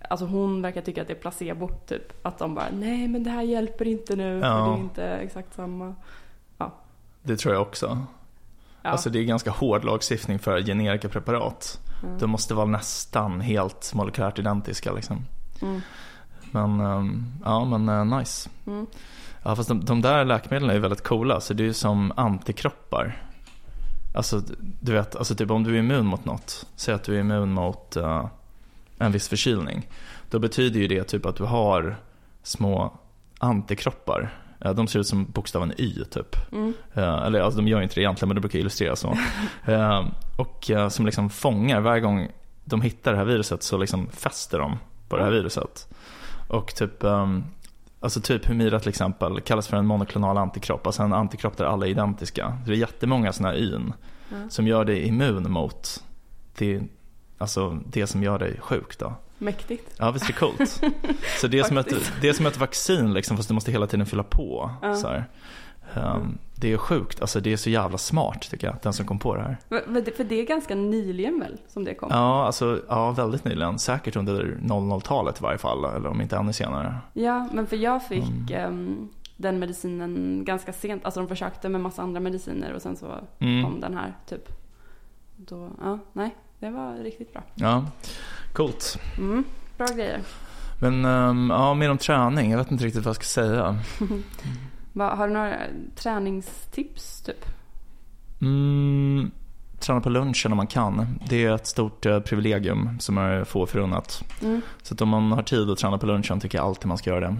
alltså 0.09 0.25
hon 0.25 0.61
verkar 0.61 0.81
tycka 0.81 1.01
att 1.01 1.07
det 1.07 1.13
är 1.13 1.17
placebo 1.21 1.69
typ. 1.87 2.25
Att 2.25 2.37
de 2.37 2.55
bara, 2.55 2.65
nej 2.73 3.07
men 3.07 3.23
det 3.23 3.29
här 3.29 3.41
hjälper 3.41 3.87
inte 3.87 4.15
nu, 4.15 4.41
för 4.41 4.47
Ja. 4.47 4.55
det 4.65 4.71
är 4.71 4.77
inte 4.77 5.03
exakt 5.05 5.53
samma. 5.55 5.95
Det 7.23 7.37
tror 7.37 7.53
jag 7.53 7.61
också. 7.61 7.99
Ja. 8.81 8.89
Alltså 8.89 9.09
det 9.09 9.19
är 9.19 9.23
ganska 9.23 9.51
hård 9.51 9.83
lagstiftning 9.83 10.39
för 10.39 10.61
generika 10.61 11.09
preparat. 11.09 11.79
Mm. 12.03 12.17
De 12.19 12.29
måste 12.29 12.53
vara 12.53 12.65
nästan 12.65 13.41
helt 13.41 13.93
molekylärt 13.93 14.39
identiska 14.39 14.91
liksom. 14.93 15.25
Mm. 15.61 15.81
Men, 16.51 16.79
ehm, 16.79 17.25
ja 17.45 17.65
men 17.65 17.89
eh, 17.89 18.17
nice. 18.19 18.49
Mm. 18.67 18.87
Ja 19.45 19.55
fast 19.55 19.69
de, 19.69 19.85
de 19.85 20.01
där 20.01 20.25
läkemedlen 20.25 20.69
är 20.69 20.73
ju 20.73 20.79
väldigt 20.79 21.03
coola, 21.03 21.41
så 21.41 21.53
det 21.53 21.63
är 21.63 21.65
ju 21.65 21.73
som 21.73 22.13
antikroppar. 22.15 23.21
Alltså 24.15 24.41
du 24.81 24.93
vet, 24.93 25.15
alltså 25.15 25.35
typ 25.35 25.51
om 25.51 25.63
du 25.63 25.75
är 25.75 25.79
immun 25.79 26.05
mot 26.05 26.25
något, 26.25 26.65
säg 26.75 26.93
att 26.93 27.03
du 27.03 27.15
är 27.15 27.19
immun 27.19 27.51
mot 27.53 27.95
eh, 27.95 28.27
en 28.97 29.11
viss 29.11 29.27
förkylning. 29.27 29.87
Då 30.29 30.39
betyder 30.39 30.79
ju 30.79 30.87
det 30.87 31.03
typ 31.03 31.25
att 31.25 31.35
du 31.35 31.43
har 31.43 31.95
små 32.43 32.97
antikroppar. 33.39 34.33
Eh, 34.59 34.73
de 34.73 34.87
ser 34.87 34.99
ut 34.99 35.07
som 35.07 35.25
bokstaven 35.25 35.73
Y 35.77 36.05
typ. 36.05 36.51
Mm. 36.51 36.73
Eh, 36.93 37.23
eller 37.23 37.39
alltså, 37.39 37.61
de 37.61 37.67
gör 37.67 37.81
inte 37.81 37.95
det 37.95 38.01
egentligen 38.01 38.29
men 38.29 38.35
det 38.35 38.41
brukar 38.41 38.59
illustreras 38.59 38.99
så. 38.99 39.17
Eh, 39.65 40.05
och 40.37 40.71
som 40.89 41.05
liksom 41.05 41.29
fångar 41.29 41.79
varje 41.79 42.01
gång 42.01 42.27
de 42.63 42.81
hittar 42.81 43.11
det 43.11 43.17
här 43.17 43.25
viruset 43.25 43.63
så 43.63 43.77
liksom 43.77 44.07
fäster 44.09 44.59
de 44.59 44.77
på 45.09 45.17
det 45.17 45.23
här 45.23 45.31
viruset. 45.31 45.87
Och 46.47 46.75
typ, 46.75 47.03
ehm, 47.03 47.43
alltså 48.05 48.21
typ 48.21 48.45
Humira 48.45 48.79
till 48.79 48.89
exempel 48.89 49.41
kallas 49.41 49.67
för 49.67 49.77
en 49.77 49.85
monoklonal 49.85 50.37
antikropp, 50.37 50.85
alltså 50.87 51.03
en 51.03 51.13
antikropp 51.13 51.57
där 51.57 51.65
alla 51.65 51.85
är 51.85 51.89
identiska. 51.89 52.57
Så 52.63 52.69
det 52.69 52.75
är 52.75 52.79
jättemånga 52.79 53.33
sådana 53.33 53.53
här 53.53 53.61
yn 53.63 53.93
Ja. 54.29 54.35
som 54.49 54.67
gör 54.67 54.85
dig 54.85 55.07
immun 55.07 55.51
mot 55.51 56.03
det, 56.57 56.81
alltså 57.37 57.79
det 57.85 58.07
som 58.07 58.23
gör 58.23 58.39
dig 58.39 58.57
sjuk 58.61 58.99
då. 58.99 59.13
Mäktigt. 59.37 59.95
Ja 59.99 60.11
visst 60.11 60.25
är 60.25 60.33
det 60.33 60.39
coolt? 60.39 60.81
Så 61.41 61.47
det 61.47 61.59
är, 61.59 61.63
som 61.63 61.77
ett, 61.77 62.11
det 62.21 62.29
är 62.29 62.33
som 62.33 62.45
ett 62.45 62.57
vaccin 62.57 63.13
liksom 63.13 63.37
fast 63.37 63.49
du 63.49 63.53
måste 63.55 63.71
hela 63.71 63.87
tiden 63.87 64.05
fylla 64.05 64.23
på. 64.23 64.71
Ja. 64.81 64.95
Så 64.95 65.07
här. 65.07 65.25
Ehm, 65.93 66.37
det 66.55 66.73
är 66.73 66.77
sjukt, 66.77 67.21
alltså 67.21 67.39
det 67.39 67.53
är 67.53 67.57
så 67.57 67.69
jävla 67.69 67.97
smart 67.97 68.41
tycker 68.51 68.67
jag, 68.67 68.75
den 68.81 68.93
som 68.93 69.05
kom 69.05 69.19
på 69.19 69.35
det 69.35 69.41
här. 69.41 69.57
För 70.15 70.23
det 70.23 70.41
är 70.41 70.45
ganska 70.45 70.75
nyligen 70.75 71.39
väl 71.39 71.57
som 71.67 71.83
det 71.83 71.93
kom? 71.93 72.09
Ja, 72.11 72.45
alltså 72.45 72.81
ja, 72.89 73.11
väldigt 73.11 73.45
nyligen. 73.45 73.79
Säkert 73.79 74.15
under 74.15 74.57
00-talet 74.61 75.39
i 75.39 75.43
varje 75.43 75.57
fall, 75.57 75.85
eller 75.85 76.09
om 76.09 76.21
inte 76.21 76.37
ännu 76.37 76.53
senare. 76.53 76.95
Ja, 77.13 77.49
men 77.53 77.67
för 77.67 77.75
jag 77.77 78.07
fick 78.07 78.23
Mm. 78.23 78.47
ehm, 78.53 79.09
den 79.37 79.59
medicinen 79.59 80.41
ganska 80.45 80.73
sent. 80.73 81.05
Alltså 81.05 81.19
de 81.19 81.27
försökte 81.29 81.69
med 81.69 81.81
massa 81.81 82.01
andra 82.01 82.19
mediciner 82.19 82.73
och 82.73 82.81
sen 82.81 82.95
så 82.97 83.05
Mm. 83.39 83.63
kom 83.63 83.79
den 83.81 83.93
här 83.97 84.13
typ. 84.29 84.49
Då, 85.37 85.69
ja, 85.81 85.99
nej, 86.13 86.35
det 86.59 86.69
var 86.69 86.93
riktigt 86.95 87.33
bra. 87.33 87.43
Ja, 87.55 87.85
coolt. 88.53 88.97
Mm, 89.17 89.43
bra 89.77 89.87
grejer. 89.87 90.19
Men 90.81 91.05
ehm, 91.05 91.49
ja, 91.49 91.73
mer 91.73 91.91
om 91.91 91.97
träning. 91.97 92.51
Jag 92.51 92.57
vet 92.57 92.71
inte 92.71 92.83
riktigt 92.85 93.03
vad 93.05 93.09
jag 93.09 93.15
ska 93.15 93.41
säga. 93.41 93.77
Har 95.03 95.27
du 95.27 95.33
några 95.33 95.57
träningstips 95.95 97.21
typ? 97.21 97.45
Mm, 98.41 99.31
träna 99.79 100.01
på 100.01 100.09
lunchen 100.09 100.51
om 100.51 100.57
man 100.57 100.67
kan. 100.67 101.19
Det 101.29 101.45
är 101.45 101.55
ett 101.55 101.67
stort 101.67 102.05
eh, 102.05 102.19
privilegium 102.19 102.99
som 102.99 103.17
är 103.17 103.43
få 103.43 103.65
förunnat. 103.65 104.23
Mm. 104.41 104.61
Så 104.81 104.95
om 105.03 105.09
man 105.09 105.31
har 105.31 105.43
tid 105.43 105.69
att 105.69 105.77
träna 105.77 105.97
på 105.97 106.05
lunchen 106.05 106.39
tycker 106.39 106.57
jag 106.57 106.65
alltid 106.67 106.87
man 106.87 106.97
ska 106.97 107.09
göra 107.09 107.27
det. 107.29 107.35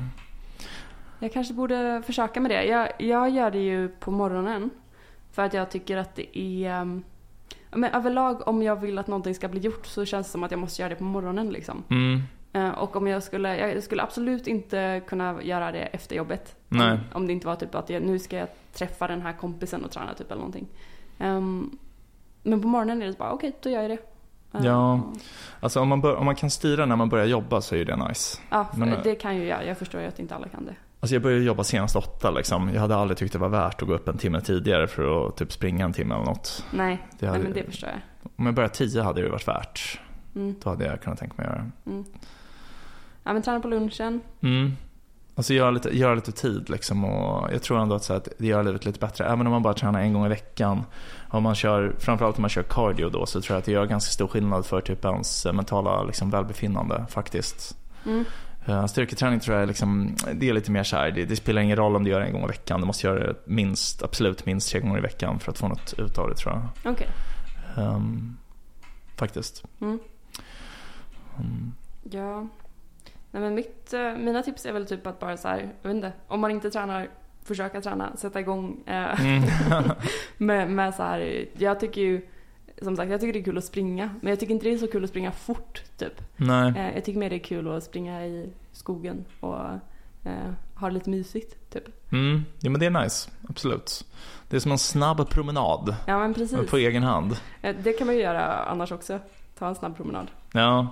Jag 1.19 1.33
kanske 1.33 1.53
borde 1.53 2.01
försöka 2.05 2.39
med 2.41 2.51
det. 2.51 2.63
Jag, 2.65 2.89
jag 2.99 3.29
gör 3.29 3.51
det 3.51 3.59
ju 3.63 3.87
på 3.87 4.11
morgonen. 4.11 4.69
För 5.31 5.41
att 5.41 5.53
jag 5.53 5.71
tycker 5.71 5.97
att 5.97 6.15
det 6.15 6.39
är... 6.39 6.69
ehm, 6.81 7.03
Men 7.71 7.93
överlag 7.93 8.47
om 8.47 8.63
jag 8.63 8.75
vill 8.81 8.97
att 8.97 9.07
någonting 9.07 9.35
ska 9.35 9.47
bli 9.47 9.59
gjort 9.59 9.85
så 9.85 10.05
känns 10.05 10.27
det 10.27 10.31
som 10.31 10.43
att 10.43 10.51
jag 10.51 10.59
måste 10.59 10.81
göra 10.81 10.89
det 10.89 10.95
på 10.95 11.03
morgonen 11.03 11.49
liksom. 11.49 11.83
Mm, 11.89 12.21
Och 12.77 12.95
om 12.95 13.07
jag 13.07 13.23
skulle, 13.23 13.57
jag 13.57 13.83
skulle 13.83 14.03
absolut 14.03 14.47
inte 14.47 15.01
kunna 15.07 15.43
göra 15.43 15.71
det 15.71 15.79
efter 15.81 16.15
jobbet. 16.15 16.55
Nej. 16.69 16.99
Om, 17.13 17.27
det 17.27 17.33
inte 17.33 17.47
var 17.47 17.55
typ 17.55 17.75
att 17.75 17.89
jag, 17.89 18.03
nu 18.03 18.19
ska 18.19 18.37
jag 18.37 18.47
träffa 18.73 19.07
den 19.07 19.21
här 19.21 19.33
kompisen 19.33 19.85
och 19.85 19.91
träna 19.91 20.13
typ 20.13 20.27
eller 20.31 20.39
någonting. 20.39 20.67
Ehm, 21.19 21.77
men 22.43 22.61
på 22.61 22.67
morgonen 22.67 23.01
är 23.01 23.05
det 23.07 23.17
bara, 23.17 23.31
okej 23.31 23.55
då 23.61 23.69
gör 23.69 23.81
jag 23.81 23.91
det. 23.91 23.97
Eh, 24.59 24.65
Ja. 24.65 25.01
Alltså 25.59 25.79
om 25.79 25.87
man, 25.87 26.01
bör, 26.01 26.15
om 26.15 26.25
man 26.25 26.35
kan 26.35 26.49
styra 26.49 26.85
när 26.85 26.95
man 26.95 27.09
börjar 27.09 27.25
jobba 27.25 27.61
så 27.61 27.75
är 27.75 27.79
ju 27.79 27.85
det 27.85 27.95
nice. 28.07 28.39
Ja, 28.49 28.67
Men, 28.77 28.93
eh, 28.93 28.99
det 29.03 29.15
kan 29.15 29.35
ju 29.37 29.45
jag. 29.47 29.65
Jag 29.67 29.77
förstår 29.77 30.01
ju 30.01 30.07
att 30.07 30.19
inte 30.19 30.35
alla 30.35 30.47
kan 30.47 30.65
det. 30.65 30.75
Alltså 30.99 31.15
jag 31.15 31.21
började 31.23 31.43
jobba 31.43 31.63
senast 31.63 31.95
åtta 31.95 32.31
liksom. 32.31 32.69
Jag 32.73 32.81
hade 32.81 32.95
aldrig 32.95 33.17
tyckt 33.17 33.33
det 33.33 33.39
var 33.39 33.49
värt 33.49 33.81
att 33.81 33.87
gå 33.87 33.93
upp 33.93 34.07
en 34.07 34.17
timme 34.17 34.41
tidigare 34.41 34.87
för 34.87 35.27
att 35.27 35.35
typ 35.37 35.51
springa 35.51 35.85
en 35.85 35.93
timme 35.93 36.15
eller 36.15 36.25
något. 36.25 36.65
Nej, 36.71 36.97
Det 37.11 37.25
nej 37.25 37.29
hade- 37.29 37.43
men 37.43 37.53
det 37.53 37.63
förstår 37.63 37.89
jag. 37.89 37.99
Om 38.35 38.45
jag 38.45 38.55
började 38.55 38.73
tio 38.73 39.01
hade 39.01 39.21
det 39.21 39.29
varit 39.29 39.47
värt. 39.47 39.99
Mm, 40.35 40.55
Då 40.63 40.69
hade 40.69 40.85
jag 40.85 41.01
kunnat 41.01 41.19
tänka 41.19 41.33
mig 41.37 41.45
att 41.47 41.53
göra 41.53 41.65
det. 41.83 41.89
mm. 41.91 42.05
Ja 43.25 43.33
men 43.33 43.41
träna 43.41 43.59
på 43.59 43.67
lunchen. 43.67 44.21
Mm. 44.41 44.71
Alltså 45.35 45.53
göra 45.53 45.71
lite, 45.71 45.97
göra 45.97 46.15
lite 46.15 46.31
tid 46.31 46.69
liksom 46.69 47.05
och 47.05 47.53
jag 47.53 47.61
tror 47.61 47.79
ändå 47.79 47.95
att, 47.95 48.03
så 48.03 48.13
att 48.13 48.27
det 48.37 48.47
gör 48.47 48.63
livet 48.63 48.85
lite 48.85 48.99
bättre. 48.99 49.25
Även 49.25 49.47
om 49.47 49.51
man 49.51 49.63
bara 49.63 49.73
tränar 49.73 50.01
en 50.01 50.13
gång 50.13 50.25
i 50.25 50.29
veckan. 50.29 50.83
Om 51.29 51.43
man 51.43 51.55
kör, 51.55 51.95
framförallt 51.99 52.37
om 52.37 52.41
man 52.41 52.49
kör 52.49 52.63
cardio 52.63 53.09
då 53.09 53.25
så 53.25 53.41
tror 53.41 53.55
jag 53.55 53.59
att 53.59 53.65
det 53.65 53.71
gör 53.71 53.85
ganska 53.85 54.11
stor 54.11 54.27
skillnad 54.27 54.65
för 54.65 54.81
typ 54.81 55.05
ens 55.05 55.45
mentala 55.45 56.03
liksom, 56.03 56.29
välbefinnande 56.29 57.05
faktiskt. 57.09 57.77
Mm. 58.05 58.25
Uh, 58.69 58.85
styrketräning 58.85 59.39
tror 59.39 59.55
jag 59.55 59.63
är 59.63 59.67
liksom, 59.67 60.15
det 60.33 60.49
är 60.49 60.53
lite 60.53 60.71
mer 60.71 60.83
så 60.83 60.95
här, 60.95 61.11
det, 61.11 61.25
det 61.25 61.35
spelar 61.35 61.61
ingen 61.61 61.77
roll 61.77 61.95
om 61.95 62.03
du 62.03 62.09
gör 62.09 62.19
det 62.19 62.25
en 62.25 62.33
gång 62.33 62.43
i 62.43 62.47
veckan. 62.47 62.79
Du 62.79 62.87
måste 62.87 63.07
göra 63.07 63.19
det 63.19 63.35
minst, 63.45 64.03
absolut 64.03 64.45
minst 64.45 64.71
tre 64.71 64.79
gånger 64.79 64.97
i 64.97 65.01
veckan 65.01 65.39
för 65.39 65.51
att 65.51 65.57
få 65.57 65.67
något 65.67 65.93
ut 65.97 66.17
av 66.17 66.29
det 66.29 66.35
tror 66.35 66.53
jag. 66.53 66.93
Okej. 66.93 67.07
Ehm, 67.77 68.37
faktiskt. 69.15 69.63
Mm. 69.81 69.99
Mm. 71.39 71.73
Ja. 72.11 72.47
Nej 73.35 73.43
men 73.43 73.55
mitt, 73.55 73.93
eh, 73.93 74.13
mina 74.17 74.43
tips 74.43 74.65
är 74.65 74.73
väl 74.73 74.85
typ 74.85 75.07
att 75.07 75.19
bara 75.19 75.37
så 75.37 75.47
här, 75.47 75.69
jag 75.81 75.89
vet 75.89 75.95
inte, 75.95 76.13
om 76.27 76.39
man 76.39 76.51
inte 76.51 76.71
tränar, 76.71 77.09
försöka 77.43 77.81
träna, 77.81 78.15
sätta 78.17 78.39
igång. 78.39 78.83
Eh, 78.85 79.21
Mm. 79.21 79.43
med, 80.37 80.69
med 80.71 80.95
så 80.95 81.03
här, 81.03 81.45
jag 81.57 81.79
tycker 81.79 82.01
ju 82.01 82.21
som 82.81 82.95
sagt, 82.95 83.11
jag 83.11 83.19
tycker 83.21 83.33
det 83.33 83.39
är 83.39 83.43
kul 83.43 83.57
att 83.57 83.63
springa. 83.65 84.09
Men 84.21 84.29
jag 84.29 84.39
tycker 84.39 84.53
inte 84.53 84.65
det 84.65 84.73
är 84.73 84.77
så 84.77 84.87
kul 84.87 85.03
att 85.03 85.09
springa 85.09 85.31
fort, 85.31 85.83
typ. 85.97 86.21
Nej. 86.35 86.73
Eh, 86.77 86.93
jag 86.95 87.05
tycker 87.05 87.19
mer 87.19 87.29
det 87.29 87.35
är 87.35 87.39
kul 87.39 87.71
att 87.71 87.83
springa 87.83 88.25
i 88.25 88.49
skogen 88.71 89.25
och 89.39 89.59
eh, 90.23 90.51
ha 90.75 90.87
det 90.87 90.93
lite 90.93 91.09
mysigt, 91.09 91.69
typ. 91.73 92.11
Mm. 92.11 92.45
Ja 92.59 92.69
men 92.69 92.79
det 92.79 92.85
är 92.85 93.03
nice, 93.03 93.29
absolut. 93.49 94.05
Det 94.49 94.55
är 94.55 94.59
som 94.59 94.71
en 94.71 94.77
snabb 94.77 95.29
promenad 95.29 95.95
Ja, 96.07 96.19
men 96.19 96.33
precis. 96.33 96.69
på 96.69 96.77
egen 96.77 97.03
hand. 97.03 97.37
Eh, 97.61 97.75
det 97.83 97.93
kan 97.93 98.07
man 98.07 98.15
ju 98.15 98.21
göra 98.21 98.45
annars 98.45 98.91
också. 98.91 99.19
Ta 99.57 99.67
en 99.67 99.75
snabb 99.75 99.97
promenad. 99.97 100.27
Ja, 100.53 100.87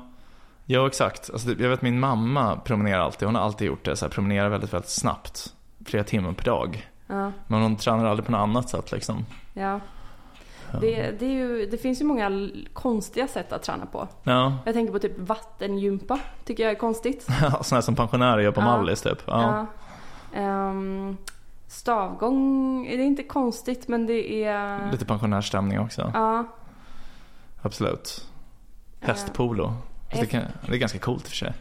ja 0.66 0.88
exakt. 0.88 1.30
Alltså, 1.34 1.50
jag 1.50 1.70
vet 1.70 1.82
min 1.82 2.00
mamma 2.00 2.58
promenerar 2.58 3.00
alltid, 3.00 3.26
hon 3.28 3.36
har 3.36 3.42
alltid 3.42 3.68
gjort 3.68 3.86
det, 3.86 3.96
så 3.96 4.06
här, 4.06 4.12
promenerar 4.12 4.50
väldigt, 4.50 4.74
väldigt 4.74 4.90
snabbt. 4.90 5.54
Flera 5.86 6.04
timmar 6.04 6.34
per 6.34 6.46
dag. 6.46 6.90
Ja, 7.08 7.32
Men 7.48 7.62
hon 7.62 7.76
tränar 7.76 8.06
aldrig 8.06 8.26
på 8.26 8.32
något 8.32 8.40
annat 8.40 8.70
sätt 8.70 8.92
liksom. 8.92 9.26
ja. 9.54 9.80
Det, 10.82 11.20
det, 11.20 11.26
är 11.26 11.30
ju, 11.32 11.66
det 11.66 11.78
finns 11.78 12.02
ju 12.02 12.06
många 12.06 12.50
konstiga 12.74 13.28
sätt 13.28 13.54
att 13.54 13.64
träna 13.64 13.86
på. 13.86 14.08
Ja, 14.24 14.58
Jag 14.66 14.74
tänker 14.74 14.94
på 14.94 15.00
typ 15.00 15.20
vattengympa, 15.20 16.20
tycker 16.46 16.64
jag 16.64 16.72
är 16.72 16.76
konstigt. 16.76 17.24
sådana 17.62 17.82
som 17.82 17.96
pensionärer 17.96 18.40
gör 18.42 18.52
på 18.52 18.62
Ja. 18.62 18.66
Mallis 18.66 19.02
typ. 19.02 19.24
Ja. 19.28 19.68
Ja. 20.34 20.40
Ehm, 20.40 21.18
stavgång, 21.68 22.84
det 22.84 22.94
är 22.96 23.06
inte 23.06 23.24
konstigt 23.24 23.88
men 23.88 24.06
det 24.06 24.44
är... 24.44 24.92
Lite 24.92 25.06
pensionärsstämning 25.06 25.80
också. 25.80 26.12
Ja. 26.14 26.44
Absolut. 27.62 28.28
Hästpolo. 29.00 29.74
Det, 30.20 30.26
kan, 30.26 30.42
det 30.68 30.74
är 30.74 30.78
ganska 30.78 31.00
coolt 31.00 31.28
för 31.28 31.36
sig. 31.36 31.54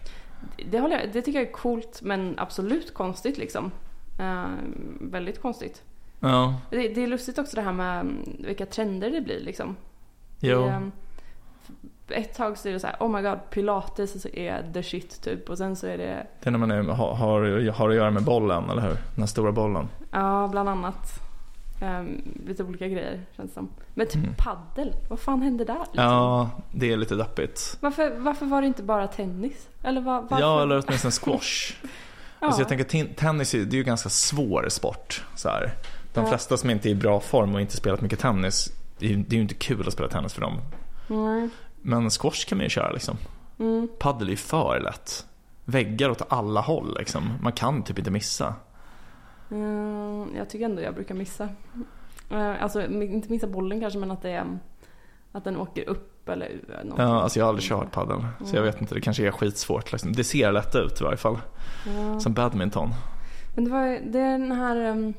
Det, 0.70 0.76
jag, 0.76 0.90
det 1.12 1.22
tycker 1.22 1.38
jag 1.38 1.48
är 1.48 1.52
coolt 1.52 2.00
men 2.02 2.34
absolut 2.38 2.94
konstigt 2.94 3.38
liksom. 3.38 3.70
Ehm, 4.18 4.98
väldigt 5.00 5.42
konstigt. 5.42 5.82
Ja, 6.20 6.60
Det, 6.70 6.88
det 6.88 7.02
är 7.02 7.06
lustigt 7.06 7.38
också 7.38 7.56
det 7.56 7.62
här 7.62 7.72
med 7.72 8.00
mm, 8.00 8.36
vilka 8.38 8.66
trender 8.66 9.10
det 9.10 9.20
blir 9.20 9.40
liksom. 9.40 9.76
jo. 10.40 10.62
Det, 10.66 10.70
ehm, 10.70 10.92
ett 12.08 12.36
tag 12.36 12.58
så 12.58 12.68
är 12.68 12.72
det 12.72 12.80
så 12.80 12.86
här, 12.86 12.96
oh 13.00 13.08
my 13.08 13.22
god, 13.22 13.38
pilates 13.50 14.26
är 14.32 14.72
the 14.72 14.82
shit 14.82 15.22
typ. 15.22 15.48
Och 15.50 15.58
sen 15.58 15.76
så 15.76 15.86
är 15.86 15.98
det, 15.98 16.26
Det 16.42 16.48
är 16.48 16.50
när 16.50 16.58
man 16.58 16.70
är, 16.70 16.82
har, 16.82 17.14
har, 17.14 17.70
har 17.70 17.90
att 17.90 17.96
göra 17.96 18.10
med 18.10 18.24
bollen, 18.24 18.70
eller 18.70 18.82
hur? 18.82 18.96
Den 19.14 19.28
stora 19.28 19.52
bollen. 19.52 19.88
ja 20.10 20.48
bland 20.50 20.68
annat. 20.68 21.21
Ehm, 21.82 22.22
lite 22.46 22.64
olika 22.64 22.88
grejer 22.88 23.20
känns 23.36 23.50
det 23.50 23.54
som. 23.54 23.68
Men 23.94 24.06
typ 24.06 24.14
Mm. 24.16 24.34
paddel, 24.38 24.94
vad 25.08 25.18
fan 25.20 25.42
hände 25.42 25.64
där? 25.64 25.78
Liksom? 25.78 26.04
Ja, 26.04 26.50
det 26.72 26.92
är 26.92 26.96
lite 26.96 27.14
deppigt. 27.14 27.76
Varför, 27.80 28.10
varför 28.18 28.46
var 28.46 28.60
det 28.60 28.66
inte 28.66 28.82
bara 28.82 29.06
tennis? 29.08 29.68
Eller 29.82 30.00
var, 30.00 30.22
varför? 30.22 30.40
Ja, 30.40 30.62
eller 30.62 30.84
åtminstone 30.86 31.12
squash. 31.12 31.74
Ja. 31.82 31.88
Alltså 32.46 32.60
jag 32.60 32.68
tänker 32.68 32.84
ten- 32.84 33.14
tennis 33.14 33.54
är 33.54 33.58
ju- 33.58 33.64
det 33.64 33.74
är 33.76 33.78
ju 33.78 33.84
ganska 33.84 34.08
svår 34.08 34.66
sport. 34.68 35.24
Så 35.34 35.48
här. 35.48 35.72
De 36.14 36.20
Ja. 36.24 36.26
flesta 36.30 36.56
som 36.56 36.70
inte 36.70 36.88
är 36.88 36.90
i 36.90 36.94
bra 36.94 37.20
form 37.20 37.54
och 37.54 37.60
inte 37.60 37.76
spelat 37.76 38.00
mycket 38.00 38.18
tennis, 38.18 38.72
det 38.98 39.06
är 39.06 39.10
ju 39.10 39.16
det 39.16 39.34
är 39.34 39.36
ju 39.36 39.42
inte 39.42 39.54
kul 39.54 39.86
att 39.86 39.92
spela 39.92 40.08
tennis 40.08 40.32
för 40.34 40.40
dem. 40.40 40.58
Mm, 41.10 41.50
Men 41.82 42.10
squash 42.10 42.46
kan 42.48 42.58
man 42.58 42.64
ju 42.64 42.68
köra 42.70 42.92
liksom. 42.92 43.16
mm. 43.58 43.88
Paddel 43.98 44.26
är 44.26 44.30
ju 44.30 44.36
för 44.36 44.80
lätt. 44.80 45.26
Väggar 45.64 46.10
åt 46.10 46.22
alla 46.32 46.60
håll 46.60 46.96
liksom. 46.98 47.32
Man 47.42 47.52
kan 47.52 47.82
typ 47.82 47.98
inte 47.98 48.10
missa. 48.10 48.54
Mm, 49.52 50.36
jag 50.36 50.50
tycker 50.50 50.64
ändå 50.64 50.82
jag 50.82 50.94
brukar 50.94 51.14
missa. 51.14 51.48
Eh, 52.30 52.62
Alltså 52.62 52.82
inte 52.86 53.30
missa 53.30 53.46
bollen 53.46 53.80
kanske 53.80 53.98
men 53.98 54.10
att 54.10 54.22
det 54.22 54.30
är 54.30 54.58
att 55.32 55.44
den 55.44 55.56
åker 55.56 55.88
upp 55.88 56.28
eller 56.28 56.46
ur. 56.48 56.68
någonting. 56.68 56.94
Ja, 56.98 57.22
alltså 57.22 57.38
jag 57.38 57.44
har 57.44 57.48
aldrig 57.48 57.68
kört 57.68 57.90
paddel. 57.92 58.26
Så 58.44 58.56
jag 58.56 58.62
vet 58.62 58.80
inte, 58.80 58.94
det 58.94 59.00
kanske 59.00 59.26
är 59.26 59.30
skitsvårt 59.30 59.92
liksom. 59.92 60.12
Det 60.12 60.24
ser 60.24 60.52
lätt 60.52 60.74
ut 60.74 61.00
i 61.00 61.04
varje 61.04 61.16
fall. 61.16 61.38
Ja. 61.86 62.20
Som 62.20 62.32
badminton. 62.34 62.88
Men 63.54 63.64
det 63.64 63.70
var 63.70 63.98
det 64.12 64.18
är 64.20 64.38
den 64.38 64.52
här 64.52 64.76
ehm, 64.76 65.14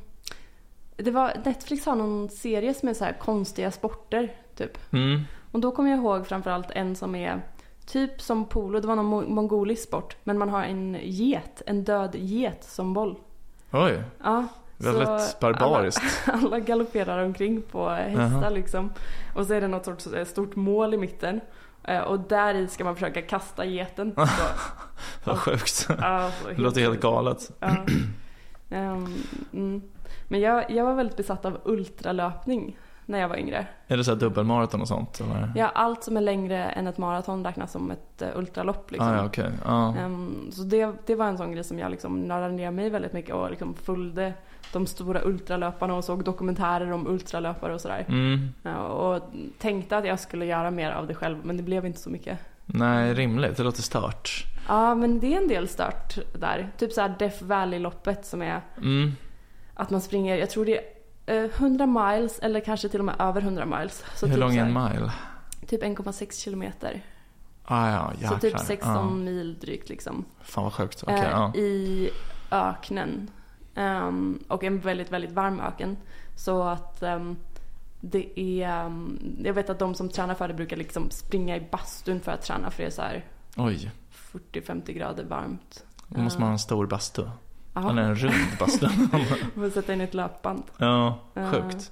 det 0.98 1.12
var, 1.12 1.32
Netflix 1.46 1.86
har 1.86 1.96
någon 1.96 2.30
serie 2.30 2.74
som 2.74 2.90
är 2.90 2.94
så 2.94 3.06
här 3.06 3.14
konstiga 3.14 3.72
sporter 3.72 4.32
typ. 4.56 4.94
Mm. 4.94 5.22
Och 5.52 5.60
då 5.60 5.72
kommer 5.72 5.90
jag 5.90 6.00
ihåg 6.00 6.28
framförallt 6.28 6.72
en 6.72 6.96
som 6.96 7.16
är 7.16 7.42
typ 7.86 8.22
som 8.22 8.46
polo, 8.46 8.80
det 8.80 8.88
var 8.88 8.96
någon 8.96 9.14
mo- 9.24 9.30
mongolisk 9.30 9.84
sport. 9.84 10.16
Men 10.24 10.38
man 10.38 10.50
har 10.50 10.64
en 10.64 10.98
get, 11.02 11.62
en 11.66 11.84
död 11.84 12.16
get 12.16 12.64
som 12.64 12.94
boll. 12.94 13.16
Oj, 13.74 14.04
Ja, 14.24 14.48
väldigt 14.78 15.40
barbariskt. 15.40 16.04
Alla, 16.28 16.38
alla 16.48 16.60
galopperar 16.60 17.24
omkring 17.26 17.62
på 17.62 17.90
hästar 17.90 18.42
Jaha. 18.42 18.50
liksom. 18.50 18.92
Och 19.36 19.46
så 19.48 19.54
är 19.54 19.62
det 19.62 19.68
något 19.68 19.86
sorts 19.86 20.08
eh, 20.08 20.26
stort 20.26 20.56
mål 20.56 20.94
i 20.94 20.98
mitten. 20.98 21.42
Eh, 21.84 22.00
Och 22.02 22.20
där 22.20 22.54
i 22.56 22.68
ska 22.68 22.84
man 22.84 22.96
försöka 22.96 23.22
kasta 23.22 23.66
geten. 23.66 24.14
Vad 25.24 25.38
sjukt. 25.38 25.86
ja, 26.02 26.32
så 26.44 26.48
Det 26.56 26.62
låter 26.62 26.82
helt 26.82 27.00
galet. 27.02 27.52
Ja. 27.60 27.68
Ehm, 28.70 29.14
mm. 29.54 29.82
Men 30.28 30.40
jag, 30.40 30.72
jag 30.72 30.86
var 30.86 30.94
väldigt 30.94 31.18
besatt 31.18 31.46
av 31.46 31.58
ultralöpning 31.64 32.78
när 33.06 33.20
jag 33.20 33.30
var 33.30 33.36
yngre. 33.38 33.68
Är 33.88 33.98
det 33.98 34.04
så 34.04 34.12
här 34.12 34.20
dubbelmaraton 34.20 34.82
och 34.82 34.88
sånt? 34.88 35.20
Eller? 35.20 35.52
Ja, 35.56 35.72
allt 35.76 36.04
som 36.04 36.18
är 36.18 36.22
längre 36.22 36.64
än 36.66 36.88
ett 36.88 36.98
maraton 36.98 37.46
räknas 37.46 37.72
som 37.72 37.92
ett 37.92 38.22
uh, 38.22 38.38
ultralopp. 38.38 38.92
Liksom. 38.92 39.10
Ah, 39.10 39.16
ja, 39.16 39.26
okej. 39.26 39.52
Ja. 39.66 39.96
Ehm, 39.98 40.52
så 40.52 40.64
det, 40.64 40.92
det 41.06 41.16
var 41.16 41.28
en 41.28 41.38
sån 41.38 41.52
grej 41.52 41.64
som 41.64 41.80
jag 41.80 41.92
liksom 41.92 42.22
nördade 42.22 42.54
ner 42.54 42.72
mig 42.72 42.90
väldigt 42.90 43.14
mycket 43.14 43.36
och 43.36 43.50
liksom 43.50 43.74
följde 43.76 44.34
de 44.74 44.88
stora 44.88 45.22
ultralöparna 45.24 45.96
och 45.96 46.04
såg 46.04 46.24
dokumentärer 46.24 46.92
om 46.92 47.08
ultralöpare 47.08 47.74
och 47.74 47.82
sådär. 47.82 48.06
Mm. 48.08 48.50
Ja, 48.64 48.88
och 48.88 49.24
tänkte 49.60 49.98
att 49.98 50.06
jag 50.06 50.20
skulle 50.20 50.46
göra 50.46 50.72
mer 50.72 50.92
av 50.92 51.08
det 51.08 51.16
själv 51.16 51.38
men 51.44 51.58
det 51.58 51.64
blev 51.64 51.86
inte 51.86 52.00
så 52.00 52.10
mycket. 52.10 52.40
Nej, 52.66 53.14
rimligt. 53.14 53.58
Det 53.58 53.64
låter 53.64 53.82
stört. 53.82 54.46
Ja 54.68 54.96
men 54.96 55.20
det 55.20 55.34
är 55.34 55.42
en 55.42 55.48
del 55.48 55.68
stört 55.68 56.18
där. 56.40 56.72
Typ 56.78 56.92
så 56.92 57.02
här 57.02 57.16
Death 57.20 57.44
Valley-loppet 57.44 58.26
som 58.26 58.42
är 58.42 58.62
Mm. 58.78 59.12
att 59.74 59.90
man 59.90 60.02
springer, 60.02 60.36
jag 60.38 60.50
tror 60.50 60.66
det 60.66 60.78
är 60.78 60.82
eh, 60.82 60.93
100 61.26 61.86
miles 61.86 62.40
eller 62.40 62.60
kanske 62.60 62.90
till 62.90 63.00
och 63.00 63.06
med 63.06 63.16
över 63.20 63.42
100 63.42 63.66
miles. 63.66 64.04
Så 64.16 64.26
Hur 64.26 64.34
typ 64.34 64.40
lång 64.40 64.56
är 64.56 64.66
en 64.66 64.74
mile? 64.74 65.12
Typ 65.68 65.84
1,6 65.84 66.44
kilometer. 66.44 67.06
Ah, 67.66 67.90
ja, 67.92 68.12
jäklar. 68.14 68.30
Så 68.30 68.40
typ 68.40 68.60
16 68.60 68.92
Ja. 68.96 69.04
mil 69.10 69.60
drygt 69.60 69.90
liksom. 69.90 70.26
Fan 70.42 70.64
vad 70.64 70.74
sjukt. 70.74 71.04
Okej, 71.04 71.16
eh, 71.16 71.30
ja. 71.32 71.56
I 71.56 72.10
öknen. 72.52 73.32
Ehm, 73.76 74.44
och 74.48 74.64
en 74.64 74.80
väldigt, 74.80 75.12
väldigt 75.12 75.32
varm 75.32 75.60
öken. 75.60 75.98
Så 76.36 76.64
att 76.64 77.04
ehm, 77.04 77.36
det 78.02 78.40
är, 78.40 78.68
ehm, 78.86 79.20
jag 79.44 79.54
vet 79.54 79.70
att 79.70 79.80
de 79.80 79.96
som 79.96 80.10
tränar 80.10 80.36
för 80.36 80.48
det 80.48 80.54
brukar 80.54 80.78
liksom 80.78 81.10
springa 81.12 81.56
i 81.58 81.68
bastun 81.72 82.20
för 82.20 82.32
att 82.32 82.42
träna 82.42 82.72
för 82.72 82.84
det 82.84 82.88
är 82.88 82.92
så 82.92 83.02
här 83.02 83.26
Oj, 83.58 83.92
40-50 84.32 84.92
grader 84.92 85.24
varmt. 85.24 85.84
då 86.08 86.22
måste 86.22 86.40
man 86.40 86.48
ha 86.48 86.54
en 86.54 86.60
stor 86.60 86.86
bastu. 86.88 87.24
Ja, 87.74 87.90
Eller 87.90 88.02
en 88.02 88.16
rund 88.16 88.36
bastu. 88.60 88.88
får 89.56 89.70
sätta 89.70 89.94
in 89.94 90.02
ett 90.02 90.14
löpband. 90.14 90.64
ja, 90.78 91.20
Eh, 91.36 91.52
sjukt. 91.52 91.92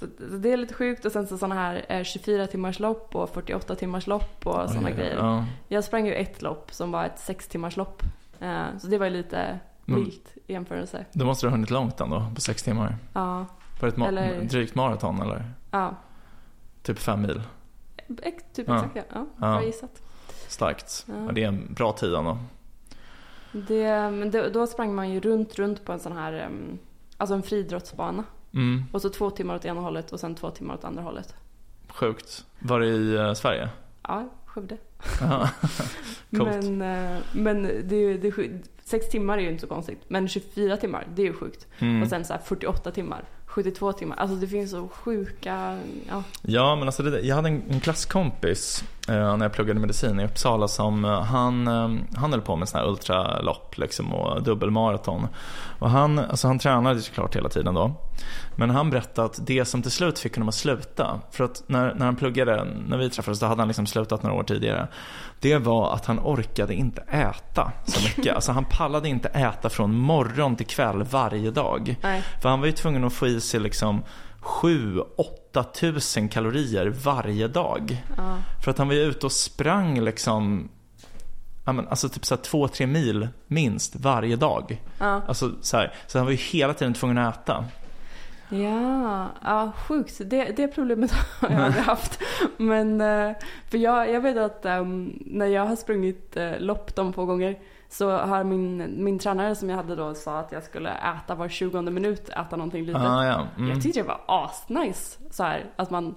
Så 0.00 0.06
så 0.30 0.36
det 0.36 0.52
är 0.52 0.56
lite 0.56 0.74
sjukt 0.74 1.04
och 1.04 1.12
sen 1.12 1.26
så 1.26 1.38
sådana 1.38 1.54
här 1.54 1.84
eh, 1.88 2.02
24 2.02 2.46
timmars 2.46 2.78
lopp 2.78 3.14
och 3.16 3.30
48 3.30 3.74
timmars 3.74 4.06
lopp 4.06 4.46
och 4.46 4.68
sådana 4.68 4.88
Oj, 4.88 4.94
grejer. 4.94 5.16
Ja. 5.16 5.44
Jag 5.68 5.84
sprang 5.84 6.06
ju 6.06 6.14
ett 6.14 6.42
lopp 6.42 6.72
som 6.72 6.92
var 6.92 7.04
ett 7.04 7.18
6 7.18 7.48
timmars 7.48 7.76
lopp. 7.76 8.02
Eh, 8.40 8.64
Så 8.78 8.86
det 8.86 8.98
var 8.98 9.06
ju 9.06 9.12
lite 9.12 9.58
vilt 9.84 10.36
i 10.46 10.52
jämförelse. 10.52 11.04
Då 11.12 11.24
måste 11.24 11.46
du 11.46 11.50
ha 11.50 11.54
hunnit 11.56 11.70
långt 11.70 12.00
ändå, 12.00 12.26
på 12.34 12.40
sex 12.40 12.62
timmar. 12.62 12.96
Ja, 13.12 13.46
Var 13.80 13.88
det 13.90 14.02
ett 14.02 14.08
Eller- 14.08 14.42
drygt 14.44 14.74
maraton 14.74 15.20
eller? 15.22 15.50
ja. 15.70 15.94
Typ 16.82 16.98
fem 16.98 17.22
mil. 17.22 17.42
Typ 18.54 18.68
Ja. 18.68 18.76
exakt 18.76 18.96
ja. 18.96 19.02
ja. 19.14 19.26
Ja. 19.40 19.46
Bra 19.52 19.64
gissat. 19.64 20.02
Starkt. 20.48 21.04
Ja. 21.08 21.14
Ja. 21.26 21.32
Det 21.32 21.42
är 21.44 21.48
en 21.48 21.74
bra 21.74 21.92
tid 21.92 22.14
ändå. 22.14 22.38
Det, 23.68 24.10
men 24.10 24.30
då, 24.52 24.66
sprang 24.66 24.94
man 24.94 25.10
ju 25.10 25.20
runt, 25.20 25.54
runt 25.54 25.84
på 25.84 25.92
en 25.92 26.00
sån 26.00 26.12
här, 26.12 26.50
alltså 27.16 27.34
en 27.34 27.42
friidrottsbana. 27.42 28.24
Mm, 28.54 28.84
Och 28.92 29.02
så 29.02 29.08
två 29.10 29.30
timmar 29.30 29.54
åt 29.56 29.64
ena 29.64 29.80
hållet 29.80 30.12
och 30.12 30.20
sen 30.20 30.34
två 30.34 30.50
timmar 30.50 30.74
åt 30.74 30.84
andra 30.84 31.02
hållet. 31.02 31.34
sjukt. 31.88 32.44
Var 32.58 32.80
det 32.80 32.86
i 32.86 33.14
eh, 33.14 33.32
Sverige? 33.34 33.68
Ja, 34.02 34.28
Skövde. 34.46 34.76
Men, 36.30 36.82
eh, 36.82 37.18
men 37.32 37.62
det, 37.62 38.16
det, 38.16 38.32
sex 38.84 39.08
timmar 39.08 39.38
är 39.38 39.42
ju 39.42 39.48
inte 39.48 39.60
så 39.60 39.66
konstigt. 39.66 40.00
Men 40.08 40.28
24 40.28 40.76
timmar, 40.76 41.06
det 41.14 41.22
är 41.22 41.26
ju 41.26 41.32
sjukt. 41.32 41.66
Mm. 41.78 42.02
Och 42.02 42.08
sen 42.08 42.24
så 42.24 42.32
här 42.32 42.40
48 42.40 42.90
timmar, 42.90 43.24
72 43.46 43.92
timmar. 43.92 44.16
Alltså 44.16 44.36
det 44.36 44.46
finns 44.46 44.70
så 44.70 44.88
sjuka, 44.88 45.78
ja. 46.08 46.22
Ja, 46.42 46.76
men 46.76 46.88
alltså 46.88 47.02
det, 47.02 47.20
jag 47.20 47.36
hade 47.36 47.48
en, 47.48 47.62
en 47.70 47.80
klasskompis 47.80 48.84
när 49.12 49.42
jag 49.42 49.52
pluggade 49.52 49.80
medicin 49.80 50.20
i 50.20 50.24
Uppsala 50.24 50.68
som 50.68 51.04
eh, 51.04 51.22
han, 51.22 51.68
eh, 51.68 51.90
han 52.16 52.32
höll 52.32 52.40
på 52.40 52.56
med 52.56 52.68
såna 52.68 52.82
här 52.82 52.90
ultralopp 52.90 53.78
liksom, 53.78 54.14
och 54.14 54.42
dubbelmaraton. 54.42 55.28
Och 55.78 55.90
han, 55.90 56.18
alltså 56.18 56.46
han 56.46 56.58
tränade 56.58 57.00
såklart 57.00 57.36
hela 57.36 57.48
tiden 57.48 57.74
då. 57.74 57.94
Men 58.56 58.70
han 58.70 58.90
berättade 58.90 59.26
att 59.26 59.46
det 59.46 59.64
som 59.64 59.82
till 59.82 59.90
slut 59.90 60.18
fick 60.18 60.34
honom 60.34 60.48
att 60.48 60.54
sluta, 60.54 61.20
för 61.30 61.44
att 61.44 61.62
när, 61.66 61.94
när 61.94 62.06
han 62.06 62.16
pluggade, 62.16 62.64
när 62.88 62.98
vi 62.98 63.10
träffades, 63.10 63.40
då 63.40 63.46
hade 63.46 63.60
han 63.60 63.68
liksom 63.68 63.86
slutat 63.86 64.22
några 64.22 64.36
år 64.36 64.42
tidigare. 64.42 64.88
Det 65.40 65.58
var 65.58 65.94
att 65.94 66.06
han 66.06 66.18
orkade 66.18 66.74
inte 66.74 67.00
äta 67.00 67.72
så 67.86 68.02
mycket. 68.02 68.34
Alltså 68.36 68.52
han 68.52 68.64
pallade 68.64 69.08
inte 69.08 69.28
äta 69.28 69.68
från 69.68 69.96
morgon 69.98 70.56
till 70.56 70.66
kväll 70.66 71.02
varje 71.02 71.50
dag. 71.50 71.96
Nej. 72.02 72.22
För 72.42 72.48
han 72.48 72.60
var 72.60 72.66
ju 72.66 72.72
tvungen 72.72 73.04
att 73.04 73.12
få 73.12 73.26
i 73.26 73.40
sig 73.40 73.60
liksom 73.60 74.02
7-8 74.46 75.62
tusen 75.62 76.28
kalorier 76.28 76.86
varje 76.86 77.48
dag. 77.48 78.02
Ja. 78.16 78.36
För 78.64 78.70
att 78.70 78.78
han 78.78 78.88
var 78.88 78.94
ju 78.94 79.00
ute 79.00 79.26
och 79.26 79.32
sprang 79.32 80.00
liksom 80.00 80.68
Ja, 81.66 81.72
men 81.72 81.88
alltså 81.88 82.08
typ 82.08 82.24
såhär 82.24 82.42
2-3 82.42 82.86
mil 82.86 83.28
minst 83.46 83.96
varje 83.96 84.36
dag. 84.36 84.82
Ja. 84.98 85.22
Alltså 85.28 85.52
så, 85.60 85.76
här, 85.76 85.94
så 86.06 86.18
han 86.18 86.24
var 86.24 86.32
ju 86.32 86.38
hela 86.38 86.74
tiden 86.74 86.94
tvungen 86.94 87.18
att 87.18 87.42
äta. 87.42 87.64
Ja, 88.48 89.26
ja 89.44 89.72
sjukt. 89.88 90.20
Det, 90.24 90.44
det 90.44 90.68
problemet 90.68 91.12
har 91.40 91.50
jag 91.50 91.60
aldrig 91.60 91.84
haft. 91.84 92.22
Men 92.56 93.00
eh, 93.00 93.32
för 93.70 93.78
jag, 93.78 94.10
jag 94.10 94.20
vet 94.20 94.36
att 94.36 94.64
ehm, 94.64 95.18
när 95.26 95.46
jag 95.46 95.66
har 95.66 95.76
sprungit 95.76 96.36
uh, 96.36 96.58
lopp 96.58 96.94
de 96.94 97.12
få 97.12 97.24
gånger 97.26 97.58
så 97.88 98.10
har 98.10 98.44
min, 98.44 99.04
min 99.04 99.18
tränare 99.18 99.54
som 99.54 99.70
jag 99.70 99.76
hade 99.76 99.96
då 99.96 100.14
sa 100.14 100.38
att 100.38 100.52
jag 100.52 100.62
skulle 100.62 100.90
äta 100.90 101.34
var 101.34 101.48
20 101.48 101.82
minut, 101.82 102.28
äta 102.28 102.56
någonting 102.56 102.84
litet. 102.84 103.02
Ah, 103.02 103.24
ja. 103.24 103.46
mm. 103.56 103.70
Jag 103.70 103.82
tyckte 103.82 104.00
det 104.00 104.08
var 104.08 104.20
asnice. 104.26 105.18
Så 105.30 105.42
här, 105.42 105.64
att 105.76 105.90
man, 105.90 106.14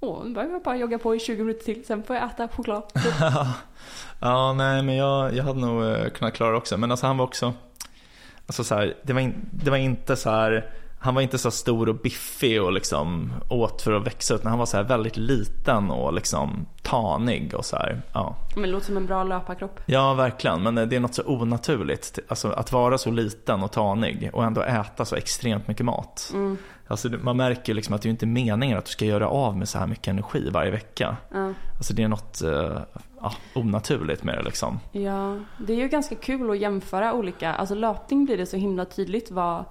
åh, 0.00 0.24
nu 0.24 0.34
behöver 0.34 0.54
jag 0.54 0.62
bara 0.62 0.76
jogga 0.76 0.98
på 0.98 1.14
i 1.14 1.18
20 1.18 1.42
minuter 1.42 1.64
till, 1.64 1.86
sen 1.86 2.02
får 2.02 2.16
jag 2.16 2.24
äta 2.24 2.48
choklad. 2.48 2.82
Ja, 4.20 4.52
nej 4.52 4.82
men 4.82 4.96
jag, 4.96 5.34
jag 5.34 5.44
hade 5.44 5.60
nog 5.60 5.84
eh, 5.84 6.08
kunnat 6.08 6.34
klara 6.34 6.50
det 6.50 6.56
också. 6.56 6.76
Men 6.76 6.90
alltså 6.90 7.06
han 7.06 7.16
var 7.16 7.24
också, 7.24 7.54
alltså 8.46 8.64
så 8.64 8.74
här, 8.74 8.96
det, 9.02 9.12
var 9.12 9.20
in, 9.20 9.48
det 9.50 9.70
var 9.70 9.76
inte 9.76 10.16
så 10.16 10.30
här 10.30 10.70
han 11.06 11.14
var 11.14 11.22
inte 11.22 11.38
så 11.38 11.50
stor 11.50 11.88
och 11.88 11.94
biffig 11.94 12.62
och 12.62 12.72
liksom 12.72 13.32
åt 13.50 13.82
för 13.82 13.92
att 13.92 14.06
växa 14.06 14.34
ut. 14.34 14.44
Han 14.44 14.58
var 14.58 14.66
så 14.66 14.76
här 14.76 14.84
väldigt 14.84 15.16
liten 15.16 15.90
och 15.90 16.12
liksom 16.12 16.66
tanig 16.82 17.54
och 17.54 17.64
så 17.64 17.76
här, 17.76 18.02
ja. 18.12 18.36
Men 18.54 18.62
det 18.62 18.68
låter 18.68 18.86
som 18.86 18.96
en 18.96 19.06
bra 19.06 19.24
löparkropp. 19.24 19.80
Ja, 19.86 20.14
verkligen. 20.14 20.62
Men 20.62 20.74
det 20.74 20.96
är 20.96 21.00
något 21.00 21.14
så 21.14 21.22
onaturligt. 21.26 22.18
Alltså 22.28 22.50
att 22.50 22.72
vara 22.72 22.98
så 22.98 23.10
liten 23.10 23.62
och 23.62 23.72
tanig 23.72 24.30
och 24.32 24.44
ändå 24.44 24.62
äta 24.62 25.04
så 25.04 25.16
extremt 25.16 25.68
mycket 25.68 25.86
mat. 25.86 26.30
Mm. 26.34 26.56
Alltså 26.86 27.08
man 27.08 27.36
märker 27.36 27.74
liksom 27.74 27.94
att 27.94 28.02
det 28.02 28.08
är 28.08 28.10
inte 28.10 28.26
meningen 28.26 28.78
att 28.78 28.84
du 28.84 28.90
ska 28.90 29.04
göra 29.04 29.28
av 29.28 29.56
med 29.56 29.68
så 29.68 29.78
här 29.78 29.86
mycket 29.86 30.08
energi 30.08 30.50
varje 30.50 30.70
vecka. 30.70 31.16
Ja. 31.32 31.52
Alltså 31.76 31.94
det 31.94 32.02
är 32.02 32.08
något 32.08 32.42
uh, 32.44 32.78
ja, 33.20 33.32
onaturligt 33.54 34.24
med 34.24 34.38
det 34.38 34.42
liksom. 34.42 34.80
Ja, 34.92 35.36
det 35.58 35.72
är 35.72 35.76
ju 35.76 35.88
ganska 35.88 36.14
kul 36.14 36.50
att 36.50 36.58
jämföra 36.58 37.12
olika, 37.12 37.54
alltså 37.54 37.74
löpning 37.74 38.24
blir 38.24 38.36
det 38.36 38.46
så 38.46 38.56
himla 38.56 38.84
tydligt 38.84 39.30
vad 39.30 39.64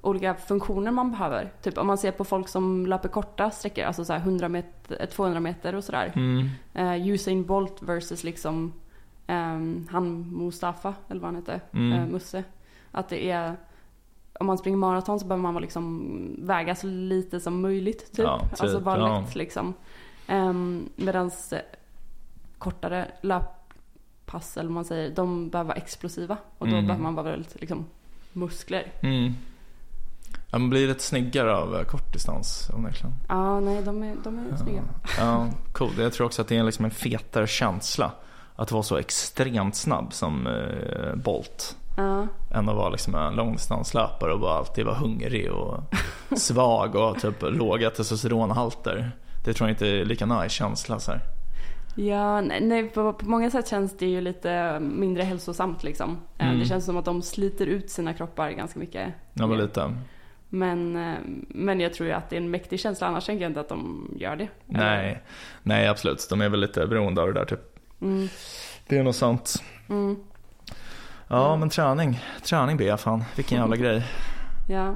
olika 0.00 0.34
funktioner 0.34 0.90
man 0.90 1.10
behöver. 1.10 1.52
Typ 1.62 1.78
om 1.78 1.86
man 1.86 1.98
ser 1.98 2.10
på 2.12 2.24
folk 2.24 2.48
som 2.48 2.86
löper 2.86 3.08
korta 3.08 3.50
sträckor, 3.50 3.84
alltså 3.84 4.04
så 4.04 4.12
100 4.14 4.48
meter, 4.48 5.06
200 5.06 5.40
meter 5.40 5.74
och 5.74 5.84
sådär. 5.84 6.12
Mm. 6.16 6.48
Uh, 6.78 7.08
Usain 7.08 7.44
Bolt 7.44 7.82
versus 7.82 8.24
liksom 8.24 8.72
um, 9.26 9.88
han 9.90 10.20
Mustafa, 10.36 10.94
eller 11.08 11.20
vad 11.20 11.28
han 11.28 11.36
heter, 11.36 11.60
Mm. 11.72 11.98
uh, 11.98 12.06
Musse. 12.12 12.44
Att 12.92 13.08
det 13.08 13.30
är, 13.30 13.56
om 14.40 14.46
man 14.46 14.58
springer 14.58 14.78
maraton 14.78 15.20
så 15.20 15.26
behöver 15.26 15.42
man 15.42 15.54
vara 15.54 15.62
liksom 15.62 16.36
väga 16.38 16.74
så 16.74 16.86
lite 16.86 17.40
som 17.40 17.60
möjligt 17.60 18.12
typ. 18.12 18.26
Ja, 18.26 18.40
typ, 18.40 18.60
alltså 18.60 18.78
vara 18.78 18.98
ja. 18.98 19.20
lätt 19.20 19.34
liksom. 19.34 19.74
Um, 20.28 20.88
Medan 20.96 21.30
kortare 22.58 23.06
löppass, 23.20 24.56
eller 24.56 24.68
vad 24.68 24.74
man 24.74 24.84
säger, 24.84 25.10
de 25.14 25.48
behöver 25.48 25.68
vara 25.68 25.78
explosiva. 25.78 26.36
Och 26.58 26.66
då 26.66 26.72
Mm. 26.74 26.86
behöver 26.86 27.02
man 27.02 27.14
vara 27.14 27.30
väldigt 27.30 27.60
liksom 27.60 27.86
muskler. 28.32 28.92
Mm. 29.02 29.32
Man 30.52 30.70
blir 30.70 30.88
lite 30.88 31.02
snyggare 31.02 31.56
av 31.56 31.76
eh, 31.76 31.82
kortdistans 31.84 32.70
onekligen. 32.74 33.14
Ja, 33.28 33.60
nej 33.60 33.82
de 33.82 34.02
är, 34.02 34.16
de 34.24 34.38
är 34.38 34.56
snygga. 34.56 34.82
Ja, 35.18 35.46
coolt. 35.72 35.98
Jag 35.98 36.12
tror 36.12 36.26
också 36.26 36.42
att 36.42 36.48
det 36.48 36.56
är 36.56 36.62
liksom 36.62 36.84
en 36.84 36.90
fetare 36.90 37.46
känsla 37.46 38.10
att 38.56 38.72
vara 38.72 38.82
så 38.82 38.96
extremt 38.96 39.76
snabb 39.76 40.12
som 40.12 40.46
eh, 40.46 41.14
Bolt. 41.14 41.76
Ja. 41.96 42.26
Än 42.50 42.68
att 42.68 42.76
vara 42.76 42.88
liksom 42.90 43.14
en 43.14 43.34
långdistanslöpare 43.34 44.32
och 44.32 44.40
bara 44.40 44.58
alltid 44.58 44.84
vara 44.84 44.96
hungrig 44.96 45.52
och 45.52 45.80
svag 46.38 46.94
och 46.94 47.20
typ 47.20 47.42
låga 47.42 47.90
testosteronhalter. 47.90 49.10
Det 49.44 49.52
tror 49.54 49.68
jag 49.68 49.74
inte 49.74 49.88
är 49.88 50.04
lika 50.04 50.26
nice 50.26 50.48
känsla 50.48 50.98
så 50.98 51.10
här. 51.10 51.20
Ja, 51.94 52.40
nej, 52.40 52.60
nej 52.60 52.88
på, 52.88 53.12
på 53.12 53.28
många 53.28 53.50
sätt 53.50 53.68
känns 53.68 53.96
det 53.98 54.06
ju 54.06 54.20
lite 54.20 54.78
mindre 54.80 55.22
hälsosamt 55.22 55.82
liksom. 55.82 56.18
Eh, 56.38 56.46
Mm. 56.48 56.58
Det 56.60 56.66
känns 56.66 56.84
som 56.84 56.96
att 56.96 57.04
de 57.04 57.22
sliter 57.22 57.66
ut 57.66 57.90
sina 57.90 58.14
kroppar 58.14 58.50
ganska 58.50 58.78
mycket. 58.78 59.14
Ja, 59.32 59.46
men 59.46 59.58
lite. 59.58 59.94
Men, 60.48 60.96
eh, 60.96 61.18
men 61.48 61.80
jag 61.80 61.94
tror 61.94 62.08
ju 62.08 62.14
att 62.14 62.30
det 62.30 62.36
är 62.36 62.40
en 62.40 62.50
mäktig 62.50 62.80
känsla, 62.80 63.06
annars 63.06 63.26
tänker 63.26 63.42
jag 63.44 63.50
inte 63.50 63.60
att 63.60 63.68
de 63.68 64.10
gör 64.16 64.36
det. 64.36 64.48
Nej, 64.66 65.22
nej 65.62 65.88
absolut. 65.88 66.26
De 66.30 66.40
är 66.40 66.48
väl 66.48 66.60
lite 66.60 66.86
beroende 66.86 67.20
av 67.22 67.26
det 67.26 67.32
där 67.40 67.44
typ. 67.44 67.60
Mm, 68.00 68.28
Det 68.88 68.98
är 68.98 69.02
nog 69.02 69.14
sant. 69.14 69.62
mm, 69.88 70.16
Ja, 71.28 71.56
men 71.56 71.68
träning. 71.68 72.20
Träning 72.44 72.80
jag 72.86 73.00
fan. 73.00 73.24
Vilken 73.36 73.58
jävla 73.58 73.76
grej. 73.86 74.02
ja. 74.68 74.94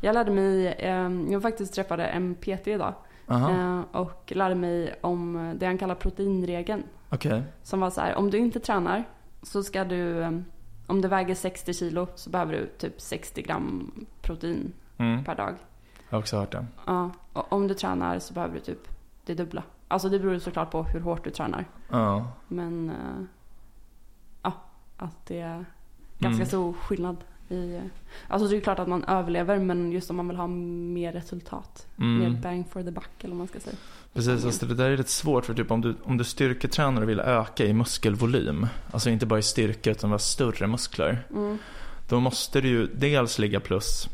Jag 0.00 0.14
lärde 0.14 0.30
mig, 0.30 0.66
eh, 0.66 1.10
jag 1.30 1.42
faktiskt 1.42 1.74
träffade 1.74 2.04
en 2.06 2.34
PT 2.34 2.66
idag. 2.68 2.94
Aha, 3.28 3.50
Eh, 3.50 4.00
och 4.00 4.32
lärde 4.36 4.54
mig 4.54 4.94
om 5.00 5.52
det 5.60 5.66
han 5.66 5.78
kallar 5.78 5.94
proteinregeln. 5.94 6.82
okej. 7.10 7.42
Som 7.62 7.80
var 7.80 7.90
så 7.90 8.00
här, 8.00 8.14
om 8.14 8.30
du 8.30 8.38
inte 8.38 8.60
tränar 8.60 9.04
så 9.42 9.62
ska 9.62 9.84
du, 9.84 10.22
eh, 10.22 10.30
om 10.86 11.00
du 11.02 11.08
väger 11.08 11.34
60 11.34 11.74
kilo 11.74 12.06
så 12.14 12.30
behöver 12.30 12.52
du 12.52 12.66
typ 12.78 13.00
60 13.00 13.42
gram 13.42 13.92
protein 14.22 14.72
Mm. 14.98 15.24
per 15.24 15.34
dag. 15.34 15.54
Jag 16.08 16.16
har 16.16 16.18
också 16.18 16.36
hört 16.36 16.50
det. 16.52 16.66
Ja, 16.86 17.10
och 17.32 17.52
om 17.52 17.68
du 17.68 17.74
tränar 17.74 18.18
så 18.18 18.34
behöver 18.34 18.54
du 18.54 18.60
typ 18.60 18.88
det 19.24 19.34
dubbla. 19.34 19.62
Alltså 19.88 20.08
det 20.08 20.18
beror 20.18 20.38
såklart 20.38 20.70
på 20.70 20.82
hur 20.82 21.00
hårt 21.00 21.24
du 21.24 21.30
tränar. 21.30 21.64
Ja. 21.90 22.28
Men 22.48 22.90
eh, 22.90 23.24
ja, 24.42 24.52
att 24.96 25.26
det 25.26 25.40
är 25.40 25.64
ganska 26.18 26.36
Mm. 26.42 26.46
stor 26.46 26.72
skillnad 26.72 27.16
i... 27.48 27.80
Alltså 28.28 28.48
det 28.48 28.56
är 28.56 28.60
klart 28.60 28.78
att 28.78 28.88
man 28.88 29.04
överlever 29.04 29.58
men 29.58 29.92
just 29.92 30.10
om 30.10 30.16
man 30.16 30.28
vill 30.28 30.36
ha 30.36 30.46
mer 30.46 31.12
resultat. 31.12 31.86
Mm. 31.98 32.18
Mer 32.18 32.40
bang 32.40 32.68
for 32.70 32.82
the 32.82 32.90
buck 32.90 33.10
eller 33.18 33.30
vad 33.30 33.38
man 33.38 33.48
ska 33.48 33.60
säga. 33.60 33.76
Precis, 34.12 34.44
alltså 34.44 34.66
det 34.66 34.74
där 34.74 34.90
är 34.90 34.96
lite 34.96 35.10
svårt 35.10 35.44
för 35.44 35.54
typ 35.54 35.70
om 35.70 35.80
du, 35.80 35.94
om 36.04 36.16
du 36.16 36.24
styrketränar 36.24 37.02
och 37.02 37.08
vill 37.08 37.20
öka 37.20 37.64
i 37.66 37.72
muskelvolym, 37.72 38.66
alltså 38.92 39.10
inte 39.10 39.26
bara 39.26 39.38
i 39.38 39.42
styrka 39.42 39.90
utan 39.90 40.10
vara 40.10 40.18
större 40.18 40.66
muskler, 40.66 41.26
Mm. 41.30 41.58
då 42.08 42.20
måste 42.20 42.60
du 42.60 42.68
ju 42.68 42.86
dels 42.86 43.38
ligga 43.38 43.60
plus 43.60 44.08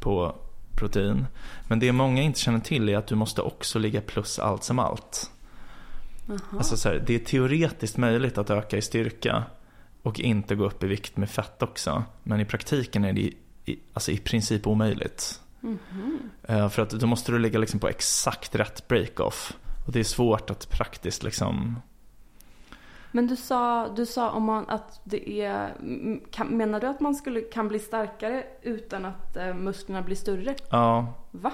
på 0.00 0.34
protein, 0.76 1.26
men 1.68 1.78
det 1.78 1.92
många 1.92 2.22
inte 2.22 2.40
känner 2.40 2.60
till 2.60 2.88
är 2.88 2.96
att 2.96 3.06
du 3.06 3.14
måste 3.14 3.42
också 3.42 3.78
ligga 3.78 4.00
plus 4.00 4.38
allt 4.38 4.64
som 4.64 4.78
allt. 4.78 5.30
Jaha. 6.26 6.38
Alltså 6.58 6.76
så 6.76 6.88
här, 6.88 7.04
det 7.06 7.14
är 7.14 7.18
teoretiskt 7.18 7.96
möjligt 7.96 8.38
att 8.38 8.50
öka 8.50 8.76
i 8.76 8.82
styrka 8.82 9.44
och 10.02 10.20
inte 10.20 10.54
gå 10.54 10.64
upp 10.66 10.84
i 10.84 10.86
vikt 10.86 11.16
med 11.16 11.30
fett 11.30 11.62
också, 11.62 12.04
men 12.22 12.40
i 12.40 12.44
praktiken 12.44 13.04
är 13.04 13.12
det 13.12 13.20
i, 13.64 13.78
alltså 13.92 14.10
i 14.10 14.18
princip 14.18 14.66
omöjligt. 14.66 15.40
Mhm. 15.60 16.30
Eh, 16.42 16.68
För 16.68 16.82
att 16.82 16.90
då 16.90 17.06
måste 17.06 17.32
du 17.32 17.38
ligga 17.38 17.58
liksom 17.58 17.80
på 17.80 17.88
exakt 17.88 18.54
rätt 18.54 18.88
break-off. 18.88 19.52
Och 19.86 19.92
det 19.92 20.00
är 20.00 20.04
svårt 20.04 20.50
att 20.50 20.70
praktiskt 20.70 21.22
liksom... 21.22 21.80
Men 23.12 23.26
du 23.26 23.36
sa, 23.36 23.88
du 23.96 24.06
sa 24.06 24.30
om 24.30 24.42
man, 24.44 24.64
att 24.68 25.00
det 25.04 25.30
är... 25.42 25.74
Kan, 26.30 26.46
menar 26.46 26.80
du 26.80 26.86
att 26.86 27.00
man 27.00 27.14
skulle, 27.14 27.40
kan 27.40 27.68
bli 27.68 27.78
starkare 27.78 28.44
utan 28.62 29.04
att 29.04 29.36
eh, 29.36 29.54
musklerna 29.54 30.02
blir 30.02 30.16
större? 30.16 30.54
Ja, 30.70 31.14
Va? 31.30 31.50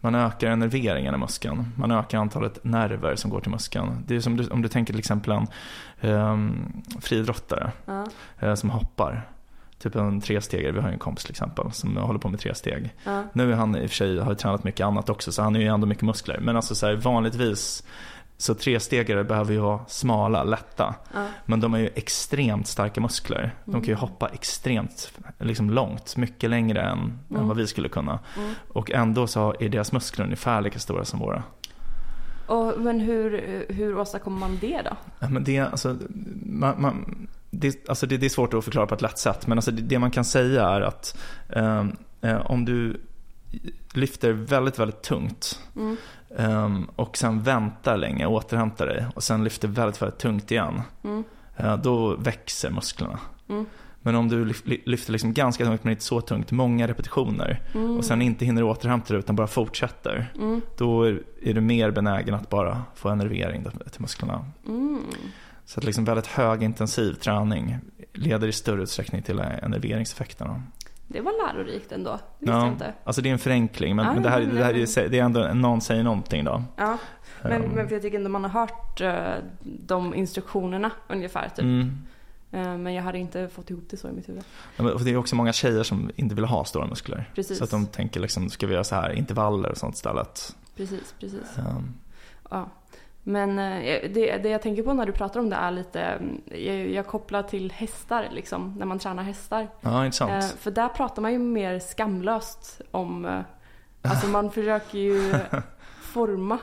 man 0.00 0.14
ökar 0.14 0.50
enerveringen 0.50 1.14
i 1.14 1.18
muskeln. 1.18 1.64
Man 1.76 1.90
ökar 1.90 2.18
antalet 2.18 2.64
nerver 2.64 3.16
som 3.16 3.30
går 3.30 3.40
till 3.40 3.50
muskeln. 3.50 4.04
Det 4.06 4.16
är 4.16 4.20
som 4.20 4.36
du, 4.36 4.48
om 4.48 4.62
du 4.62 4.68
tänker 4.68 4.92
till 4.92 4.98
exempel 4.98 5.32
en 5.32 5.46
um, 6.10 6.82
friidrottare 7.00 7.72
Ja. 7.84 8.06
eh, 8.40 8.54
som 8.54 8.70
hoppar. 8.70 9.28
Typ 9.78 9.94
en 9.94 10.20
trestegare, 10.20 10.72
vi 10.72 10.80
har 10.80 10.88
en 10.88 10.98
kompis 10.98 11.24
till 11.24 11.32
exempel 11.32 11.72
som 11.72 11.96
håller 11.96 12.18
på 12.20 12.28
med 12.28 12.40
tresteg. 12.40 12.94
Ja. 13.04 13.22
Nu 13.32 13.52
är 13.52 13.56
han 13.56 13.76
i 13.76 13.86
och 13.86 13.90
för 13.90 13.96
sig, 13.96 14.18
har 14.18 14.34
tränat 14.34 14.64
mycket 14.64 14.86
annat 14.86 15.08
också 15.10 15.32
så 15.32 15.42
han 15.42 15.56
är 15.56 15.60
ju 15.60 15.66
ändå 15.66 15.86
mycket 15.86 16.04
muskler. 16.04 16.38
Men 16.40 16.56
alltså 16.56 16.74
så 16.74 16.86
här, 16.86 16.94
vanligtvis 16.94 17.84
så 18.40 18.54
trestegare 18.54 19.24
behöver 19.24 19.52
ju 19.52 19.58
vara 19.58 19.80
smala, 19.88 20.44
lätta. 20.44 20.94
Ja. 21.14 21.26
Men 21.46 21.60
de 21.60 21.72
har 21.72 21.80
ju 21.80 21.90
extremt 21.94 22.66
starka 22.66 23.00
muskler. 23.00 23.54
De 23.64 23.72
kan 23.72 23.82
ju 23.82 23.88
Mm. 23.92 24.00
hoppa 24.00 24.28
extremt 24.28 25.12
liksom 25.38 25.70
långt, 25.70 26.16
mycket 26.16 26.50
längre 26.50 26.80
än, 26.82 26.98
än 26.98 27.36
Mm. 27.36 27.48
vad 27.48 27.56
vi 27.56 27.66
skulle 27.66 27.88
kunna. 27.88 28.18
Mm. 28.38 28.54
Och 28.68 28.90
ändå 28.90 29.26
så 29.26 29.54
är 29.60 29.68
deras 29.68 29.92
muskler 29.92 30.24
ungefär 30.24 30.60
lika 30.60 30.78
stora 30.78 31.04
som 31.04 31.18
våra. 31.18 31.42
Och, 32.46 32.80
men 32.80 33.00
hur, 33.00 33.64
hur 33.68 33.98
åstadkommer 33.98 34.38
man 34.38 34.58
det 34.60 34.82
då? 34.84 34.96
Ja, 35.18 35.28
Men 35.28 35.44
det, 35.44 35.58
alltså, 35.58 35.96
man, 36.46 36.74
man, 36.82 37.26
det, 37.50 37.88
alltså 37.88 38.06
det, 38.06 38.16
det 38.16 38.26
är 38.26 38.30
svårt 38.30 38.54
att 38.54 38.64
förklara 38.64 38.86
på 38.86 38.94
ett 38.94 39.02
lätt 39.02 39.18
sätt. 39.18 39.46
Men 39.46 39.58
alltså 39.58 39.70
det, 39.70 39.82
det 39.82 39.98
man 39.98 40.10
kan 40.10 40.24
säga 40.24 40.68
är 40.68 40.80
att 40.80 41.18
ehm, 41.48 41.96
eh, 42.20 42.50
om 42.50 42.64
du 42.64 43.00
lyfter 43.94 44.32
väldigt, 44.32 44.78
väldigt 44.78 45.02
tungt 45.02 45.60
Mm. 45.76 45.96
ehm, 46.38 46.84
och 46.96 47.16
sen 47.16 47.42
väntar 47.42 47.96
länge, 47.96 48.26
återhämtar 48.26 48.86
dig 48.86 49.06
och 49.14 49.22
sen 49.22 49.44
lyfter 49.44 49.68
väldigt, 49.68 50.02
väldigt 50.02 50.18
tungt 50.18 50.50
igen. 50.50 50.82
Mm. 51.04 51.24
eh, 51.56 51.76
då 51.76 52.16
växer 52.16 52.70
musklerna. 52.70 53.18
Mm. 53.48 53.66
Men 54.02 54.14
om 54.14 54.28
du 54.28 54.44
lyf- 54.44 54.62
ly- 54.68 54.82
lyfter 54.86 55.12
liksom 55.12 55.32
ganska 55.34 55.64
tungt 55.64 55.84
men 55.84 55.90
inte 55.90 56.04
så 56.04 56.20
tungt, 56.20 56.50
många 56.50 56.88
repetitioner 56.88 57.60
Mm. 57.74 57.96
och 57.98 58.04
sen 58.04 58.22
inte 58.22 58.44
hinner 58.44 58.62
återhämta 58.62 59.08
dig 59.12 59.18
utan 59.18 59.36
bara 59.36 59.46
fortsätter. 59.46 60.32
Mm. 60.38 60.60
Då 60.78 61.02
är, 61.02 61.22
du 61.54 61.60
mer 61.60 61.90
benägen 61.90 62.34
att 62.34 62.50
bara 62.50 62.82
få 62.94 63.08
enervering 63.08 63.64
till 63.64 64.00
musklerna. 64.00 64.44
Mm. 64.68 65.02
Så 65.64 65.80
att 65.80 65.84
liksom 65.84 66.04
väldigt 66.04 66.26
högintensiv 66.26 67.14
träning 67.14 67.78
leder 68.12 68.48
i 68.48 68.52
större 68.52 68.82
utsträckning 68.82 69.22
till 69.22 69.38
enerveringseffekterna. 69.38 70.62
Det 71.12 71.20
var 71.20 71.32
lärorikt 71.46 71.92
ändå. 71.92 72.10
Det 72.10 72.18
visste 72.38 72.52
jag 72.56 72.68
inte. 72.68 72.94
alltså 73.04 73.22
det 73.22 73.28
är 73.28 73.32
en 73.32 73.38
förenkling 73.38 73.96
men, 73.96 74.06
Ah, 74.08 74.12
men 74.14 74.22
det, 74.22 74.28
här, 74.30 74.40
det 74.40 74.64
här 74.64 74.74
är, 74.74 75.08
det 75.08 75.18
är 75.18 75.24
ändå, 75.24 75.40
någon 75.54 75.80
säger 75.80 76.02
någonting 76.02 76.44
då. 76.44 76.62
Ja. 76.76 76.98
Men, 77.42 77.52
Ehm, 77.52 77.62
men 77.74 77.88
för 77.88 77.94
jag 77.94 78.02
tycker 78.02 78.16
ändå 78.18 78.30
man 78.30 78.44
har 78.44 78.50
hört 78.60 79.00
eh, 79.00 79.44
de 79.62 80.14
instruktionerna 80.14 80.90
ungefär. 81.08 81.48
Typ. 81.48 81.58
mm, 81.58 82.06
Eh, 82.52 82.76
Men 82.76 82.94
jag 82.94 83.02
hade 83.02 83.18
inte 83.18 83.48
fått 83.48 83.70
ihop 83.70 83.84
det 83.90 83.96
så 83.96 84.08
i 84.08 84.12
mitt 84.12 84.28
huvud. 84.28 84.42
Ja, 84.76 84.82
men 84.82 85.04
Det 85.04 85.10
är 85.10 85.16
också 85.16 85.36
många 85.36 85.52
tjejer 85.52 85.82
som 85.82 86.10
inte 86.16 86.34
vill 86.34 86.44
ha 86.44 86.64
stora 86.64 86.86
muskler. 86.86 87.30
Precis. 87.34 87.58
Så 87.58 87.64
att 87.64 87.70
de 87.70 87.86
tänker 87.86 88.20
liksom, 88.20 88.50
ska 88.50 88.66
vi 88.66 88.72
göra 88.72 88.84
så 88.84 88.94
här 88.94 89.10
intervaller 89.12 89.70
och 89.70 89.76
sånt 89.76 89.94
istället? 89.94 90.56
Precis, 90.76 91.14
precis. 91.20 91.58
Um, 91.58 91.94
Ja. 92.50 92.68
Men 93.22 93.58
eh, 93.58 94.10
det, 94.10 94.36
det 94.42 94.48
jag 94.48 94.62
tänker 94.62 94.82
på 94.82 94.92
när 94.92 95.06
du 95.06 95.12
pratar 95.12 95.40
om 95.40 95.50
det 95.50 95.56
är 95.56 95.70
lite, 95.70 96.00
mm, 96.00 96.40
jag, 96.46 96.88
jag 96.90 97.06
kopplar 97.06 97.42
till 97.42 97.72
hästar 97.72 98.28
liksom, 98.30 98.74
när 98.78 98.86
man 98.86 98.98
tränar 98.98 99.22
hästar. 99.22 99.68
ja, 99.80 100.04
intressant. 100.04 100.30
Eh, 100.32 100.40
för 100.58 100.70
där 100.70 100.88
pratar 100.88 101.22
man 101.22 101.32
ju 101.32 101.38
mer 101.38 101.78
skamlöst 101.78 102.80
om, 102.90 103.24
eh, 103.24 103.40
alltså 104.10 104.26
man 104.26 104.50
försöker 104.50 104.98
ju 104.98 105.34
forma 106.02 106.58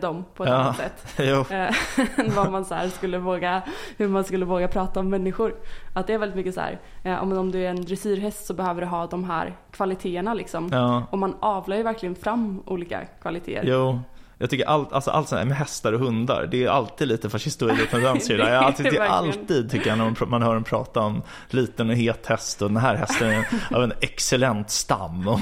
dem 0.00 0.24
på 0.34 0.44
ett 0.44 0.50
Ja. 0.50 0.56
annat 0.56 0.76
sätt. 0.76 1.20
än 2.18 2.34
vad 2.34 2.52
man 2.52 2.64
så 2.64 2.74
skulle 2.90 3.18
våga, 3.18 3.62
hur 3.96 4.08
man 4.08 4.24
skulle 4.24 4.44
våga 4.44 4.68
prata 4.68 5.00
om 5.00 5.08
människor. 5.10 5.54
Att 5.94 6.06
det 6.06 6.14
är 6.14 6.18
väldigt 6.18 6.36
mycket 6.36 6.54
så 6.54 6.60
här, 6.60 6.78
om, 7.20 7.32
om 7.32 7.50
du 7.50 7.64
är 7.66 7.70
en 7.70 7.84
dressyrhäst 7.84 8.46
så 8.46 8.54
behöver 8.54 8.80
du 8.80 8.86
ha 8.86 9.06
de 9.06 9.24
här 9.24 9.56
kvaliteterna 9.70 10.34
liksom. 10.34 10.68
Ja, 10.72 11.02
Och 11.10 11.18
man 11.18 11.36
avlar 11.40 11.76
ju 11.76 11.82
verkligen 11.82 12.14
fram 12.14 12.62
olika 12.66 13.00
kvaliteter. 13.22 13.68
jo. 13.68 13.98
Jag 14.44 14.50
tycker 14.50 14.66
allt, 14.66 14.92
alltså 14.92 15.10
allt 15.10 15.28
sånt 15.28 15.38
här 15.38 15.46
med 15.46 15.56
hästar 15.56 15.92
och 15.92 16.00
hundar, 16.00 16.48
det 16.50 16.64
är 16.64 16.68
alltid 16.68 17.08
lite 17.08 17.30
fascistoida 17.30 17.76
tendenser 17.90 18.34
i 18.34 18.36
det. 18.36 18.50
Jag 18.50 18.64
alltid, 18.64 18.86
Det 18.86 18.96
är 18.96 19.00
är 19.00 19.08
alltid 19.08 19.70
tycker 19.70 19.88
jag 19.90 19.98
när 19.98 20.26
man, 20.26 20.42
hör 20.42 20.54
dem 20.54 20.64
prata 20.64 21.00
om 21.00 21.22
liten 21.48 21.90
och 21.90 21.96
het 21.96 22.26
häst 22.26 22.62
och 22.62 22.68
den 22.68 22.76
här 22.76 22.94
hästen 22.94 23.30
är 23.30 23.46
av 23.76 23.82
en 23.82 23.92
excellent 24.00 24.70
stam. 24.70 25.24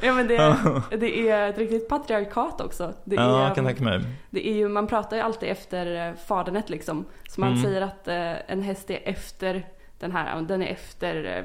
Ja 0.00 0.14
men 0.14 0.26
det, 0.28 0.56
det 0.98 1.28
är 1.28 1.48
ett 1.50 1.58
riktigt 1.58 1.88
patriarkat 1.88 2.60
också. 2.60 2.92
Det 3.04 3.16
Ja, 3.16 3.38
är, 3.40 3.44
jag 3.46 3.54
kan 3.54 3.64
tänka 3.64 3.84
mig. 3.84 4.00
det 4.30 4.48
är 4.48 4.54
ju, 4.54 4.68
man 4.68 4.86
pratar 4.86 5.16
ju 5.16 5.22
alltid 5.22 5.48
efter 5.48 6.08
eh, 6.08 6.14
fadernet 6.26 6.70
liksom. 6.70 7.04
Så 7.28 7.40
man 7.40 7.50
Mm. 7.50 7.62
säger 7.62 7.80
att 7.80 8.08
eh, 8.08 8.50
en 8.52 8.62
häst 8.62 8.90
är 8.90 9.00
efter 9.04 9.66
den 9.98 10.12
här, 10.12 10.42
den 10.42 10.62
är 10.62 10.66
efter 10.66 11.44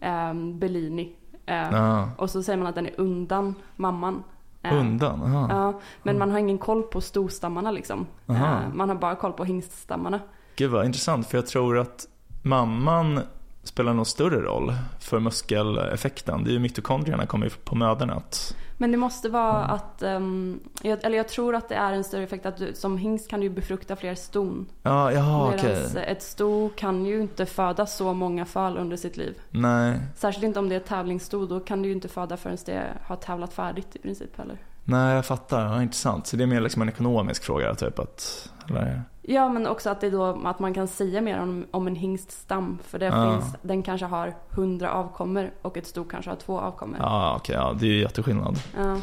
um, 0.00 0.58
Bellini. 0.58 1.12
Eh, 1.46 1.68
Ja. 1.72 2.10
Och 2.18 2.30
så 2.30 2.42
säger 2.42 2.56
man 2.58 2.66
att 2.66 2.74
den 2.74 2.86
är 2.86 2.94
undan 3.00 3.54
mamman. 3.76 4.22
Undan? 4.70 5.22
Aha. 5.22 5.46
Ja, 5.50 5.80
men 6.02 6.18
man 6.18 6.30
har 6.30 6.38
ingen 6.38 6.58
koll 6.58 6.82
på 6.82 7.00
storstammarna 7.00 7.70
liksom. 7.70 8.06
Aha. 8.28 8.46
Eh, 8.62 8.68
Man 8.74 8.88
har 8.88 8.96
bara 8.96 9.14
koll 9.14 9.32
på 9.32 9.44
hingststammarna. 9.44 10.20
Gud 10.56 10.70
vad 10.70 10.86
intressant, 10.86 11.26
för 11.26 11.38
jag 11.38 11.46
tror 11.46 11.78
att 11.78 12.06
mamman 12.42 13.20
spelar 13.62 13.94
nog 13.94 14.06
större 14.06 14.40
roll 14.42 14.72
för 15.00 15.20
muskeleffekten. 15.20 16.44
Det 16.44 16.50
är 16.50 16.52
ju 16.52 16.58
mitokondrierna 16.58 17.26
kommer 17.26 17.46
ju 17.46 17.50
på 17.64 17.74
mödernet. 17.74 18.56
Men 18.82 18.90
det 18.92 18.96
måste 18.98 19.28
vara 19.28 19.64
Mm. 19.64 19.70
att, 19.70 20.02
ehm, 20.02 20.60
jag, 20.82 21.04
eller 21.04 21.16
jag 21.16 21.28
tror 21.28 21.54
att 21.54 21.68
det 21.68 21.74
är 21.74 21.92
en 21.92 22.04
större 22.04 22.22
effekt 22.22 22.46
att 22.46 22.56
du, 22.56 22.74
som 22.74 22.98
hingst 22.98 23.28
kan 23.28 23.40
du 23.40 23.48
befrukta 23.50 23.96
fler 23.96 24.14
ston. 24.14 24.66
Ja, 24.82 25.12
jaha 25.12 25.48
okej. 25.48 25.70
Medans 25.70 25.96
ett 25.96 26.22
sto 26.22 26.68
kan 26.76 27.06
ju 27.06 27.20
inte 27.20 27.46
föda 27.46 27.86
så 27.86 28.12
många 28.14 28.44
föl 28.44 28.76
under 28.78 28.96
sitt 28.96 29.16
liv. 29.16 29.38
Nej, 29.50 30.00
Särskilt 30.16 30.44
inte 30.44 30.58
om 30.58 30.68
det 30.68 30.74
är 30.74 30.80
ett 30.80 30.86
tävlingssto, 30.86 31.46
då 31.46 31.60
kan 31.60 31.82
du 31.82 31.88
ju 31.88 31.94
inte 31.94 32.08
föda 32.08 32.36
förrän 32.36 32.56
det 32.66 32.82
har 33.06 33.16
tävlat 33.16 33.52
färdigt 33.52 33.96
i 33.96 33.98
princip 33.98 34.38
heller. 34.38 34.56
nej 34.84 35.14
jag 35.14 35.26
fattar. 35.26 35.66
Ja, 35.66 35.82
intressant. 35.82 36.26
Så 36.26 36.36
det 36.36 36.42
är 36.44 36.46
mer 36.46 36.60
liksom 36.60 36.82
en 36.82 36.88
ekonomisk 36.88 37.44
fråga 37.44 37.74
typ 37.74 37.98
att, 37.98 38.50
eller? 38.70 39.02
Ja 39.24 39.48
men 39.48 39.66
också 39.66 39.90
att 39.90 40.00
det 40.00 40.06
är 40.06 40.10
då 40.10 40.24
att 40.44 40.58
man 40.58 40.74
kan 40.74 40.88
säga 40.88 41.20
mer 41.20 41.40
om, 41.40 41.66
om 41.70 41.86
en 41.86 41.96
hingststam. 41.96 42.78
För 42.84 42.98
det 42.98 43.06
Ja. 43.06 43.32
finns, 43.40 43.56
den 43.62 43.82
kanske 43.82 44.06
har 44.06 44.34
hundra 44.50 44.92
avkommor 44.92 45.50
och 45.62 45.76
ett 45.76 45.86
sto 45.86 46.04
kanske 46.04 46.30
har 46.30 46.36
två 46.36 46.60
avkommor. 46.60 46.96
Ja, 47.00 47.34
okej, 47.36 47.54
ja, 47.56 47.72
det 47.80 47.86
är 47.86 47.90
ju 47.90 48.00
jätteskillnad. 48.00 48.58
Ja. 48.76 48.96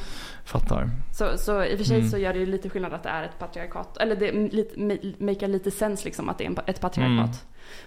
Fattar. 0.46 0.90
Så, 1.18 1.38
så 1.38 1.64
i 1.64 1.74
och 1.74 1.78
för 1.78 1.86
sig 1.86 1.98
Mm. 1.98 2.10
så 2.10 2.18
gör 2.18 2.34
det 2.34 2.40
ju 2.40 2.46
lite 2.46 2.70
skillnad 2.70 2.94
att 2.94 3.04
det 3.04 3.10
är 3.10 3.24
ett 3.24 3.40
patriarkat. 3.40 3.98
Eller 3.98 4.16
det 4.16 4.32
lite, 4.32 4.76
ma- 4.80 5.16
makar 5.26 5.48
lite 5.48 5.72
sens 5.72 6.06
liksom 6.06 6.30
att 6.30 6.38
det 6.38 6.46
är 6.46 6.56
ett 6.70 6.82
patriarkat. 6.82 7.18
Mm. 7.18 7.30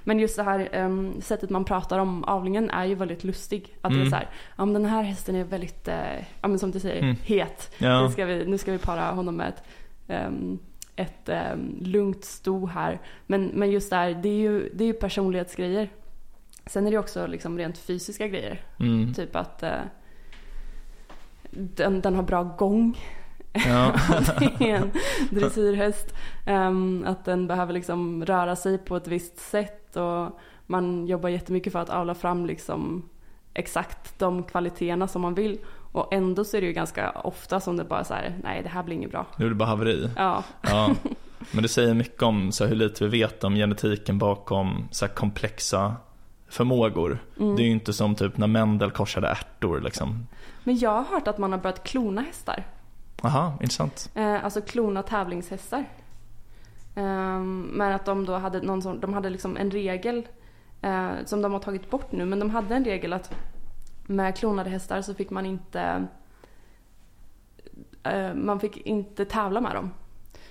Men 0.04 0.18
just 0.18 0.36
det 0.36 0.42
här 0.42 0.68
ehm, 0.72 1.20
sättet 1.20 1.50
man 1.50 1.64
pratar 1.64 1.98
om 1.98 2.24
avlingen 2.24 2.70
är 2.70 2.84
ju 2.84 2.94
väldigt 2.94 3.24
lustig. 3.24 3.76
Att 3.80 3.90
det 3.90 3.96
är 3.96 4.00
Mm. 4.00 4.10
så 4.10 4.16
här, 4.16 4.28
ja 4.56 4.64
men 4.64 4.74
den 4.74 4.84
här 4.84 5.02
hästen 5.02 5.34
är 5.36 5.44
väldigt, 5.44 5.88
eh, 5.88 6.18
ja 6.40 6.48
men 6.48 6.58
som 6.58 6.70
du 6.70 6.80
säger, 6.80 7.02
Mm. 7.02 7.16
het. 7.24 7.74
Ja. 7.78 8.02
Nu, 8.02 8.08
ska 8.12 8.24
vi, 8.24 8.44
nu 8.46 8.58
ska 8.58 8.72
vi 8.72 8.78
para 8.78 9.10
honom 9.10 9.36
med 9.36 9.48
ett, 9.48 9.62
ehm, 10.08 10.58
ett 10.96 11.28
ehm, 11.28 11.76
lugnt 11.80 12.24
sto 12.24 12.66
här. 12.66 13.00
Men, 13.26 13.46
men 13.46 13.70
just 13.70 13.90
där, 13.90 14.14
det 14.14 14.28
är 14.28 14.38
ju, 14.38 14.68
det 14.74 14.84
är 14.84 14.86
ju 14.86 14.92
personlighetsgrejer. 14.92 15.88
Sen 16.66 16.86
är 16.86 16.90
det 16.90 16.98
också 16.98 17.26
liksom 17.26 17.58
rent 17.58 17.78
fysiska 17.78 18.28
grejer. 18.28 18.60
Mm. 18.80 19.14
Typ 19.14 19.36
att 19.36 19.62
eh, 19.62 19.80
den, 21.50 22.00
den 22.00 22.14
har 22.14 22.22
bra 22.22 22.42
gång. 22.42 22.98
Ja. 23.52 23.94
det 24.38 24.70
är 24.70 24.76
en 24.76 24.90
dressyrhäst. 25.30 26.14
Ehm, 26.46 27.04
att 27.06 27.24
den 27.24 27.46
behöver 27.46 27.72
liksom 27.72 28.24
röra 28.24 28.56
sig 28.56 28.78
på 28.78 28.96
ett 28.96 29.08
visst 29.08 29.38
sätt 29.38 29.96
och 29.96 30.40
man 30.66 31.06
jobbar 31.06 31.28
jättemycket 31.28 31.72
för 31.72 31.78
att 31.78 31.90
avla 31.90 32.14
fram 32.14 32.46
liksom 32.46 33.08
exakt 33.54 34.18
de 34.18 34.42
kvaliteterna 34.42 35.08
som 35.08 35.22
man 35.22 35.34
vill. 35.34 35.58
Och 35.92 36.12
ändå 36.12 36.44
så 36.44 36.56
är 36.56 36.60
det 36.60 36.66
ju 36.66 36.72
ganska 36.72 37.10
ofta 37.10 37.60
som 37.60 37.76
det 37.76 37.84
bara 37.84 38.04
så 38.04 38.14
här, 38.14 38.34
nej 38.42 38.62
det 38.62 38.68
här 38.68 38.82
blir 38.82 38.96
inget 38.96 39.10
bra. 39.10 39.26
Nu 39.36 39.44
är 39.44 39.48
det 39.48 39.54
bara 39.54 39.68
haveri. 39.68 40.10
Ja, 40.16 40.44
Ja. 40.62 40.90
Men 41.50 41.62
det 41.62 41.68
säger 41.68 41.94
mycket 41.94 42.22
om 42.22 42.52
så 42.52 42.64
här, 42.64 42.68
hur 42.68 42.76
lite 42.76 43.04
vi 43.04 43.10
vet 43.20 43.44
om 43.44 43.54
genetiken 43.54 44.18
bakom 44.18 44.88
så 44.90 45.06
här, 45.06 45.14
komplexa 45.14 45.94
förmågor. 46.48 47.18
Mm. 47.40 47.56
Det 47.56 47.62
är 47.62 47.64
ju 47.64 47.70
inte 47.70 47.92
som 47.92 48.14
typ 48.14 48.36
när 48.36 48.46
Mendel 48.46 48.90
korsade 48.90 49.28
ärtor 49.28 49.80
liksom. 49.80 50.26
men 50.64 50.78
jag 50.78 50.90
har 50.90 51.04
hört 51.04 51.28
att 51.28 51.38
man 51.38 51.52
har 51.52 51.58
börjat 51.58 51.84
klona 51.84 52.20
hästar. 52.20 52.64
Aha, 53.22 53.54
intressant. 53.60 54.10
Eh, 54.14 54.44
alltså 54.44 54.60
klona 54.60 55.02
tävlingshästar. 55.02 55.84
Ehm, 56.94 57.62
men 57.72 57.92
att 57.92 58.04
de 58.04 58.26
då 58.26 58.34
hade 58.34 58.60
någon 58.60 58.82
sån, 58.82 59.00
de 59.00 59.14
hade 59.14 59.30
liksom 59.30 59.56
en 59.56 59.70
regel 59.70 60.26
eh, 60.82 61.10
som 61.24 61.42
de 61.42 61.52
har 61.52 61.60
tagit 61.60 61.90
bort 61.90 62.12
nu. 62.12 62.24
Men 62.24 62.38
de 62.38 62.50
hade 62.50 62.74
en 62.74 62.84
regel 62.84 63.12
att 63.12 63.34
med 64.06 64.36
klonade 64.36 64.70
hästar 64.70 65.02
så 65.02 65.14
fick 65.14 65.30
man 65.30 65.46
inte 65.46 66.06
eh, 68.02 68.34
man 68.34 68.60
fick 68.60 68.76
inte 68.76 69.24
tävla 69.24 69.60
med 69.60 69.74
dem. 69.74 69.90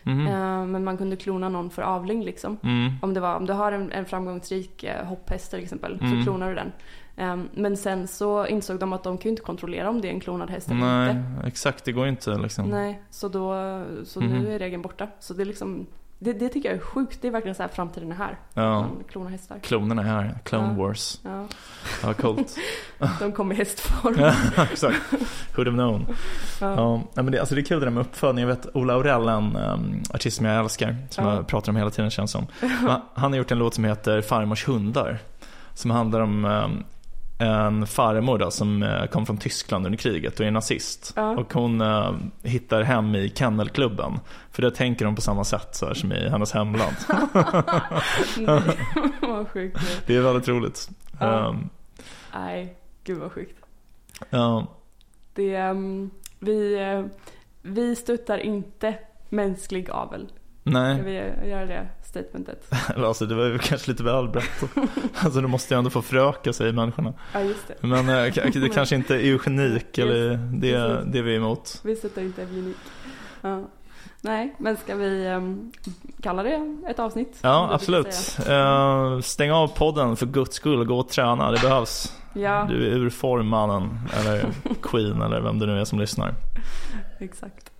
Eh, 0.06 0.66
men 0.66 0.84
man 0.84 0.98
kunde 0.98 1.16
klona 1.16 1.50
någon 1.50 1.70
för 1.70 1.82
avling 1.82 2.24
liksom. 2.24 2.58
Mm. 2.64 2.92
Om, 3.02 3.14
det 3.14 3.20
var, 3.20 3.36
om 3.36 3.46
du 3.46 3.54
har 3.54 3.72
en, 3.72 3.92
en 3.92 4.06
framgångsrik 4.06 4.84
eh, 4.84 5.06
hopphäst 5.06 5.52
till 5.52 5.60
exempel 5.64 6.00
Mm. 6.02 6.20
så 6.20 6.24
klonar 6.26 6.50
du 6.50 6.56
den. 6.56 6.72
Men 7.54 7.78
sen 7.78 8.08
så 8.08 8.48
insåg 8.48 8.80
de 8.80 8.94
att 8.94 9.04
de 9.04 9.18
ju 9.24 9.30
inte 9.30 9.42
kontrollera 9.42 9.90
om 9.90 10.02
det 10.02 10.08
är 10.08 10.12
en 10.14 10.20
klonad 10.20 10.50
häst 10.50 10.72
eller 10.72 10.80
Nej, 10.80 11.10
inte. 11.10 11.48
exakt. 11.48 11.86
Det 11.86 11.92
går 11.92 12.08
inte 12.08 12.38
liksom. 12.38 12.66
Nej, 12.66 13.02
så, 13.10 13.28
då, 13.28 13.54
så 14.06 14.22
Mhm. 14.22 14.30
nu 14.40 14.56
är 14.56 14.60
regeln 14.60 14.82
borta. 14.82 15.08
Så 15.20 15.34
det 15.34 15.44
är 15.44 15.46
liksom, 15.46 15.86
det, 16.24 16.34
det 16.34 16.50
tycker 16.50 16.70
jag 16.70 16.78
är 16.78 16.82
sjukt. 16.82 17.18
Det 17.22 17.28
är 17.28 17.32
verkligen 17.32 17.56
så 17.56 17.64
här 17.64 17.70
framtiden 17.70 18.12
är 18.12 18.16
här. 18.16 18.38
Ja. 18.54 18.80
Man 18.82 19.04
klonar 19.12 19.30
hästar. 19.30 19.60
Klonerna 19.60 20.02
är 20.02 20.06
här. 20.06 20.38
Clone 20.44 20.68
Ja. 20.68 20.74
Wars. 20.74 21.20
Ja, 21.24 21.46
Ja, 22.04 22.14
coolt. 22.14 22.56
de 23.20 23.32
kommer 23.32 23.56
i 23.56 23.58
hästform. 23.58 24.16
Ja, 24.20 24.34
exakt. 24.72 24.98
Who'd 25.56 25.66
have 25.66 25.72
known. 25.72 26.06
Ja. 26.62 27.02
Ja, 27.14 27.24
men 27.24 27.32
det, 27.32 27.40
alltså 27.40 27.56
det 27.56 27.62
är 27.62 27.66
kul 27.66 27.80
det 27.80 27.86
där 27.86 27.92
med 27.92 28.02
uppfödning. 28.02 28.42
Jag 28.42 28.56
vet 28.56 28.76
Ola 28.76 28.94
Aurell, 28.94 29.28
en 29.30 29.56
um, 29.56 30.04
artist 30.14 30.38
som 30.38 30.46
jag 30.46 30.60
älskar, 30.60 30.96
som 31.10 31.26
Ja. 31.26 31.36
jag 31.36 31.48
pratar 31.48 31.72
om 31.72 31.76
hela 31.76 31.90
tiden 31.90 32.12
känns 32.12 32.32
som. 32.32 32.48
Han 33.14 33.32
har 33.32 33.38
gjort 33.38 33.52
en 33.52 33.60
låt 33.60 33.74
som 33.74 33.84
heter 33.84 34.22
Farmors 34.22 34.68
hundar. 34.68 35.20
Som 35.74 35.92
handlar 35.92 36.20
om 36.22 36.46
um, 36.46 36.84
en 37.42 37.88
farmor 37.88 38.38
då, 38.38 38.52
som 38.52 38.84
eh, 38.84 39.06
kom 39.06 39.26
från 39.26 39.38
Tyskland 39.38 39.86
under 39.86 39.98
kriget 39.98 40.40
och 40.40 40.46
är 40.46 40.52
nazist. 40.52 41.14
Ja. 41.16 41.30
Och 41.38 41.54
hon 41.54 41.82
eh, 41.82 42.14
hittar 42.44 42.82
hem 42.82 43.16
i 43.16 43.30
kennelklubben. 43.36 44.20
För 44.52 44.62
det 44.62 44.72
tänker 44.72 45.06
hon 45.06 45.16
på 45.16 45.22
samma 45.22 45.44
sätt 45.44 45.76
så 45.76 45.86
här, 45.88 45.94
som 45.94 46.12
i 46.12 46.30
hennes 46.30 46.52
hemland. 46.52 46.96
Nej, 48.38 48.62
sjukt. 49.54 50.04
Det 50.08 50.16
är 50.16 50.22
väldigt 50.22 50.48
roligt. 50.48 50.90
Ja. 51.20 51.48
Um, 51.48 51.70
Nej, 52.34 52.76
gud 53.04 53.18
vad 53.18 53.32
sjukt. 53.32 53.56
ja, 54.30 54.68
Det, 55.34 55.56
ehm, 55.56 56.10
vi, 56.40 56.80
eh, 56.80 57.06
vi 57.62 57.96
stöttar 57.96 58.38
inte 58.38 58.96
mänsklig 59.30 59.90
avel. 59.90 60.32
Ska 60.62 60.70
nej, 60.72 61.02
vi 61.02 61.50
göra 61.50 61.66
det 61.66 61.88
statementet? 62.04 62.72
alltså 62.98 63.26
det 63.26 63.36
var 63.36 63.46
ju 63.46 63.58
kanske 63.58 63.92
lite 63.92 64.04
väl 64.04 64.28
brett. 64.30 64.64
Alltså 65.16 65.42
du 65.42 65.48
måste 65.48 65.74
ju 65.74 65.78
ändå 65.78 65.90
få 65.90 66.02
föröka 66.02 66.54
sig 66.54 66.74
människorna. 66.74 67.14
Ja, 67.34 67.42
just 67.42 67.68
det. 67.68 67.88
Men 67.88 68.10
eh, 68.10 68.34
det 68.54 68.70
kanske 68.74 68.96
inte 68.96 69.16
är 69.16 69.20
eugenik 69.20 69.98
eller 69.98 70.30
det, 70.38 70.72
precis. 70.72 71.14
det 71.14 71.22
vi 71.22 71.34
är 71.34 71.38
emot. 71.38 71.82
Vi 71.84 71.96
stöttar 71.96 72.22
inte 72.22 72.42
eugenik. 72.42 72.78
Ja. 73.42 73.64
Nej, 74.22 74.56
men 74.60 74.78
ska 74.78 74.96
vi 74.96 75.28
ehm, 75.28 75.72
kalla 76.22 76.44
det 76.44 76.78
ett 76.90 77.00
avsnitt? 77.00 77.40
Ja, 77.42 77.66
vill 77.66 77.76
absolut. 77.76 78.38
Eh, 78.50 79.20
stäng 79.20 79.52
av 79.52 79.68
podden 79.68 80.16
för 80.16 80.26
guds 80.26 80.56
skull 80.56 80.86
gå 80.86 81.00
och 81.00 81.10
träna. 81.10 81.52
Det 81.52 81.62
behövs. 81.62 82.18
Ja, 82.34 82.66
Du 82.70 82.88
är 82.88 82.92
ur 82.92 83.10
form 83.10 83.48
mannen, 83.48 84.00
eller 84.20 84.46
queen 84.82 85.22
eller 85.22 85.42
vem 85.42 85.60
det 85.60 85.66
nu 85.66 85.80
är 85.80 85.86
som 85.86 86.00
lyssnar. 86.00 86.34
exakt. 87.20 87.72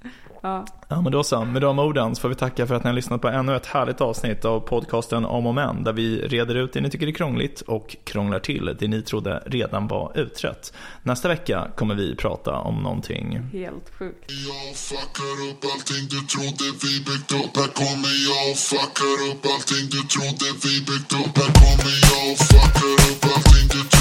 Ja, 0.42 0.66
Ja 0.92 1.02
men 1.02 1.12
då 1.12 1.24
så, 1.24 1.46
med 1.46 1.62
de 1.62 1.80
orden 1.80 2.16
så 2.16 2.22
får 2.22 2.30
vi 2.30 2.36
tacka 2.36 2.68
för 2.68 2.76
att 2.76 2.84
ni 2.84 2.88
har 2.88 2.96
lyssnat 2.96 3.22
på 3.22 3.28
ännu 3.28 3.56
ett 3.56 3.66
härligt 3.66 4.02
avsnitt 4.02 4.46
av 4.46 4.60
podcasten 4.60 5.26
Om 5.26 5.46
och 5.46 5.56
Men 5.56 5.84
där 5.84 5.94
vi 5.94 6.22
reder 6.28 6.56
ut 6.56 6.74
det 6.74 6.82
ni 6.82 6.90
tycker 6.90 7.08
är 7.08 7.12
krångligt 7.12 7.62
och 7.62 7.96
krånglar 8.04 8.40
till 8.40 8.76
det 8.80 8.88
ni 8.88 9.02
trodde 9.02 9.44
redan 9.46 9.88
var 9.88 10.12
utrett. 10.16 10.74
Nästa 11.04 11.28
vecka 11.28 11.68
kommer 11.76 11.96
vi 11.96 12.16
prata 12.16 12.52
om 12.56 12.76
någonting. 12.76 13.40
Helt 13.54 13.90
sjukt. 14.00 14.32
Jag 14.48 14.76
fuckar 14.76 15.36
upp 15.50 15.64
allting 15.74 16.04
du 16.14 16.20
trodde 16.34 16.66
vi 16.84 16.94
byggt 17.08 17.32
upp. 17.32 17.54
Här 17.62 17.72
kommer 17.82 18.14
jag 18.30 18.52
och 18.52 18.58
fuckar 18.58 19.18
upp 19.30 19.44
allting 19.54 19.86
du 19.96 20.02
trodde 20.14 20.48
vi 20.64 20.74
byggt 20.90 21.12
upp. 21.22 21.34
Här 21.42 21.52
kommer 21.62 21.96
jag 22.10 22.24
och 22.32 22.40
fuckar 22.50 22.94
upp 23.10 23.24
allting 23.34 23.68
du 23.74 23.82
trodde 23.90 24.01